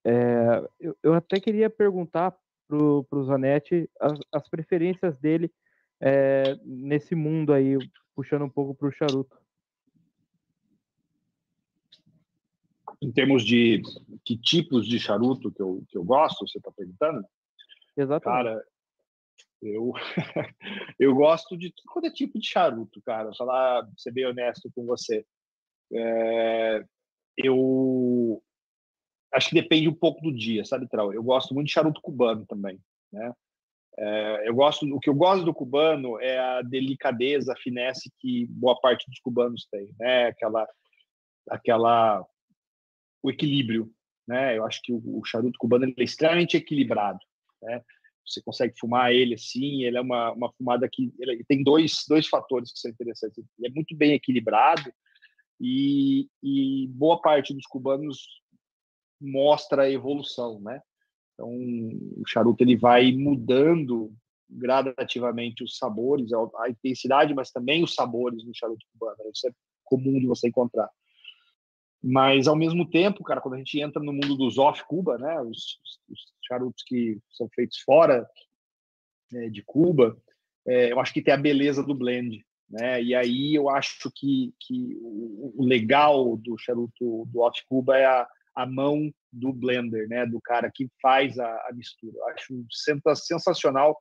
[0.05, 2.31] é, eu, eu, até queria perguntar
[2.69, 5.51] para o Zanetti as, as, preferências dele
[5.99, 7.77] é, nesse mundo aí,
[8.15, 9.37] puxando um pouco para o charuto.
[13.01, 13.81] Em termos de
[14.23, 17.27] que tipos de charuto que eu, que eu gosto, você está perguntando?
[17.97, 18.45] Exatamente.
[18.45, 18.65] Cara,
[19.61, 19.91] eu,
[20.97, 23.33] eu gosto de todo tipo de charuto, cara.
[23.37, 25.25] Falar, ser bem honesto com você.
[25.91, 26.85] É,
[27.37, 28.41] eu
[29.33, 31.13] acho que depende um pouco do dia, sabe, Trau?
[31.13, 32.79] Eu gosto muito de charuto cubano também,
[33.11, 33.33] né?
[33.97, 38.47] É, eu gosto, o que eu gosto do cubano é a delicadeza, a finesse que
[38.47, 40.27] boa parte dos cubanos tem, né?
[40.27, 40.67] Aquela,
[41.49, 42.25] aquela,
[43.21, 43.91] o equilíbrio,
[44.27, 44.57] né?
[44.57, 47.19] Eu acho que o, o charuto cubano é extremamente equilibrado,
[47.61, 47.81] né?
[48.25, 52.27] Você consegue fumar ele assim, ele é uma, uma fumada que ele tem dois, dois
[52.27, 53.43] fatores que são interessantes.
[53.59, 54.91] Ele é muito bem equilibrado
[55.59, 58.25] e, e boa parte dos cubanos
[59.19, 60.81] mostra a evolução, né?
[61.33, 64.13] Então, o charuto ele vai mudando
[64.49, 69.17] gradativamente os sabores, a intensidade, mas também os sabores no charuto cubano.
[69.33, 69.51] Isso é
[69.83, 70.89] comum de você encontrar.
[72.03, 75.79] Mas, ao mesmo tempo, cara, quando a gente entra no mundo dos off-Cuba, né, os,
[76.09, 78.27] os, charutos que são feitos fora
[79.33, 80.17] é, de Cuba,
[80.67, 82.45] é, eu acho que tem a beleza do blend.
[82.73, 83.03] Né?
[83.03, 88.27] E aí eu acho que, que o, legal do charuto do Off Cuba é a,
[88.55, 90.25] a mão do blender, né?
[90.25, 92.17] Do cara que faz a, a mistura.
[92.17, 92.65] Eu acho
[93.15, 93.95] sensacional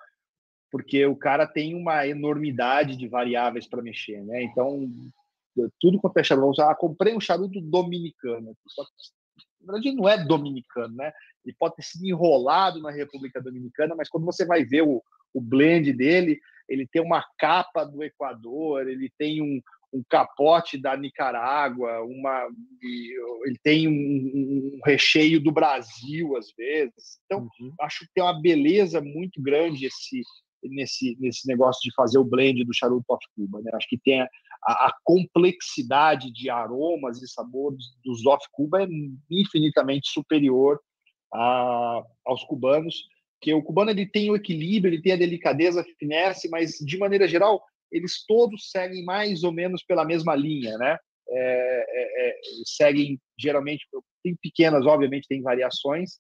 [0.71, 4.43] porque o cara tem uma enormidade de variáveis para mexer, né?
[4.43, 4.91] Então
[5.79, 8.57] tudo quanto é charuto, ah, comprei um charuto dominicano.
[9.61, 11.13] Na verdade, não é dominicano, né?
[11.45, 15.03] Ele pode ter sido enrolado na República Dominicana, mas quando você vai ver o,
[15.35, 16.41] o blend dele,
[16.73, 19.61] ele tem uma capa do Equador, ele tem um,
[19.93, 22.49] um capote da Nicarágua, uma,
[22.83, 27.21] ele tem um, um, recheio do Brasil às vezes.
[27.27, 27.75] Então, uhum.
[27.81, 30.23] acho que tem uma beleza muito grande esse
[30.65, 33.73] nesse nesse negócio de fazer o blend do charuto of Cuba, né?
[33.75, 34.29] Acho que tem a,
[34.65, 38.87] a, a complexidade de aromas e sabores dos off Cuba é
[39.29, 40.81] infinitamente superior
[41.35, 43.05] a, aos cubanos,
[43.43, 46.97] que o cubano ele tem o equilíbrio, ele tem a delicadeza, a finesse, mas de
[46.97, 47.61] maneira geral
[47.91, 50.97] eles todos seguem mais ou menos pela mesma linha, né?
[51.29, 53.87] É, é, é, seguem geralmente
[54.23, 56.13] tem pequenas, obviamente tem variações,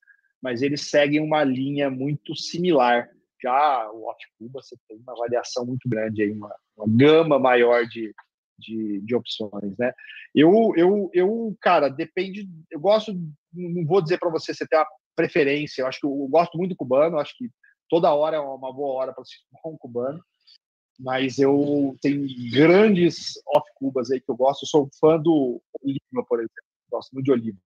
[0.42, 3.08] mas eles seguem uma linha muito similar.
[3.42, 7.86] Já o Off Cuba você tem uma variação muito grande aí, uma, uma gama maior
[7.86, 8.12] de,
[8.58, 9.92] de, de, opções, né?
[10.34, 12.48] Eu, eu, eu, cara, depende.
[12.70, 13.12] Eu gosto,
[13.52, 14.86] não vou dizer para você você ter uma
[15.16, 15.82] preferência.
[15.82, 17.18] Eu acho que eu, gosto muito do cubano.
[17.18, 17.50] Acho que
[17.88, 20.22] toda hora é uma boa hora para se um cubano.
[21.00, 24.64] Mas eu tenho grandes off cubas aí que eu gosto.
[24.64, 26.54] Eu sou fã do Oliva, por exemplo.
[26.90, 27.58] Gosto muito de Oliva.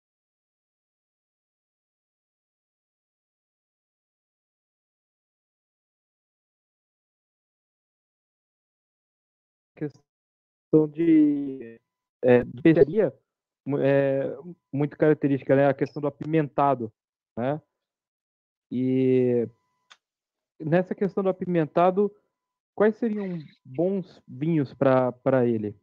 [9.76, 11.78] questão de,
[12.24, 14.36] é, é
[14.72, 15.66] muito característica, né?
[15.66, 16.92] A questão do apimentado,
[17.36, 17.60] né?
[18.70, 19.48] E
[20.58, 22.14] nessa questão do apimentado,
[22.74, 25.78] quais seriam bons vinhos para ele?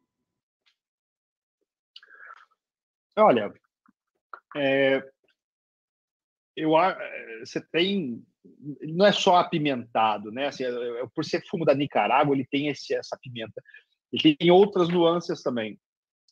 [3.16, 3.54] Olha,
[4.56, 5.04] é,
[6.56, 6.72] eu
[7.40, 8.26] você tem
[8.82, 10.48] não é só apimentado, né?
[10.48, 13.62] Assim, é, é, por ser fumo da Nicarágua, ele tem esse, essa pimenta.
[14.12, 15.80] Ele tem outras nuances também.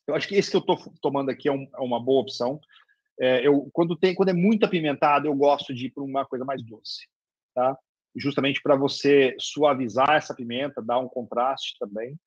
[0.05, 2.59] Eu acho que esse que eu estou tomando aqui é, um, é, uma boa opção.
[3.21, 6.43] É, eu quando tem quando é muito apimentado, eu gosto de ir para uma coisa
[6.43, 7.07] mais doce,
[7.53, 7.77] tá?
[8.15, 12.17] Justamente para você suavizar essa pimenta, dar um contraste também.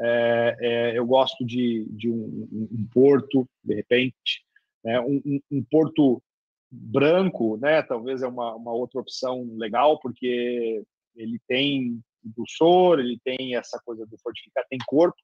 [0.00, 4.42] É, é, eu gosto de, de um, um, um, porto, de repente,
[4.82, 4.98] né?
[5.00, 6.22] um, um, porto
[6.70, 7.82] branco, né?
[7.82, 10.82] Talvez é uma, uma outra opção legal, porque
[11.14, 15.18] ele tem dulçor, ele tem essa coisa do fortificar, tem corpo,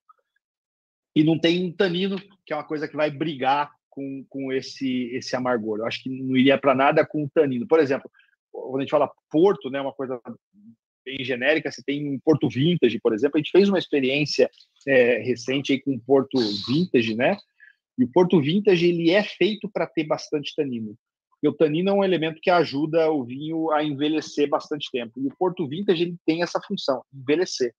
[1.16, 5.06] e não tem um tanino, que é uma coisa que vai brigar com, com esse,
[5.12, 5.78] esse amargor.
[5.78, 7.66] Eu acho que não iria para nada com o tanino.
[7.66, 8.10] Por exemplo,
[8.50, 10.20] quando a gente fala Porto, né, uma coisa
[11.04, 14.50] bem genérica, você tem um Porto Vintage, por exemplo, a gente fez uma experiência
[14.86, 17.36] é, recente aí com Porto Vintage, né?
[17.98, 20.96] E o Porto Vintage ele é feito para ter bastante tanino.
[21.42, 25.20] E o tanino é um elemento que ajuda o vinho a envelhecer bastante tempo.
[25.20, 27.72] E o Porto Vintage ele tem essa função, envelhecer,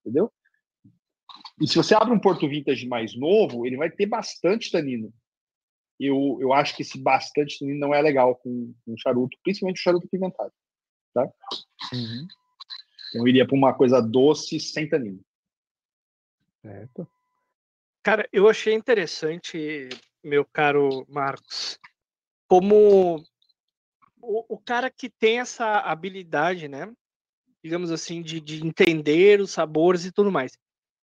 [0.00, 0.32] entendeu?
[1.60, 5.12] E se você abre um Porto Vintage mais novo, ele vai ter bastante tanino.
[6.00, 10.08] Eu, eu acho que esse bastante não é legal com, com charuto, principalmente o charuto
[10.08, 10.52] pimentado.
[11.12, 11.24] Tá?
[11.92, 12.26] Uhum.
[13.10, 15.20] Então, eu iria para uma coisa doce sem tanino.
[16.62, 17.06] Certo.
[18.02, 19.90] Cara, eu achei interessante,
[20.24, 21.78] meu caro Marcos,
[22.48, 23.22] como
[24.22, 26.90] o, o, cara que tem essa habilidade, né?
[27.62, 30.56] Digamos assim, de, de entender os sabores e tudo mais.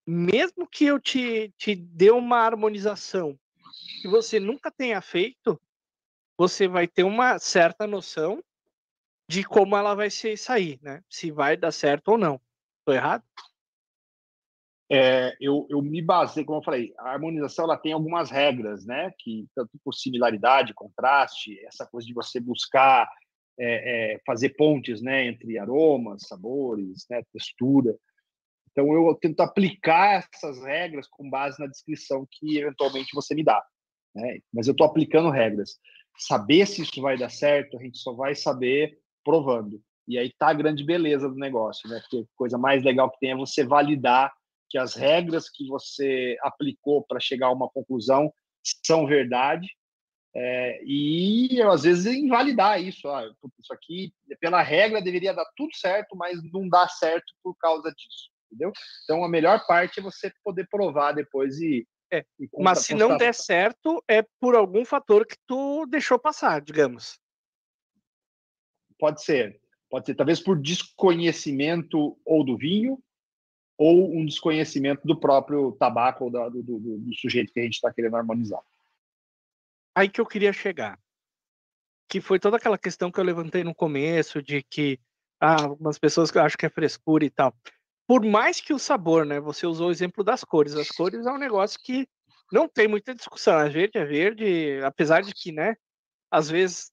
[0.04, 3.38] Mesmo que eu te, te dê uma harmonização
[4.00, 5.60] que você nunca tenha feito,
[6.36, 8.42] você vai ter uma certa noção
[9.28, 11.02] de como ela vai se sair, né?
[11.08, 12.40] Se vai dar certo ou não.
[12.80, 13.24] Estou errado?
[14.90, 19.12] é, eu, eu me basei, como eu falei, a harmonização ela tem algumas regras, né?
[19.18, 23.08] Que tanto por similaridade, contraste, essa coisa de você buscar
[23.60, 27.94] é, é, fazer pontes, né, entre aromas, sabores, né, textura.
[28.70, 33.62] Então eu tento aplicar essas regras com base na descrição que eventualmente você me dá,
[34.14, 34.38] né?
[34.52, 35.78] Mas eu estou aplicando regras.
[36.18, 39.80] Saber se isso vai dar certo, a gente só vai saber provando.
[40.06, 42.00] E aí tá a grande beleza do negócio, né?
[42.00, 44.32] Porque a coisa mais legal que tem é você validar
[44.70, 48.32] que as regras que você aplicou para chegar a uma conclusão
[48.84, 49.68] são verdade
[50.34, 53.08] é, e às vezes invalidar isso.
[53.08, 53.24] Ah,
[53.58, 58.30] isso aqui, pela regra, deveria dar tudo certo, mas não dá certo por causa disso,
[58.46, 58.72] entendeu?
[59.04, 61.86] Então a melhor parte é você poder provar depois e.
[62.10, 66.60] É, conta, mas se não der certo, é por algum fator que tu deixou passar,
[66.60, 67.20] digamos.
[68.98, 69.60] Pode ser.
[69.90, 73.02] Pode ser, talvez por desconhecimento ou do vinho,
[73.76, 77.92] ou um desconhecimento do próprio tabaco ou do, do, do sujeito que a gente está
[77.92, 78.60] querendo harmonizar.
[79.94, 80.98] Aí que eu queria chegar,
[82.08, 84.98] que foi toda aquela questão que eu levantei no começo de que
[85.40, 87.54] ah, algumas pessoas que acham que é frescura e tal.
[88.08, 89.38] Por mais que o sabor, né?
[89.38, 90.74] Você usou o exemplo das cores.
[90.74, 92.08] As cores é um negócio que
[92.50, 93.60] não tem muita discussão.
[93.60, 95.76] É verde, é verde, apesar de que, né?
[96.30, 96.90] Às vezes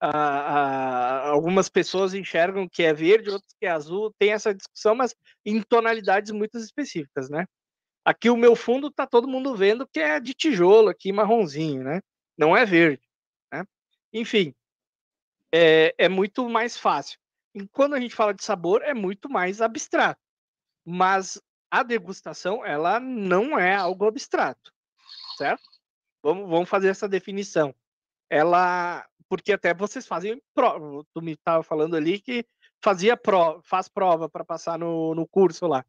[0.00, 5.14] algumas pessoas enxergam que é verde, outras que é azul, tem essa discussão, mas
[5.44, 7.46] em tonalidades muito específicas, né?
[8.04, 12.00] Aqui o meu fundo tá todo mundo vendo que é de tijolo aqui, marronzinho, né?
[12.36, 13.02] Não é verde,
[13.52, 13.64] né?
[14.12, 14.54] Enfim,
[15.52, 17.18] é, é muito mais fácil.
[17.54, 20.23] E quando a gente fala de sabor, é muito mais abstrato.
[20.84, 21.40] Mas
[21.70, 24.72] a degustação ela não é algo abstrato,
[25.36, 25.62] certo?
[26.22, 27.74] Vamos, vamos fazer essa definição.
[28.30, 31.04] Ela, porque até vocês fazem prova.
[31.12, 32.46] Tu me estava falando ali que
[32.82, 35.84] fazia prova, faz prova para passar no, no curso lá.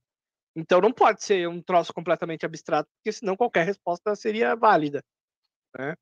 [0.56, 5.04] Então não pode ser um troço completamente abstrato, porque senão qualquer resposta seria válida.
[5.78, 5.96] Né?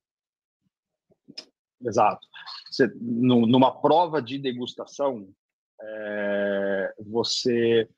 [1.82, 2.28] Exato.
[2.70, 5.34] Você, numa prova de degustação,
[5.82, 7.90] é, você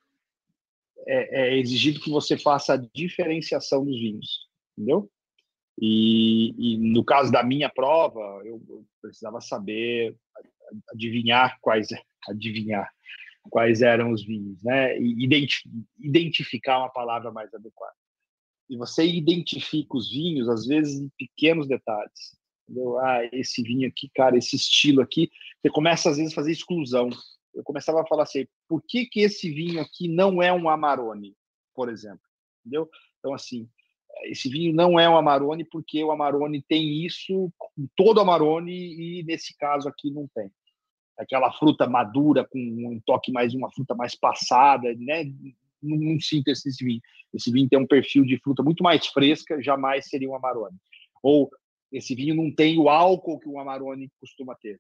[1.08, 4.48] é, é, exigido que você faça a diferenciação dos vinhos,
[4.78, 5.10] entendeu?
[5.80, 10.16] E, e no caso da minha prova, eu, eu, precisava saber
[10.92, 11.90] adivinhar quais
[12.28, 12.90] adivinhar
[13.50, 14.98] quais eram os vinhos, né?
[15.00, 15.28] E
[16.00, 17.94] identificar uma palavra mais adequada.
[18.70, 22.36] E você identifica os vinhos às vezes em pequenos detalhes.
[22.68, 22.98] Entendeu?
[23.00, 25.30] Ah, esse vinho aqui, cara, esse estilo aqui,
[25.62, 27.10] você começa às vezes a fazer exclusão
[27.56, 31.36] eu começava a falar assim, por que, que esse vinho aqui não é um Amarone,
[31.74, 32.20] por exemplo?
[32.62, 32.90] Entendeu?
[33.20, 33.70] Então, assim,
[34.24, 37.52] esse vinho não é um Amarone porque o Amarone tem isso,
[37.96, 40.52] todo Amarone, e nesse caso aqui não tem.
[41.18, 45.24] Aquela fruta madura com um toque mais, uma fruta mais passada, né?
[45.82, 47.02] Não, não sinto esse vinho.
[47.34, 50.78] Esse vinho tem um perfil de fruta muito mais fresca, jamais seria um Amarone.
[51.24, 51.50] Ou
[51.92, 54.80] esse vinho não tem o álcool que o Amarone costuma ter.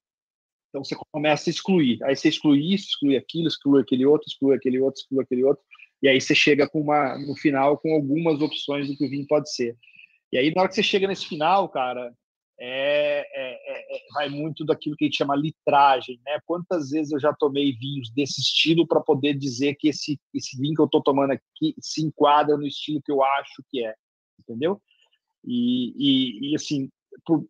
[0.76, 2.04] Então você começa a excluir.
[2.04, 5.64] Aí você exclui isso, exclui aquilo, exclui aquele outro, exclui aquele outro, exclui aquele outro.
[6.04, 9.26] E aí você chega com uma, no final com algumas opções do que o vinho
[9.26, 9.78] pode ser.
[10.34, 12.14] E aí, na hora que você chega nesse final, cara,
[12.60, 16.40] é, é, é, é vai muito daquilo que a gente chama litragem, né?
[16.46, 20.76] Quantas vezes eu já tomei vinhos desse estilo para poder dizer que esse, esse vinho
[20.76, 23.96] que eu estou tomando aqui se enquadra no estilo que eu acho que é,
[24.42, 24.82] entendeu?
[25.42, 26.90] E, e, e assim,
[27.26, 27.48] por,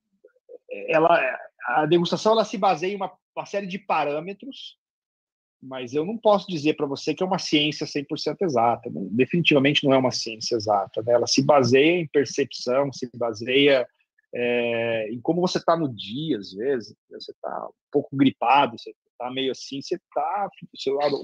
[0.88, 1.20] ela
[1.66, 4.78] a degustação ela se baseia em uma, uma série de parâmetros,
[5.62, 8.90] mas eu não posso dizer para você que é uma ciência 100% exata.
[8.90, 11.02] Não, definitivamente não é uma ciência exata.
[11.02, 11.14] Né?
[11.14, 13.88] Ela se baseia em percepção, se baseia
[14.34, 16.96] é, em como você está no dia, às vezes.
[17.10, 20.50] Você está um pouco gripado, você está meio assim, você tá,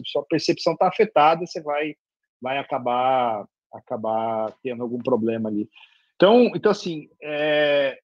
[0.05, 1.93] sua percepção está afetada, você vai,
[2.41, 5.69] vai acabar, acabar tendo algum problema ali.
[6.15, 8.00] Então, então assim, é,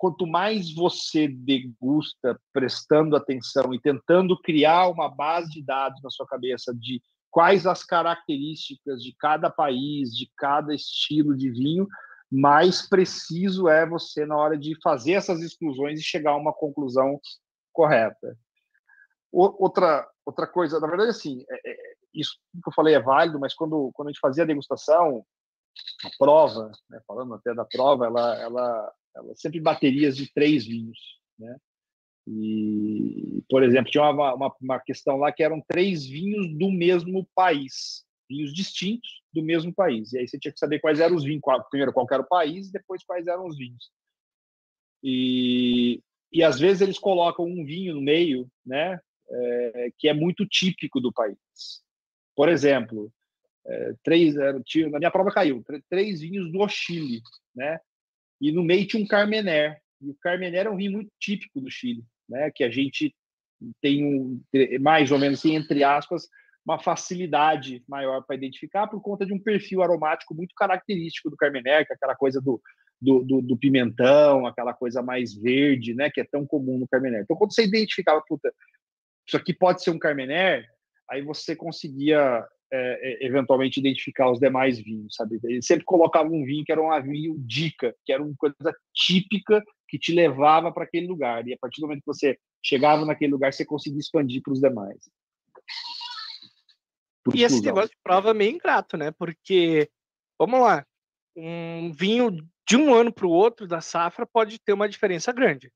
[0.00, 6.26] quanto mais você degusta prestando atenção e tentando criar uma base de dados na sua
[6.26, 11.86] cabeça de quais as características de cada país, de cada estilo de vinho,
[12.32, 17.20] mais preciso é você na hora de fazer essas exclusões e chegar a uma conclusão
[17.70, 18.38] correta.
[19.30, 21.76] Outra, outra coisa, na verdade, assim, é, é,
[22.14, 25.26] isso que eu falei é válido, mas quando, quando a gente fazia a degustação,
[26.02, 30.98] a prova, né, falando até da prova, ela, ela ela sempre baterias de três vinhos,
[31.38, 31.56] né?
[32.26, 37.26] E, por exemplo, tinha uma, uma, uma, questão lá que eram três vinhos do mesmo
[37.34, 40.12] país, vinhos distintos do mesmo país.
[40.12, 42.28] E aí você tinha que saber quais eram os vinhos, qual, primeiro qual era o
[42.28, 43.90] país, depois quais eram os vinhos.
[45.02, 46.00] E,
[46.32, 51.00] e às vezes eles colocam um vinho no meio, né, é, que é muito típico
[51.00, 51.38] do país.
[52.36, 53.12] Por exemplo,
[53.66, 57.20] é, três, na minha prova caiu, três vinhos do Chile,
[57.54, 57.80] né?
[58.40, 59.80] E no meio tinha um Carmener.
[60.00, 62.50] E o Carmener é um vinho muito típico do Chile, né?
[62.54, 63.14] que a gente
[63.82, 64.40] tem um,
[64.80, 66.26] mais ou menos, assim, entre aspas,
[66.64, 71.86] uma facilidade maior para identificar por conta de um perfil aromático muito característico do Carmener,
[71.86, 72.60] que é aquela coisa do,
[73.00, 77.22] do, do, do, pimentão, aquela coisa mais verde, né, que é tão comum no Carmener.
[77.22, 78.52] Então, quando você identificava, puta,
[79.26, 80.66] isso aqui pode ser um Carmener,
[81.08, 85.40] aí você conseguia é, é, eventualmente identificar os demais vinhos, sabe?
[85.42, 89.62] Ele sempre colocava um vinho que era um vinho dica, que era uma coisa típica
[89.88, 91.46] que te levava para aquele lugar.
[91.48, 94.60] E a partir do momento que você chegava naquele lugar, você conseguia expandir para os
[94.60, 95.10] demais.
[97.24, 99.10] Por e esse negócio de prova é meio ingrato, né?
[99.10, 99.90] Porque,
[100.38, 100.86] vamos lá,
[101.36, 102.30] um vinho
[102.66, 105.72] de um ano para o outro da safra pode ter uma diferença grande.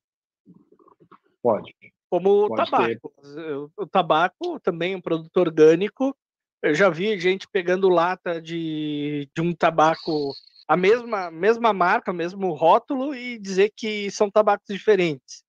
[1.43, 1.75] Pode.
[2.09, 3.13] Como pode o tabaco.
[3.21, 3.71] Ter.
[3.77, 6.17] O tabaco também é um produto orgânico
[6.65, 10.33] eu já vi gente pegando lata de, de um tabaco,
[10.67, 15.45] a mesma, mesma marca, mesmo rótulo, e dizer que são tabacos diferentes.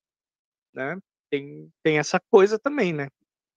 [0.74, 1.00] Né?
[1.32, 3.08] Tem, tem essa coisa também, né?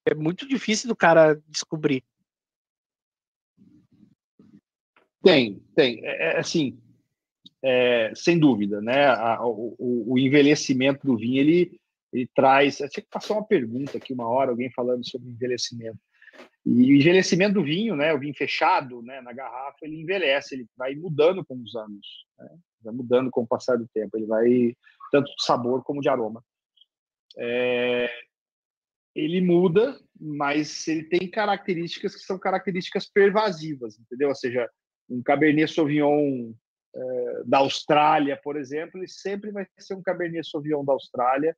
[0.06, 2.04] É muito difícil do cara descobrir.
[5.20, 6.06] Tem, tem.
[6.06, 6.80] É, é assim,
[7.60, 9.06] é, sem dúvida, né?
[9.06, 9.74] A, o,
[10.12, 11.80] o, envelhecimento do vinho ele,
[12.12, 12.78] ele traz.
[12.78, 15.98] Eu tinha que passar uma pergunta aqui uma hora, alguém falando sobre envelhecimento.
[16.70, 20.66] E o envelhecimento do vinho, né, o vinho fechado, né, na garrafa, ele envelhece, ele
[20.76, 22.06] vai mudando com os anos,
[22.38, 22.58] né?
[22.82, 24.76] vai mudando com o passar do tempo, ele vai
[25.10, 26.44] tanto de sabor como de aroma.
[27.38, 28.10] É...
[29.14, 34.28] ele muda, mas ele tem características que são características pervasivas, entendeu?
[34.28, 34.68] Ou seja,
[35.08, 36.52] um Cabernet Sauvignon
[36.94, 41.56] é, da Austrália, por exemplo, ele sempre vai ser um Cabernet Sauvignon da Austrália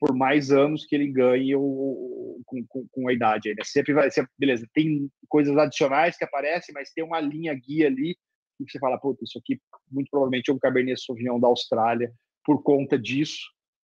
[0.00, 3.50] por mais anos que ele ganhe o, com, com, com, a idade.
[3.50, 7.86] Ele sempre vai ser, beleza, tem coisas adicionais que aparecem, mas tem uma linha guia
[7.86, 8.16] ali
[8.58, 9.60] que você fala, puta, isso aqui
[9.90, 12.12] muito provavelmente é um Cabernet Sauvignon da Austrália
[12.44, 13.40] por conta disso,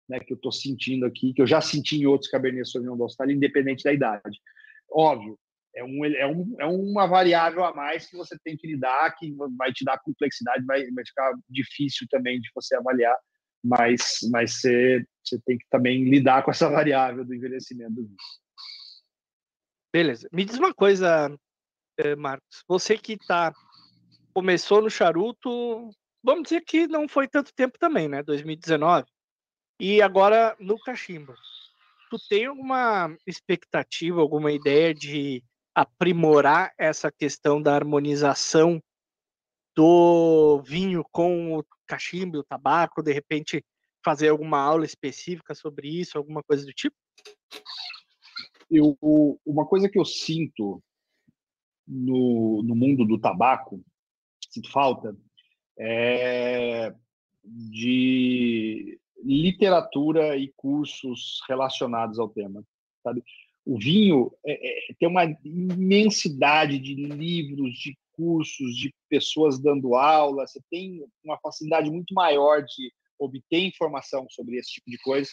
[0.09, 3.05] né, que eu estou sentindo aqui, que eu já senti em outros Cabernet Sauvignon da
[3.05, 4.38] Austrália, independente da idade.
[4.90, 5.38] Óbvio,
[5.74, 9.34] é, um, é, um, é uma variável a mais que você tem que lidar, que
[9.56, 13.16] vai te dar complexidade, vai, vai ficar difícil também de você avaliar,
[13.62, 18.16] mas, mas você, você tem que também lidar com essa variável do envelhecimento do vinho.
[19.93, 20.28] Beleza.
[20.32, 21.35] Me diz uma coisa,
[21.98, 22.62] eh, Marcos.
[22.69, 23.53] Você que tá,
[24.35, 25.90] começou no charuto,
[26.23, 28.23] vamos dizer que não foi tanto tempo também, né?
[28.23, 29.07] 2019.
[29.81, 31.35] E agora no cachimbo.
[32.11, 35.43] Tu tem alguma expectativa, alguma ideia de
[35.74, 38.81] aprimorar essa questão da harmonização
[39.74, 43.62] do vinho com o cachimbo, o tabaco, de repente
[44.07, 46.95] fazer alguma aula específica sobre isso, alguma coisa do tipo?
[48.70, 48.97] Eu,
[49.45, 50.81] uma coisa que eu sinto
[51.85, 53.85] no, no mundo do tabaco,
[54.49, 55.16] sinto falta,
[55.77, 56.95] é
[57.45, 62.62] de literatura e cursos relacionados ao tema,
[63.03, 63.24] sabe?
[63.65, 70.47] O vinho é, é, tem uma imensidade de livros, de cursos, de pessoas dando aula,
[70.47, 75.30] você tem uma facilidade muito maior de obter informação sobre esse tipo de coisa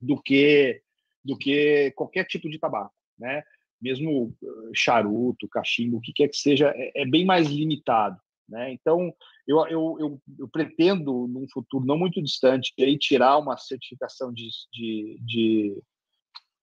[0.00, 0.82] do que
[1.24, 3.42] do que qualquer tipo de tabaco, né?
[3.80, 8.18] Mesmo eh, charuto, cachimbo, o que quer que seja, é, é bem mais limitado,
[8.48, 8.72] né?
[8.72, 9.12] Então,
[9.46, 14.48] eu, eu, eu, eu, pretendo, num futuro não muito distante, aí, tirar uma certificação de,
[14.72, 15.82] de, de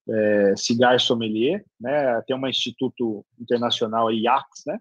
[0.10, 2.22] é, cigar sommelier, né?
[2.24, 4.80] Tem um instituto internacional, IACS, né?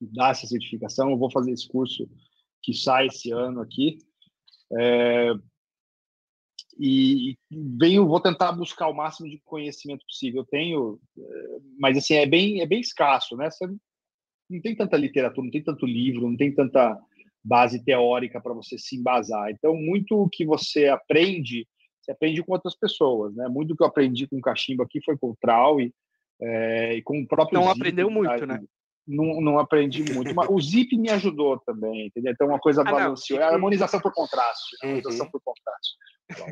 [0.00, 1.10] dar essa certificação.
[1.10, 2.08] Eu vou fazer esse curso
[2.62, 3.98] que sai esse ano aqui.
[4.78, 5.32] É,
[6.78, 10.40] e, venho, vou tentar buscar o máximo de conhecimento possível.
[10.40, 13.50] Eu tenho, é, mas assim é bem, é bem escasso, né?
[13.50, 16.98] Você não tem tanta literatura, não tem tanto livro, não tem tanta
[17.44, 19.50] base teórica para você se embasar.
[19.50, 21.66] Então, muito que você aprende,
[22.00, 23.46] você aprende com outras pessoas, né?
[23.48, 25.92] Muito que eu aprendi com o cachimbo aqui foi com o Trau e,
[26.40, 27.60] é, e com o próprio.
[27.60, 28.58] Não aprendeu muito, né?
[29.06, 30.34] Não, não aprendi muito.
[30.34, 32.32] Mas o Zip me ajudou também, entendeu?
[32.32, 33.40] Então, uma coisa ah, balanceou.
[33.40, 34.76] É a harmonização por contraste.
[34.82, 34.90] Né?
[34.90, 35.32] Harmonização uhum.
[35.32, 35.96] por contraste.
[36.30, 36.46] Então,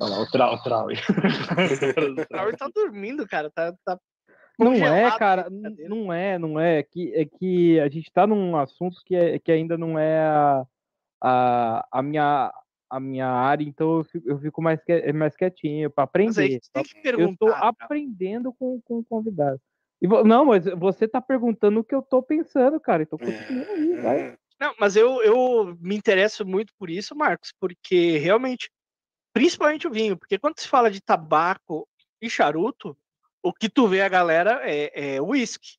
[0.00, 0.86] olha lá, o Trau, o Trau.
[0.86, 3.50] o Trau tá dormindo, cara.
[3.50, 3.98] Tá, tá
[4.58, 5.48] não é, cara,
[5.88, 6.80] não é, não é.
[6.80, 10.20] É que, é que a gente tá num assunto que, é, que ainda não é
[10.20, 10.66] a,
[11.22, 12.52] a, a, minha,
[12.90, 14.78] a minha área, então eu fico, eu fico mais,
[15.14, 16.60] mais quietinho para aprender.
[17.04, 19.60] eu estou aprendendo com, com o convidado.
[20.00, 23.02] E, não, mas você tá perguntando o que eu tô pensando, cara.
[23.02, 24.20] Então continua aí, vai.
[24.20, 24.38] É.
[24.58, 28.70] Não, mas eu, eu me interesso muito por isso, Marcos, porque realmente,
[29.32, 31.88] principalmente o vinho, porque quando se fala de tabaco
[32.20, 32.96] e charuto,
[33.42, 35.78] o que tu vê a galera é, é whisky.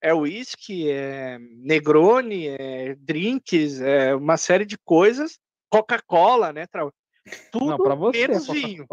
[0.00, 5.38] É whisky, é Negroni, é drinks, é uma série de coisas.
[5.68, 6.66] Coca-Cola, né?
[7.52, 8.86] Tudo Não, você, menos vinho.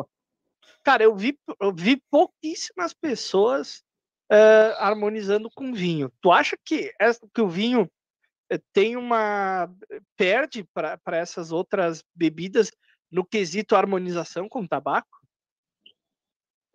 [0.83, 3.84] Cara, eu vi, eu vi pouquíssimas pessoas
[4.31, 6.11] uh, harmonizando com vinho.
[6.21, 6.91] Tu acha que,
[7.33, 7.89] que o vinho
[8.49, 9.69] eh, tem uma.
[10.17, 12.71] perde para essas outras bebidas
[13.11, 15.19] no quesito harmonização com tabaco?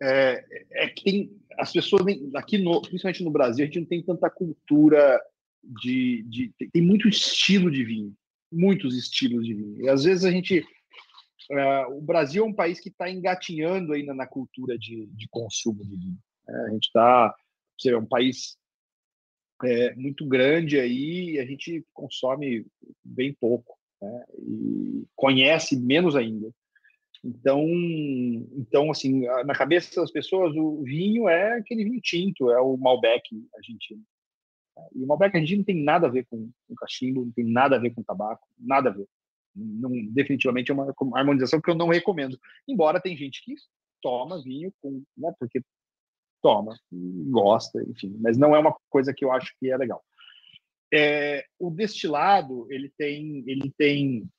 [0.01, 1.41] É, é que tem.
[1.57, 2.03] As pessoas,
[2.35, 5.21] aqui, no, principalmente no Brasil, a gente não tem tanta cultura
[5.63, 6.23] de.
[6.23, 8.13] de tem muito estilo de vinho.
[8.51, 9.81] Muitos estilos de vinho.
[9.81, 10.65] E às vezes a gente.
[11.49, 15.83] Uh, o Brasil é um país que está engatinhando ainda na cultura de, de consumo
[15.83, 16.17] de vinho.
[16.47, 17.35] É, a gente está
[17.89, 18.57] é um país
[19.63, 22.65] é, muito grande aí e a gente consome
[23.03, 24.25] bem pouco né?
[24.39, 26.51] e conhece menos ainda.
[27.23, 27.63] Então,
[28.57, 33.29] então assim, na cabeça das pessoas, o vinho é aquele vinho tinto, é o Malbec
[33.55, 34.03] argentino.
[34.95, 37.75] E o Malbec argentino não tem nada a ver com, com cachimbo, não tem nada
[37.75, 39.07] a ver com tabaco, nada a ver.
[39.55, 42.39] Não, definitivamente é uma harmonização que eu não recomendo.
[42.67, 43.53] Embora tem gente que
[44.01, 45.61] toma vinho com, né, porque
[46.41, 46.77] toma,
[47.29, 50.03] gosta, enfim, mas não é uma coisa que eu acho que é legal.
[50.93, 54.29] É, o destilado ele tem ele tem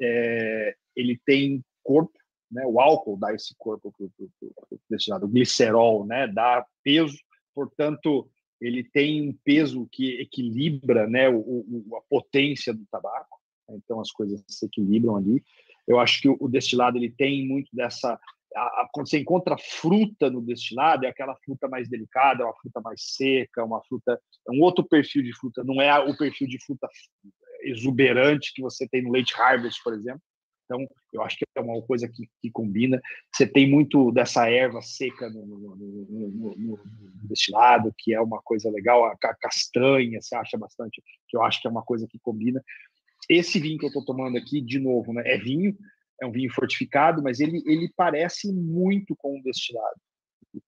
[0.00, 2.16] é, ele tem corpo,
[2.50, 2.64] né?
[2.66, 6.28] O álcool dá esse corpo para o destilado, o glicerol, né?
[6.28, 7.18] Dá peso,
[7.54, 8.30] portanto
[8.60, 11.28] ele tem um peso que equilibra, né?
[11.28, 13.38] O, o, a potência do tabaco.
[13.70, 15.42] Então as coisas se equilibram ali.
[15.86, 18.18] Eu acho que o, o destilado ele tem muito dessa
[18.54, 22.56] a, a, quando você encontra fruta no destilado, é aquela fruta mais delicada, é uma
[22.56, 26.48] fruta mais seca, uma fruta, é um outro perfil de fruta, não é o perfil
[26.48, 26.88] de fruta
[27.62, 30.22] exuberante que você tem no Late Harvest, por exemplo.
[30.64, 33.00] Então, eu acho que é uma coisa que, que combina.
[33.32, 36.80] Você tem muito dessa erva seca no, no, no, no,
[37.24, 39.06] destilado, que é uma coisa legal.
[39.06, 42.62] A castanha, você acha bastante, que eu acho que é uma coisa que combina.
[43.30, 45.74] Esse vinho que eu estou tomando aqui, de novo, né, é vinho,
[46.20, 50.00] é um vinho fortificado, mas ele, ele parece muito com um destilado.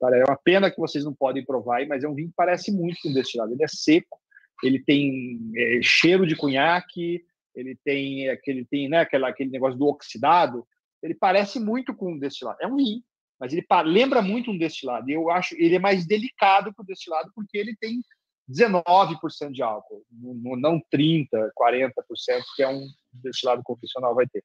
[0.03, 2.99] É uma pena que vocês não podem provar, mas é um vinho que parece muito
[3.03, 3.53] com um destilado.
[3.53, 4.19] Ele é seco,
[4.63, 7.25] ele tem é, cheiro de cunhaque,
[7.55, 10.67] ele tem aquele tem né, aquela, aquele negócio do oxidado,
[11.03, 12.59] ele parece muito com um destilado.
[12.61, 13.03] É um vinho,
[13.39, 15.11] mas ele lembra muito um destilado.
[15.11, 18.01] Eu acho ele é mais delicado que o destilado porque ele tem
[18.51, 21.93] 19% de álcool, não 30, 40%
[22.57, 24.45] que é um destilado convencional vai ter.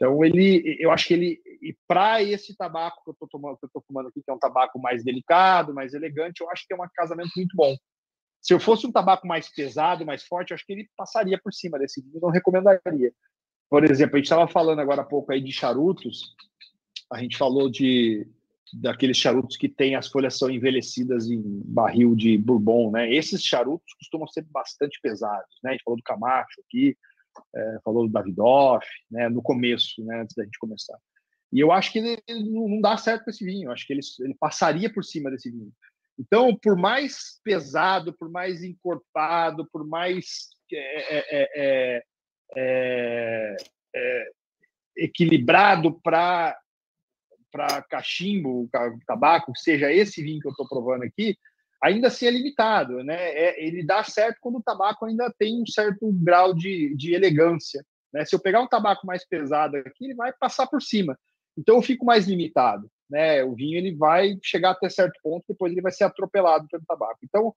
[0.00, 3.66] Então ele, eu acho que ele, e para esse tabaco que eu estou tomando, que
[3.66, 6.72] eu tô fumando aqui, que é um tabaco mais delicado, mais elegante, eu acho que
[6.72, 7.76] é um casamento muito bom.
[8.40, 11.52] Se eu fosse um tabaco mais pesado, mais forte, eu acho que ele passaria por
[11.52, 13.12] cima desse vinho, não recomendaria.
[13.68, 16.34] Por exemplo, a gente estava falando agora há pouco aí de charutos,
[17.12, 18.26] a gente falou de
[18.72, 23.12] daqueles charutos que têm as folhas são envelhecidas em barril de bourbon, né?
[23.12, 25.70] Esses charutos costumam ser bastante pesados, né?
[25.70, 26.96] A gente falou do Camacho aqui,
[27.54, 29.28] é, falou do Davidoff, né?
[29.28, 30.20] No começo, né?
[30.20, 30.98] Antes da gente começar.
[31.52, 33.68] E eu acho que ele, ele não dá certo com esse vinho.
[33.68, 35.72] Eu acho que ele, ele passaria por cima desse vinho.
[36.18, 42.04] Então, por mais pesado, por mais encorpado, por mais é, é,
[43.94, 44.30] é,
[44.96, 46.56] equilibrado para
[47.52, 48.70] para cachimbo,
[49.04, 51.36] tabaco, seja esse vinho que eu estou provando aqui,
[51.82, 53.16] ainda assim é limitado, né?
[53.16, 57.84] É, ele dá certo quando o tabaco ainda tem um certo grau de, de elegância.
[58.12, 58.24] Né?
[58.24, 61.18] Se eu pegar um tabaco mais pesado aqui, ele vai passar por cima.
[61.56, 63.42] Então eu fico mais limitado né?
[63.42, 67.18] O vinho ele vai chegar até certo ponto, depois ele vai ser atropelado pelo tabaco.
[67.24, 67.54] Então,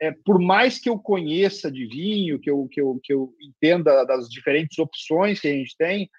[0.00, 4.04] é, por mais que eu conheça de vinho, que eu, que, eu, que eu entenda
[4.04, 6.10] das diferentes opções que a gente tem,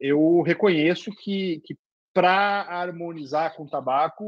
[0.00, 1.76] eu reconheço que, que
[2.16, 4.24] para harmonizar com o tabaco,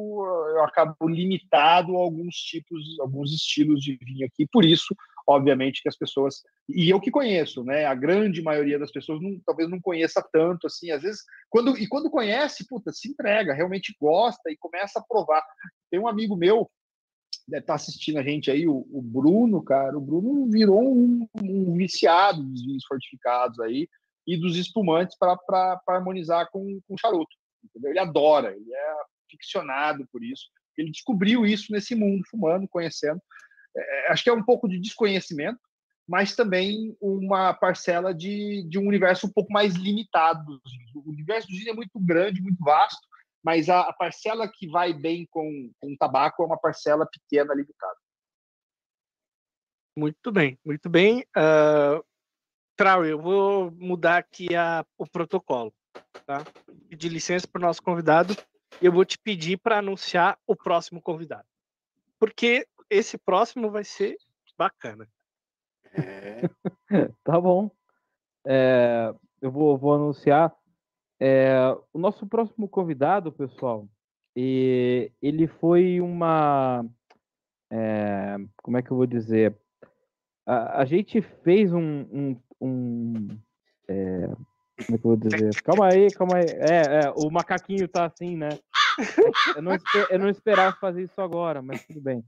[0.51, 4.47] eu acabo limitado a alguns tipos, alguns estilos de vinho aqui.
[4.47, 4.95] Por isso,
[5.27, 7.87] obviamente, que as pessoas e eu que conheço, né?
[7.87, 10.91] A grande maioria das pessoas não, talvez não conheça tanto assim.
[10.91, 15.43] Às vezes, quando e quando conhece, puta, se entrega, realmente gosta e começa a provar.
[15.91, 16.71] Tem um amigo meu
[17.49, 19.97] deve estar tá assistindo a gente aí, o, o Bruno, cara.
[19.97, 23.89] O Bruno virou um, um viciado dos vinhos fortificados aí
[24.27, 27.91] e dos espumantes para harmonizar com, com charuto entendeu?
[27.91, 28.95] Ele adora, ele é
[29.31, 30.47] ficcionado por isso.
[30.77, 33.21] Ele descobriu isso nesse mundo, fumando, conhecendo.
[33.77, 35.61] É, acho que é um pouco de desconhecimento,
[36.07, 40.61] mas também uma parcela de, de um universo um pouco mais limitado.
[40.95, 43.07] O universo do gin é muito grande, muito vasto,
[43.45, 47.55] mas a, a parcela que vai bem com, com o tabaco é uma parcela pequena,
[47.55, 47.97] limitada.
[49.97, 51.25] Muito bem, muito bem.
[51.37, 52.03] Uh,
[52.77, 55.75] Trau, eu vou mudar aqui a, o protocolo
[56.27, 56.45] tá?
[56.89, 58.35] Pedir licença para o nosso convidado
[58.81, 61.47] e eu vou te pedir para anunciar o próximo convidado.
[62.19, 64.17] Porque esse próximo vai ser
[64.57, 65.09] bacana.
[65.93, 66.43] É.
[67.25, 67.71] tá bom.
[68.47, 70.55] É, eu vou, vou anunciar
[71.21, 71.59] é,
[71.93, 73.89] o nosso próximo convidado, pessoal.
[74.37, 76.85] E ele foi uma.
[77.71, 79.57] É, como é que eu vou dizer?
[80.47, 83.39] A, a gente fez um, um, um
[84.89, 85.63] como é que eu vou dizer?
[85.63, 86.47] Calma aí, calma aí.
[86.47, 88.49] É, é, o macaquinho tá assim, né?
[89.57, 89.77] Eu não,
[90.11, 92.25] eu não esperava fazer isso agora, mas tudo bem.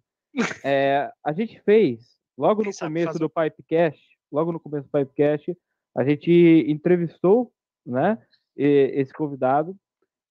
[0.64, 4.00] É, a gente fez, logo no começo do Pipecast,
[4.30, 5.56] logo no começo do Pipecast,
[5.96, 6.30] a gente
[6.68, 7.52] entrevistou,
[7.84, 8.16] né,
[8.56, 9.76] esse convidado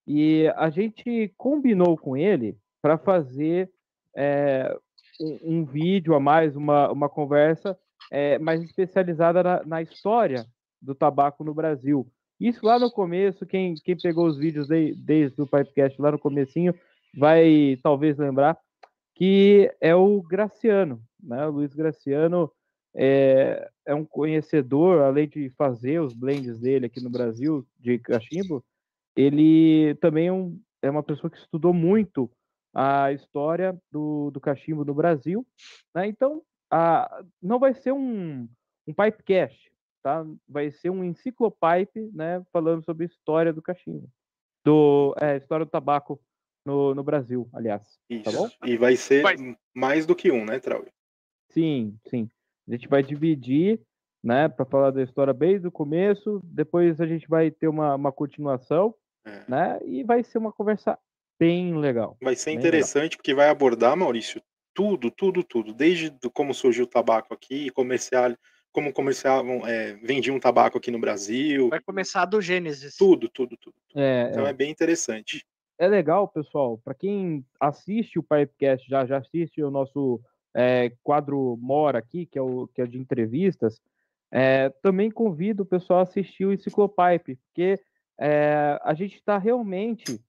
[0.07, 3.69] e a gente combinou com ele para fazer
[4.15, 4.73] é,
[5.19, 7.77] um, um, vídeo a mais, uma, uma conversa
[8.09, 10.45] é, mais especializada na, na história
[10.81, 12.09] do tabaco no Brasil.
[12.39, 16.19] Isso lá no começo, quem, quem pegou os vídeos de, desde o Pipecast lá no
[16.19, 16.73] comecinho
[17.13, 18.57] vai talvez lembrar
[19.15, 21.45] que é o Graciano, né?
[21.45, 22.49] O Luiz Graciano
[22.95, 28.63] é, é um conhecedor, além de fazer os blends dele aqui no Brasil, de cachimbo,
[29.17, 32.31] ele também é, um, é uma pessoa que estudou muito
[32.73, 35.45] a história do, do cachimbo no Brasil,
[35.93, 36.07] né?
[36.07, 36.41] Então,
[36.71, 38.47] a, não vai ser um,
[38.87, 39.69] um Pipecast,
[40.01, 40.25] tá?
[40.47, 42.43] Vai ser um enciclopipe, né?
[42.51, 44.09] Falando sobre a história do cachimbo,
[44.63, 46.19] do é, história do tabaco
[46.65, 47.83] no, no Brasil, aliás.
[47.83, 48.23] Tá Isso.
[48.23, 48.49] Tá bom?
[48.65, 49.23] E vai ser
[49.73, 50.85] mais do que um, né, Trau?
[51.51, 52.29] Sim, sim.
[52.67, 53.81] A gente vai dividir,
[54.23, 56.41] né, para falar da história bem do começo.
[56.43, 58.93] Depois a gente vai ter uma, uma continuação,
[59.25, 59.43] É.
[59.47, 59.79] né?
[59.85, 60.97] E vai ser uma conversa
[61.39, 62.17] bem legal.
[62.21, 64.41] Vai ser interessante porque vai abordar, Maurício,
[64.73, 65.73] tudo, tudo, tudo.
[65.73, 68.35] Desde como surgiu o tabaco aqui, comercial,
[68.71, 72.95] como comerciavam, é, vendiam tabaco aqui no Brasil, Vai começar do Gênesis.
[72.95, 73.75] tudo, tudo, tudo.
[73.95, 74.49] É, Então é.
[74.49, 75.45] é bem interessante.
[75.77, 80.19] é legal, pessoal, para quem assiste o Pipecast, já, já assiste o nosso
[80.53, 83.81] é, quadro Mora aqui, que é o que é de entrevistas,
[84.31, 87.79] é, também convido o pessoal a assistir o Enciclopipe, porque
[88.19, 90.21] é, a gente está realmente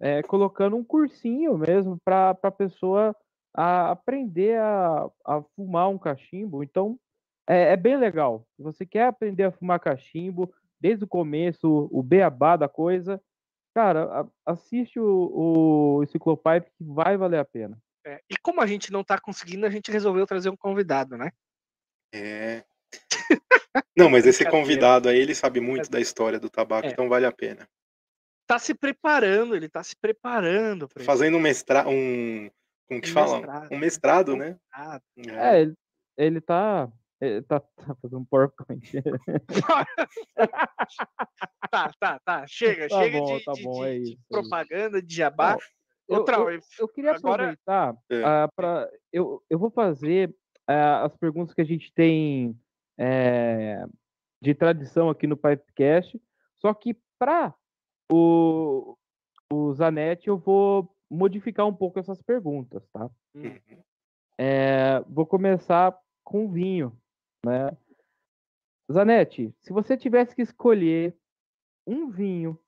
[0.00, 3.16] é, colocando um cursinho mesmo para a pessoa
[3.54, 6.62] a aprender a, a fumar um cachimbo.
[6.62, 6.98] Então,
[7.46, 8.46] é, é bem legal.
[8.56, 13.20] Se você quer aprender a fumar cachimbo, desde o começo, o beabá da coisa,
[13.74, 17.76] Cara, a- assiste o, o Enciclopipe que vai valer a pena.
[18.06, 21.30] É, E como a gente não tá conseguindo, a gente resolveu trazer um convidado, né?
[22.10, 22.64] É.
[23.94, 26.90] Não, mas esse convidado aí, ele sabe muito da história do tabaco, É.
[26.90, 27.68] então vale a pena.
[28.46, 30.88] Tá se preparando, ele tá se preparando.
[31.04, 32.48] Fazendo um mestrado, um,
[32.88, 33.36] como que Um fala?
[33.36, 33.68] mestrado.
[33.74, 34.56] Um mestrado, né?
[34.72, 35.74] Ah, É, ele,
[36.16, 36.90] ele tá.
[37.20, 38.92] Ele tá, tá fazendo um PowerPoint.
[41.70, 42.46] tá, tá, tá.
[42.46, 44.22] Chega, Tá chega bom, de, tá de- bom, de- é de isso, é isso.
[44.28, 45.56] propaganda, de jabá.
[46.08, 48.22] Eu- Outra, eu, eu queria agora- aproveitar É.
[48.24, 48.90] ah, para.
[49.12, 50.34] Eu, eu vou fazer
[50.68, 52.56] ah, as perguntas que a gente tem
[52.98, 53.84] eh,
[54.40, 56.20] de tradição aqui no Pipecast,
[56.58, 57.52] só que para
[58.12, 58.96] o,
[59.52, 63.10] o Zanetti eu vou modificar um pouco essas perguntas, tá?
[63.34, 63.58] Uhum.
[64.38, 66.96] É, vou começar com vinho,
[67.46, 67.76] né?
[68.92, 71.16] Zanetti, se você tivesse que escolher
[71.86, 72.58] um vinho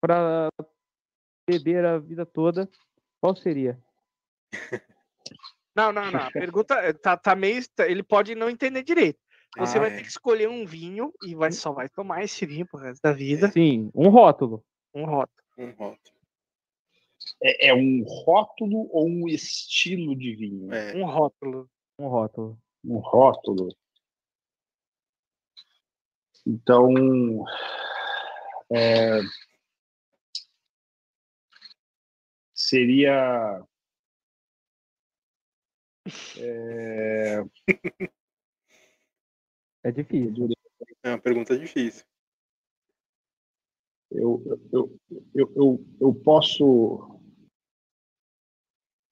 [0.00, 0.48] para
[1.48, 2.70] beber a vida toda,
[3.20, 3.82] qual seria?
[5.74, 6.20] Não, não, não.
[6.20, 7.62] A pergunta é, tá, tá meio.
[7.80, 9.18] Ele pode não entender direito.
[9.58, 9.96] Você Ah, vai é.
[9.96, 13.12] ter que escolher um vinho e vai, só vai tomar esse vinho pro resto da
[13.12, 13.50] vida.
[13.50, 14.64] Sim, um rótulo.
[14.94, 15.44] Um rótulo.
[15.58, 16.16] Um rótulo.
[17.42, 20.72] É, é um rótulo ou um estilo de vinho?
[20.72, 20.94] É.
[20.94, 21.68] Um rótulo.
[21.98, 22.58] Um rótulo.
[22.84, 23.68] Um rótulo.
[26.46, 27.44] Então,
[28.72, 29.20] é,
[32.54, 33.64] seria
[36.38, 37.44] é,
[39.82, 40.48] É difícil.
[41.02, 42.04] É uma pergunta difícil.
[44.10, 44.42] eu,
[44.72, 45.00] eu,
[45.34, 47.20] eu, eu, eu posso.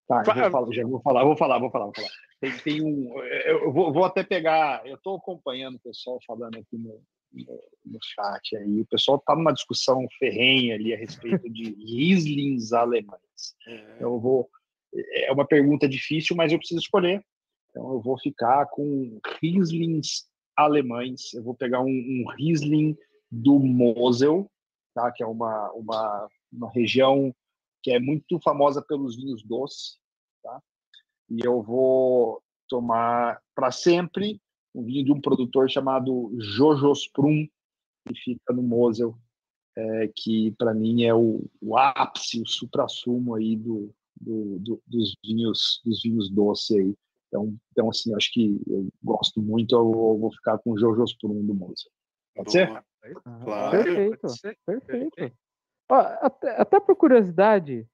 [0.07, 2.09] Tá, eu vou falar, já vou falar, vou falar, vou falar, vou falar.
[2.41, 3.19] Tem, tem um.
[3.23, 4.87] Eu eu vou, vou até pegar.
[4.87, 7.03] Eu estou acompanhando o pessoal falando aqui no,
[7.33, 8.81] no, chat aí.
[8.81, 13.57] O pessoal está numa discussão ferrenha ali a respeito de Rieslings alemães.
[13.67, 13.97] É.
[14.01, 14.49] Eu vou.
[14.95, 17.23] É uma pergunta difícil, mas eu preciso escolher.
[17.71, 20.27] Então eu vou ficar com Rieslings
[20.57, 21.33] alemães.
[21.35, 22.97] Eu vou pegar um, um Riesling
[23.31, 24.51] do Mosel,
[24.95, 25.13] tá?
[25.13, 27.35] Que é uma, uma, uma região
[27.83, 29.99] que é muito famosa pelos vinhos doces,
[30.43, 30.61] tá?
[31.31, 34.41] E eu vou tomar para sempre
[34.75, 37.49] um vinho de um produtor chamado Jojo Sprung,
[38.07, 39.15] que fica no Mosel,
[39.77, 45.15] é, que para mim é o, o ápice, o supra-sumo aí do, do, do, dos
[45.25, 46.95] vinhos dos vinhos doces aí.
[47.29, 51.05] Então, então assim, acho que eu gosto muito, eu vou- vou ficar com o Jojo
[51.05, 51.91] Sprung do Mosel.
[52.35, 52.69] Pode ser?
[52.71, 52.83] Ah,
[53.45, 53.85] Claro.
[53.85, 54.59] Perfeito, ser.
[54.67, 55.33] perfeito.
[55.91, 57.87] Ó, até, até por curiosidade,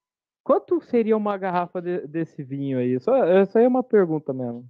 [0.43, 2.99] quanto seria uma garrafa de- desse vinho aí?
[3.01, 4.69] Só, essa aí é uma pergunta mesmo.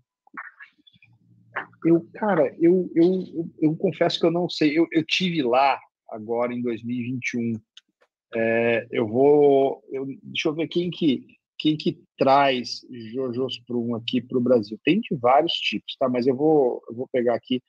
[1.84, 4.78] Eu, cara, eu, eu, eu, eu confesso que eu não sei.
[4.78, 5.78] Eu, eu tive lá
[6.08, 7.52] agora em 2021.
[8.34, 9.82] É, eu vou.
[9.90, 11.26] Eu, deixa eu ver quem que,
[11.58, 12.80] quem que traz
[13.12, 14.78] Jojo Sprung aqui para o Brasil.
[14.84, 16.08] Tem de vários tipos, tá?
[16.08, 17.62] Mas eu vou, eu vou pegar aqui.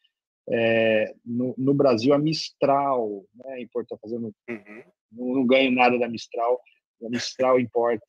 [0.49, 3.61] é, no, no Brasil, a Mistral, né?
[3.61, 4.33] Importa fazendo.
[4.49, 4.83] Uhum.
[5.11, 6.59] Não, não ganho nada da Mistral.
[7.03, 8.05] A Mistral importa.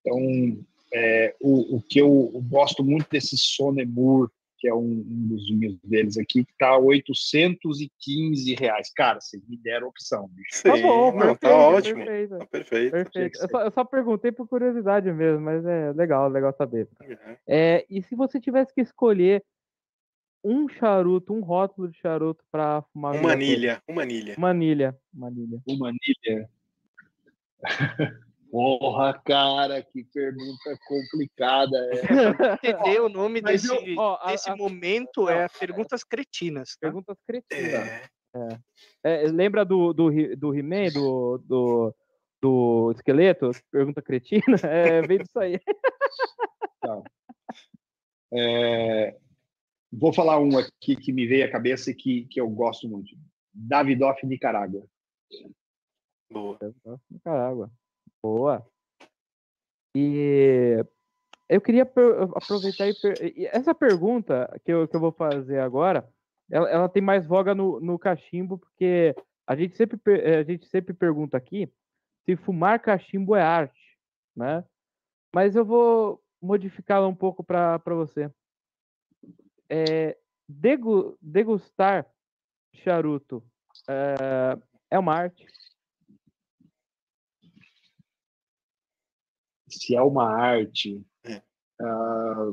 [0.00, 4.30] Então, é, o, o que eu gosto muito desse Sonemur,
[4.64, 8.90] que é um, um dos vinhos deles aqui, que está a 815 reais.
[8.94, 10.48] Cara, vocês me deram opção, bicho.
[10.52, 11.96] Sim, Tá bom, não, perfeito, tá ótimo.
[11.96, 12.38] perfeito.
[12.38, 12.90] Tá perfeito.
[12.92, 13.38] Perfeito.
[13.42, 16.88] Eu só, eu só perguntei por curiosidade mesmo, mas é legal, legal saber.
[17.02, 17.36] É.
[17.46, 19.44] É, e se você tivesse que escolher
[20.42, 23.34] um charuto, um rótulo de charuto para fumar a Uma vida toda?
[23.34, 24.34] anilha, uma anilha.
[24.38, 25.60] Manilha, manilha.
[25.68, 26.48] Uma anilha.
[28.54, 31.76] Porra, cara, que pergunta complicada.
[32.62, 32.70] É.
[32.70, 36.70] Entender o nome Mas desse, eu- ó, a- desse a- momento é Perguntas Cretinas.
[36.76, 36.86] tá?
[36.86, 37.88] Perguntas cretinas.
[38.32, 38.58] É.
[39.02, 41.94] É, lembra do, do, do He-Man, do, do,
[42.40, 43.50] do esqueleto?
[43.72, 44.44] Pergunta cretina?
[44.70, 45.58] É, veio disso aí.
[48.32, 49.16] É,
[49.92, 53.16] Vou falar um aqui que me veio à cabeça e que, que eu gosto muito.
[53.52, 54.84] Davidoff Nicarágua.
[56.30, 56.58] Boa.
[57.10, 57.70] Nicarágua.
[58.24, 58.66] Boa.
[59.94, 60.82] E
[61.46, 61.82] eu queria
[62.34, 66.08] aproveitar e, essa pergunta que eu, que eu vou fazer agora,
[66.50, 69.14] ela, ela tem mais voga no, no cachimbo, porque
[69.46, 71.70] a gente sempre, eh, a gente sempre pergunta aqui
[72.24, 73.98] se fumar cachimbo é arte,
[74.34, 74.64] né?
[75.34, 78.32] Mas eu vou modificá-la um pouco para você.
[79.68, 80.16] É,
[80.48, 82.10] degu- degustar
[82.72, 83.44] charuto
[83.86, 84.58] é,
[84.92, 85.46] é uma arte?
[89.78, 91.42] Se é uma arte, É.
[91.80, 92.52] ah,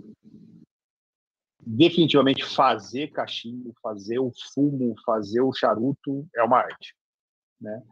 [1.59, 6.95] definitivamente fazer cachimbo, fazer o fumo, fazer o charuto é uma arte.
[7.59, 7.83] Né?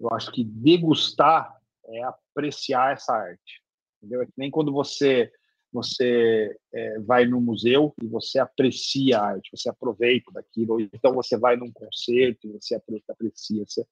[0.00, 1.56] Eu acho que degustar
[1.86, 3.62] é apreciar essa arte.
[3.98, 4.22] Entendeu?
[4.22, 5.30] É que nem quando você
[5.72, 11.14] você é, vai no museu e você aprecia a arte, você aproveita daquilo, ou então
[11.14, 13.64] você vai num concerto e você apre- aprecia.
[13.66, 13.82] Você,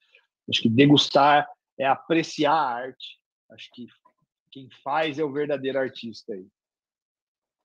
[0.51, 1.49] acho que degustar
[1.79, 3.19] é apreciar a arte.
[3.51, 3.87] Acho que
[4.51, 6.47] quem faz é o verdadeiro artista aí.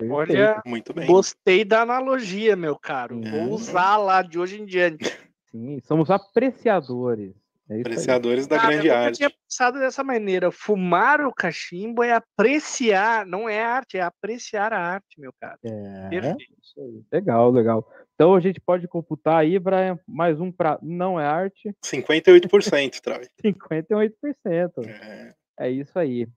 [0.09, 1.07] Olha, Muito bem.
[1.07, 3.15] gostei da analogia, meu caro.
[3.23, 3.31] Sim.
[3.31, 5.05] Vou usar lá de hoje em diante.
[5.49, 7.33] Sim, somos apreciadores.
[7.69, 7.81] É isso aí.
[7.81, 9.17] Apreciadores da Cara, grande eu arte.
[9.17, 10.51] tinha pensado dessa maneira.
[10.51, 15.57] Fumar o cachimbo é apreciar, não é arte, é apreciar a arte, meu cara.
[15.63, 16.53] É, Perfeito.
[16.61, 17.01] Isso aí.
[17.11, 17.89] legal, legal.
[18.13, 23.27] Então a gente pode computar aí, Brian, mais um para não é arte, 58%, Trave.
[23.43, 24.71] 58%.
[24.85, 26.27] É, É isso aí.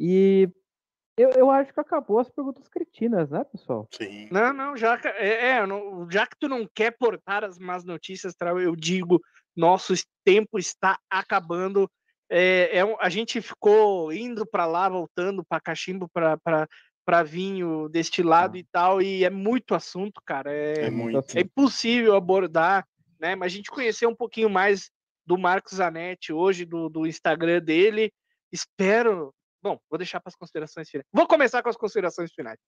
[0.00, 0.48] E
[1.14, 3.86] eu, eu acho que acabou as perguntas cretinas, né, pessoal?
[3.92, 4.28] sim.
[4.32, 7.84] Não, não, já, que- é, é, não- já que tu não quer portar as más
[7.84, 9.20] notícias, eu digo,
[9.54, 9.92] nosso
[10.24, 11.90] tempo está acabando.
[12.30, 18.64] É, é a gente ficou indo para lá, voltando para cachimbo, para vinho destilado e
[18.64, 20.50] tal, e é muito assunto, cara.
[20.50, 21.36] É, É muito.
[21.36, 22.86] é impossível abordar,
[23.18, 23.36] né?
[23.36, 24.90] Mas a gente conheceu um pouquinho mais
[25.26, 28.10] do Marcos Zanetti hoje, do, do Instagram dele.
[28.50, 29.34] Espero.
[29.62, 31.06] Bom, vou deixar para as considerações finais.
[31.12, 32.58] Vou começar com as considerações finais.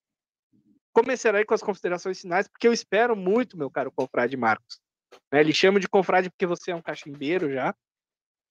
[0.92, 4.78] Começarei com as considerações finais, porque eu espero muito, meu caro confrade Marcos.
[5.32, 7.74] Né, Ele chama de confrade porque você é um cachimbeiro já.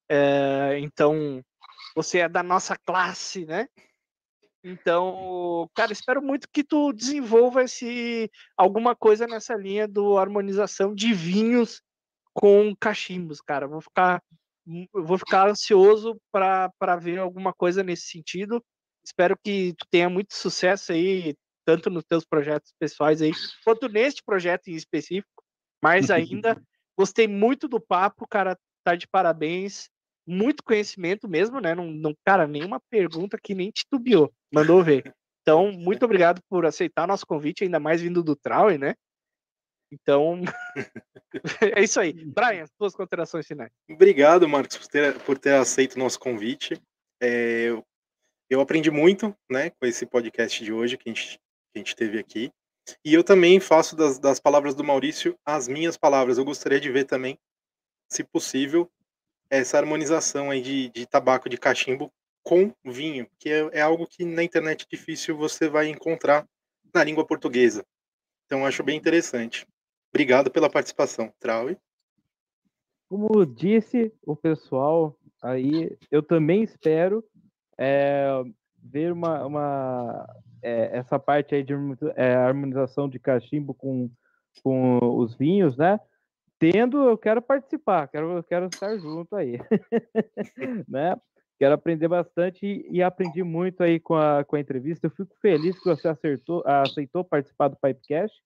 [0.08, 1.42] É, então,
[1.94, 3.68] você é da nossa classe, né?
[4.64, 11.12] Então, cara, espero muito que tu desenvolva esse alguma coisa nessa linha do harmonização de
[11.12, 11.82] vinhos
[12.32, 13.66] com cachimbos, cara.
[13.66, 14.22] Vou ficar
[14.66, 18.62] eu vou ficar ansioso para ver alguma coisa nesse sentido.
[19.04, 21.34] Espero que tu tenha muito sucesso aí,
[21.64, 23.32] tanto nos teus projetos pessoais aí,
[23.64, 25.42] quanto neste projeto em específico.
[25.82, 26.56] Mais ainda,
[26.96, 29.90] gostei muito do papo, cara, tá de parabéns.
[30.24, 31.74] Muito conhecimento mesmo, né?
[31.74, 34.32] Não, não, cara, nenhuma pergunta que nem titubeou.
[34.52, 35.12] Mandou ver.
[35.42, 38.94] Então, muito obrigado por aceitar nosso convite, ainda mais vindo do Trau, né?
[39.92, 40.40] Então,
[41.76, 42.14] é isso aí.
[42.24, 43.70] Brian, suas considerações finais.
[43.90, 46.80] Obrigado, Marcos, por ter, por ter aceito o nosso convite.
[47.20, 47.84] É, eu,
[48.48, 51.94] eu aprendi muito né, com esse podcast de hoje que a gente, que a gente
[51.94, 52.50] teve aqui.
[53.04, 56.38] E eu também faço das, das palavras do Maurício as minhas palavras.
[56.38, 57.38] Eu gostaria de ver também,
[58.10, 58.90] se possível,
[59.50, 62.10] essa harmonização aí de, de tabaco de cachimbo
[62.42, 66.48] com vinho, que é, é algo que na internet difícil você vai encontrar
[66.94, 67.84] na língua portuguesa.
[68.46, 69.66] Então acho bem interessante.
[70.12, 71.78] Obrigado pela participação, Traui.
[73.08, 77.24] Como disse o pessoal aí, eu também espero
[77.78, 78.42] é,
[78.82, 80.26] ver uma, uma
[80.62, 81.74] é, essa parte aí de
[82.14, 84.10] é, harmonização de cachimbo com,
[84.62, 85.98] com os vinhos, né?
[86.58, 89.58] Tendo, eu quero participar, quero, quero estar junto aí,
[90.86, 91.16] né?
[91.58, 95.06] Quero aprender bastante e, e, aprendi muito aí com a, com a entrevista.
[95.06, 98.36] Eu fico feliz que você acertou, aceitou participar do Pipecast,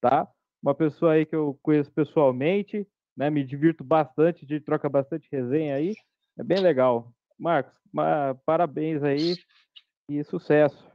[0.00, 0.28] tá?
[0.62, 2.86] Uma pessoa aí que eu conheço pessoalmente,
[3.16, 3.30] né?
[3.30, 5.94] Me divirto bastante, a gente troca bastante resenha aí.
[6.38, 7.12] É bem legal.
[7.38, 7.72] Marcos,
[8.44, 9.36] parabéns aí
[10.08, 10.88] e sucesso.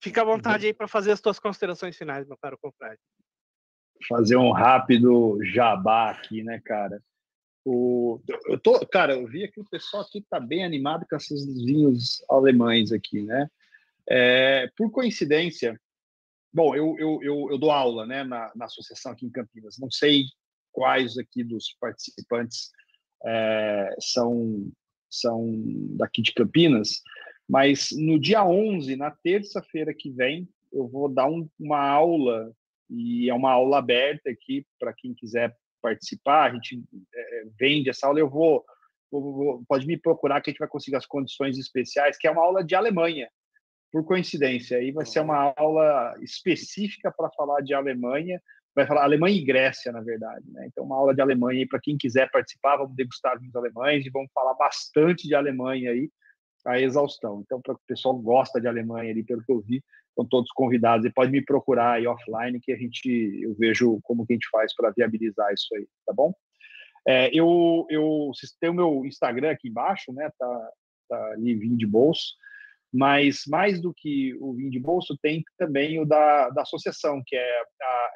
[0.00, 3.00] Fica à vontade aí para fazer as suas considerações finais, meu caro confrade.
[4.08, 7.00] Fazer um rápido jabá aqui, né, cara?
[7.64, 11.44] O, eu tô, cara, eu vi aqui o pessoal aqui tá bem animado com esses
[11.64, 13.48] vinhos alemães aqui, né?
[14.08, 15.80] É, por coincidência,
[16.52, 19.78] bom, eu, eu, eu, eu, dou aula, né, na, na associação aqui em Campinas.
[19.78, 20.24] Não sei
[20.70, 22.70] quais aqui dos participantes
[23.24, 24.70] é, são
[25.12, 25.46] são
[25.98, 27.02] daqui de Campinas,
[27.46, 32.50] mas no dia 11, na terça-feira que vem, eu vou dar um, uma aula
[32.88, 36.50] e é uma aula aberta aqui para quem quiser participar.
[36.50, 36.82] A gente
[37.14, 38.18] é, vende essa aula.
[38.18, 38.64] Eu vou,
[39.10, 42.30] vou, vou, pode me procurar que a gente vai conseguir as condições especiais, que é
[42.30, 43.28] uma aula de Alemanha,
[43.92, 44.78] por coincidência.
[44.78, 48.40] Aí vai ser uma aula específica para falar de Alemanha.
[48.74, 50.50] vai falar Alemanha e Grécia, na verdade.
[50.50, 50.66] Né?
[50.66, 54.10] Então, uma aula de Alemanha aí para quem quiser participar, vamos degustar vinhos alemães e
[54.10, 56.10] vamos falar bastante de Alemanha aí,
[56.64, 57.42] a exaustão.
[57.44, 61.04] Então, para o pessoal gosta de Alemanha ali, pelo que eu vi, estão todos convidados
[61.04, 64.48] e pode me procurar aí offline que a gente eu vejo como que a gente
[64.50, 66.32] faz para viabilizar isso aí, tá bom?
[67.06, 70.30] É, eu eu vocês têm o meu Instagram aqui embaixo, né?
[70.38, 70.70] Tá,
[71.08, 72.34] tá ali vinho de bolso,
[72.92, 77.34] mas mais do que o vinho de bolso tem também o da, da associação que
[77.34, 78.10] é a,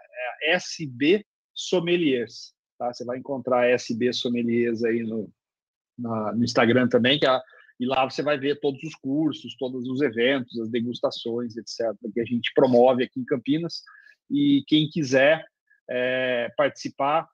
[0.49, 1.25] é a SB
[1.55, 2.93] Sommeliers, tá?
[2.93, 5.31] Você vai encontrar a SB Sommeliers aí no
[5.99, 7.43] na, no Instagram também, que é a
[7.79, 12.21] e lá você vai ver todos os cursos, todos os eventos, as degustações, etc., que
[12.21, 13.83] a gente promove aqui em Campinas.
[14.31, 15.45] E quem quiser
[15.89, 17.29] é, participar,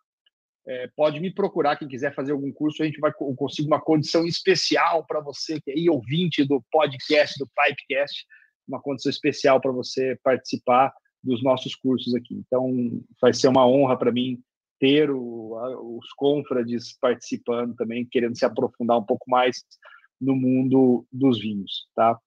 [0.66, 1.76] é, pode me procurar.
[1.76, 5.70] Quem quiser fazer algum curso, a gente vai conseguir uma condição especial para você, que
[5.70, 8.26] é ouvinte do podcast, do Pipecast,
[8.66, 12.34] uma condição especial para você participar dos nossos cursos aqui.
[12.34, 12.72] Então,
[13.20, 14.40] vai ser uma honra para mim
[14.78, 19.62] ter o, os confrades participando também, querendo se aprofundar um pouco mais
[20.20, 22.18] no mundo dos vinhos, tá?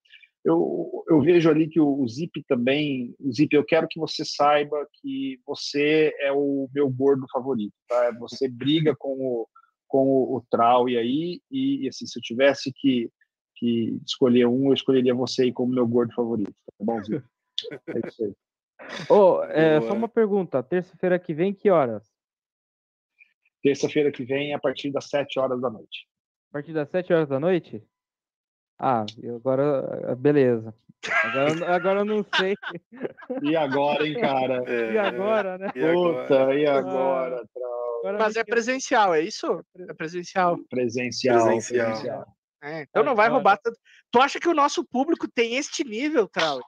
[0.45, 4.23] Eu, eu vejo ali que o, o Zip também, o Zip, eu quero que você
[4.23, 8.11] saiba que você é o meu gordo favorito, tá?
[8.19, 9.47] Você briga com o,
[9.87, 13.09] com o, o Trau e aí, e, e, assim, se eu tivesse que,
[13.55, 17.25] que escolher um, eu escolheria você aí como meu gordo favorito, tá bom, Zip?
[17.87, 18.33] É isso aí.
[19.09, 22.13] Oh, é, só uma pergunta, terça-feira que vem, que horas?
[23.63, 26.07] Terça-feira que vem, a partir das 7 horas da noite
[26.55, 27.83] partir das 7 horas da noite?
[28.79, 30.73] Ah, agora, ah, beleza.
[31.23, 31.45] Agora,
[31.75, 32.55] agora eu não sei.
[33.41, 34.63] E agora, hein, cara?
[34.65, 35.71] É, e agora, né?
[35.75, 37.43] E Puta, e agora?
[38.05, 39.63] Ah, Mas é presencial, é isso?
[39.77, 40.57] É presencial.
[40.69, 41.43] Presencial.
[41.43, 41.85] presencial.
[41.87, 42.35] presencial.
[42.61, 43.77] É, então não vai roubar tanto.
[44.11, 46.59] Tu acha que o nosso público tem este nível, Trau?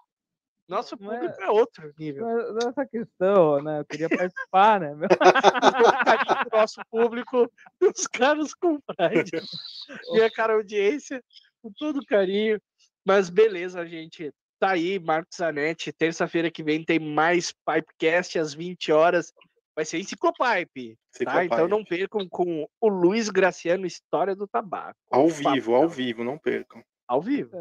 [0.67, 2.27] Nosso público é, é, outro nível.
[2.53, 3.79] Nessa questão, né?
[3.79, 4.93] Eu queria participar, né?
[4.93, 5.07] Meu...
[6.51, 7.49] nosso público,
[7.81, 9.31] os caras com Pride.
[10.11, 11.23] Minha cara audiência,
[11.61, 12.59] com todo carinho.
[13.05, 14.31] Mas beleza, gente.
[14.59, 15.93] Tá aí, Marcos Zanetti.
[15.93, 19.33] Terça-feira que vem tem mais Pipecast às 20 horas.
[19.75, 20.97] Vai ser Enciclopipe.
[21.23, 21.45] Tá?
[21.45, 24.97] Então não percam com o Luiz Graciano, História do Tabaco.
[25.11, 26.83] Ao vivo, ao vivo, não percam.
[27.07, 27.51] Ao vivo.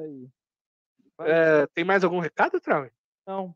[1.21, 2.89] É, tem mais algum recado, Trau?
[3.27, 3.55] Não.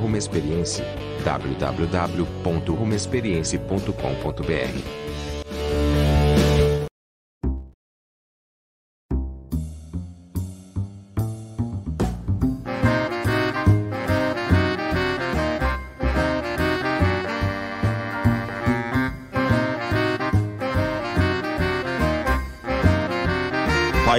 [0.00, 0.84] Rumo Experiência.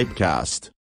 [0.00, 0.79] Pipecast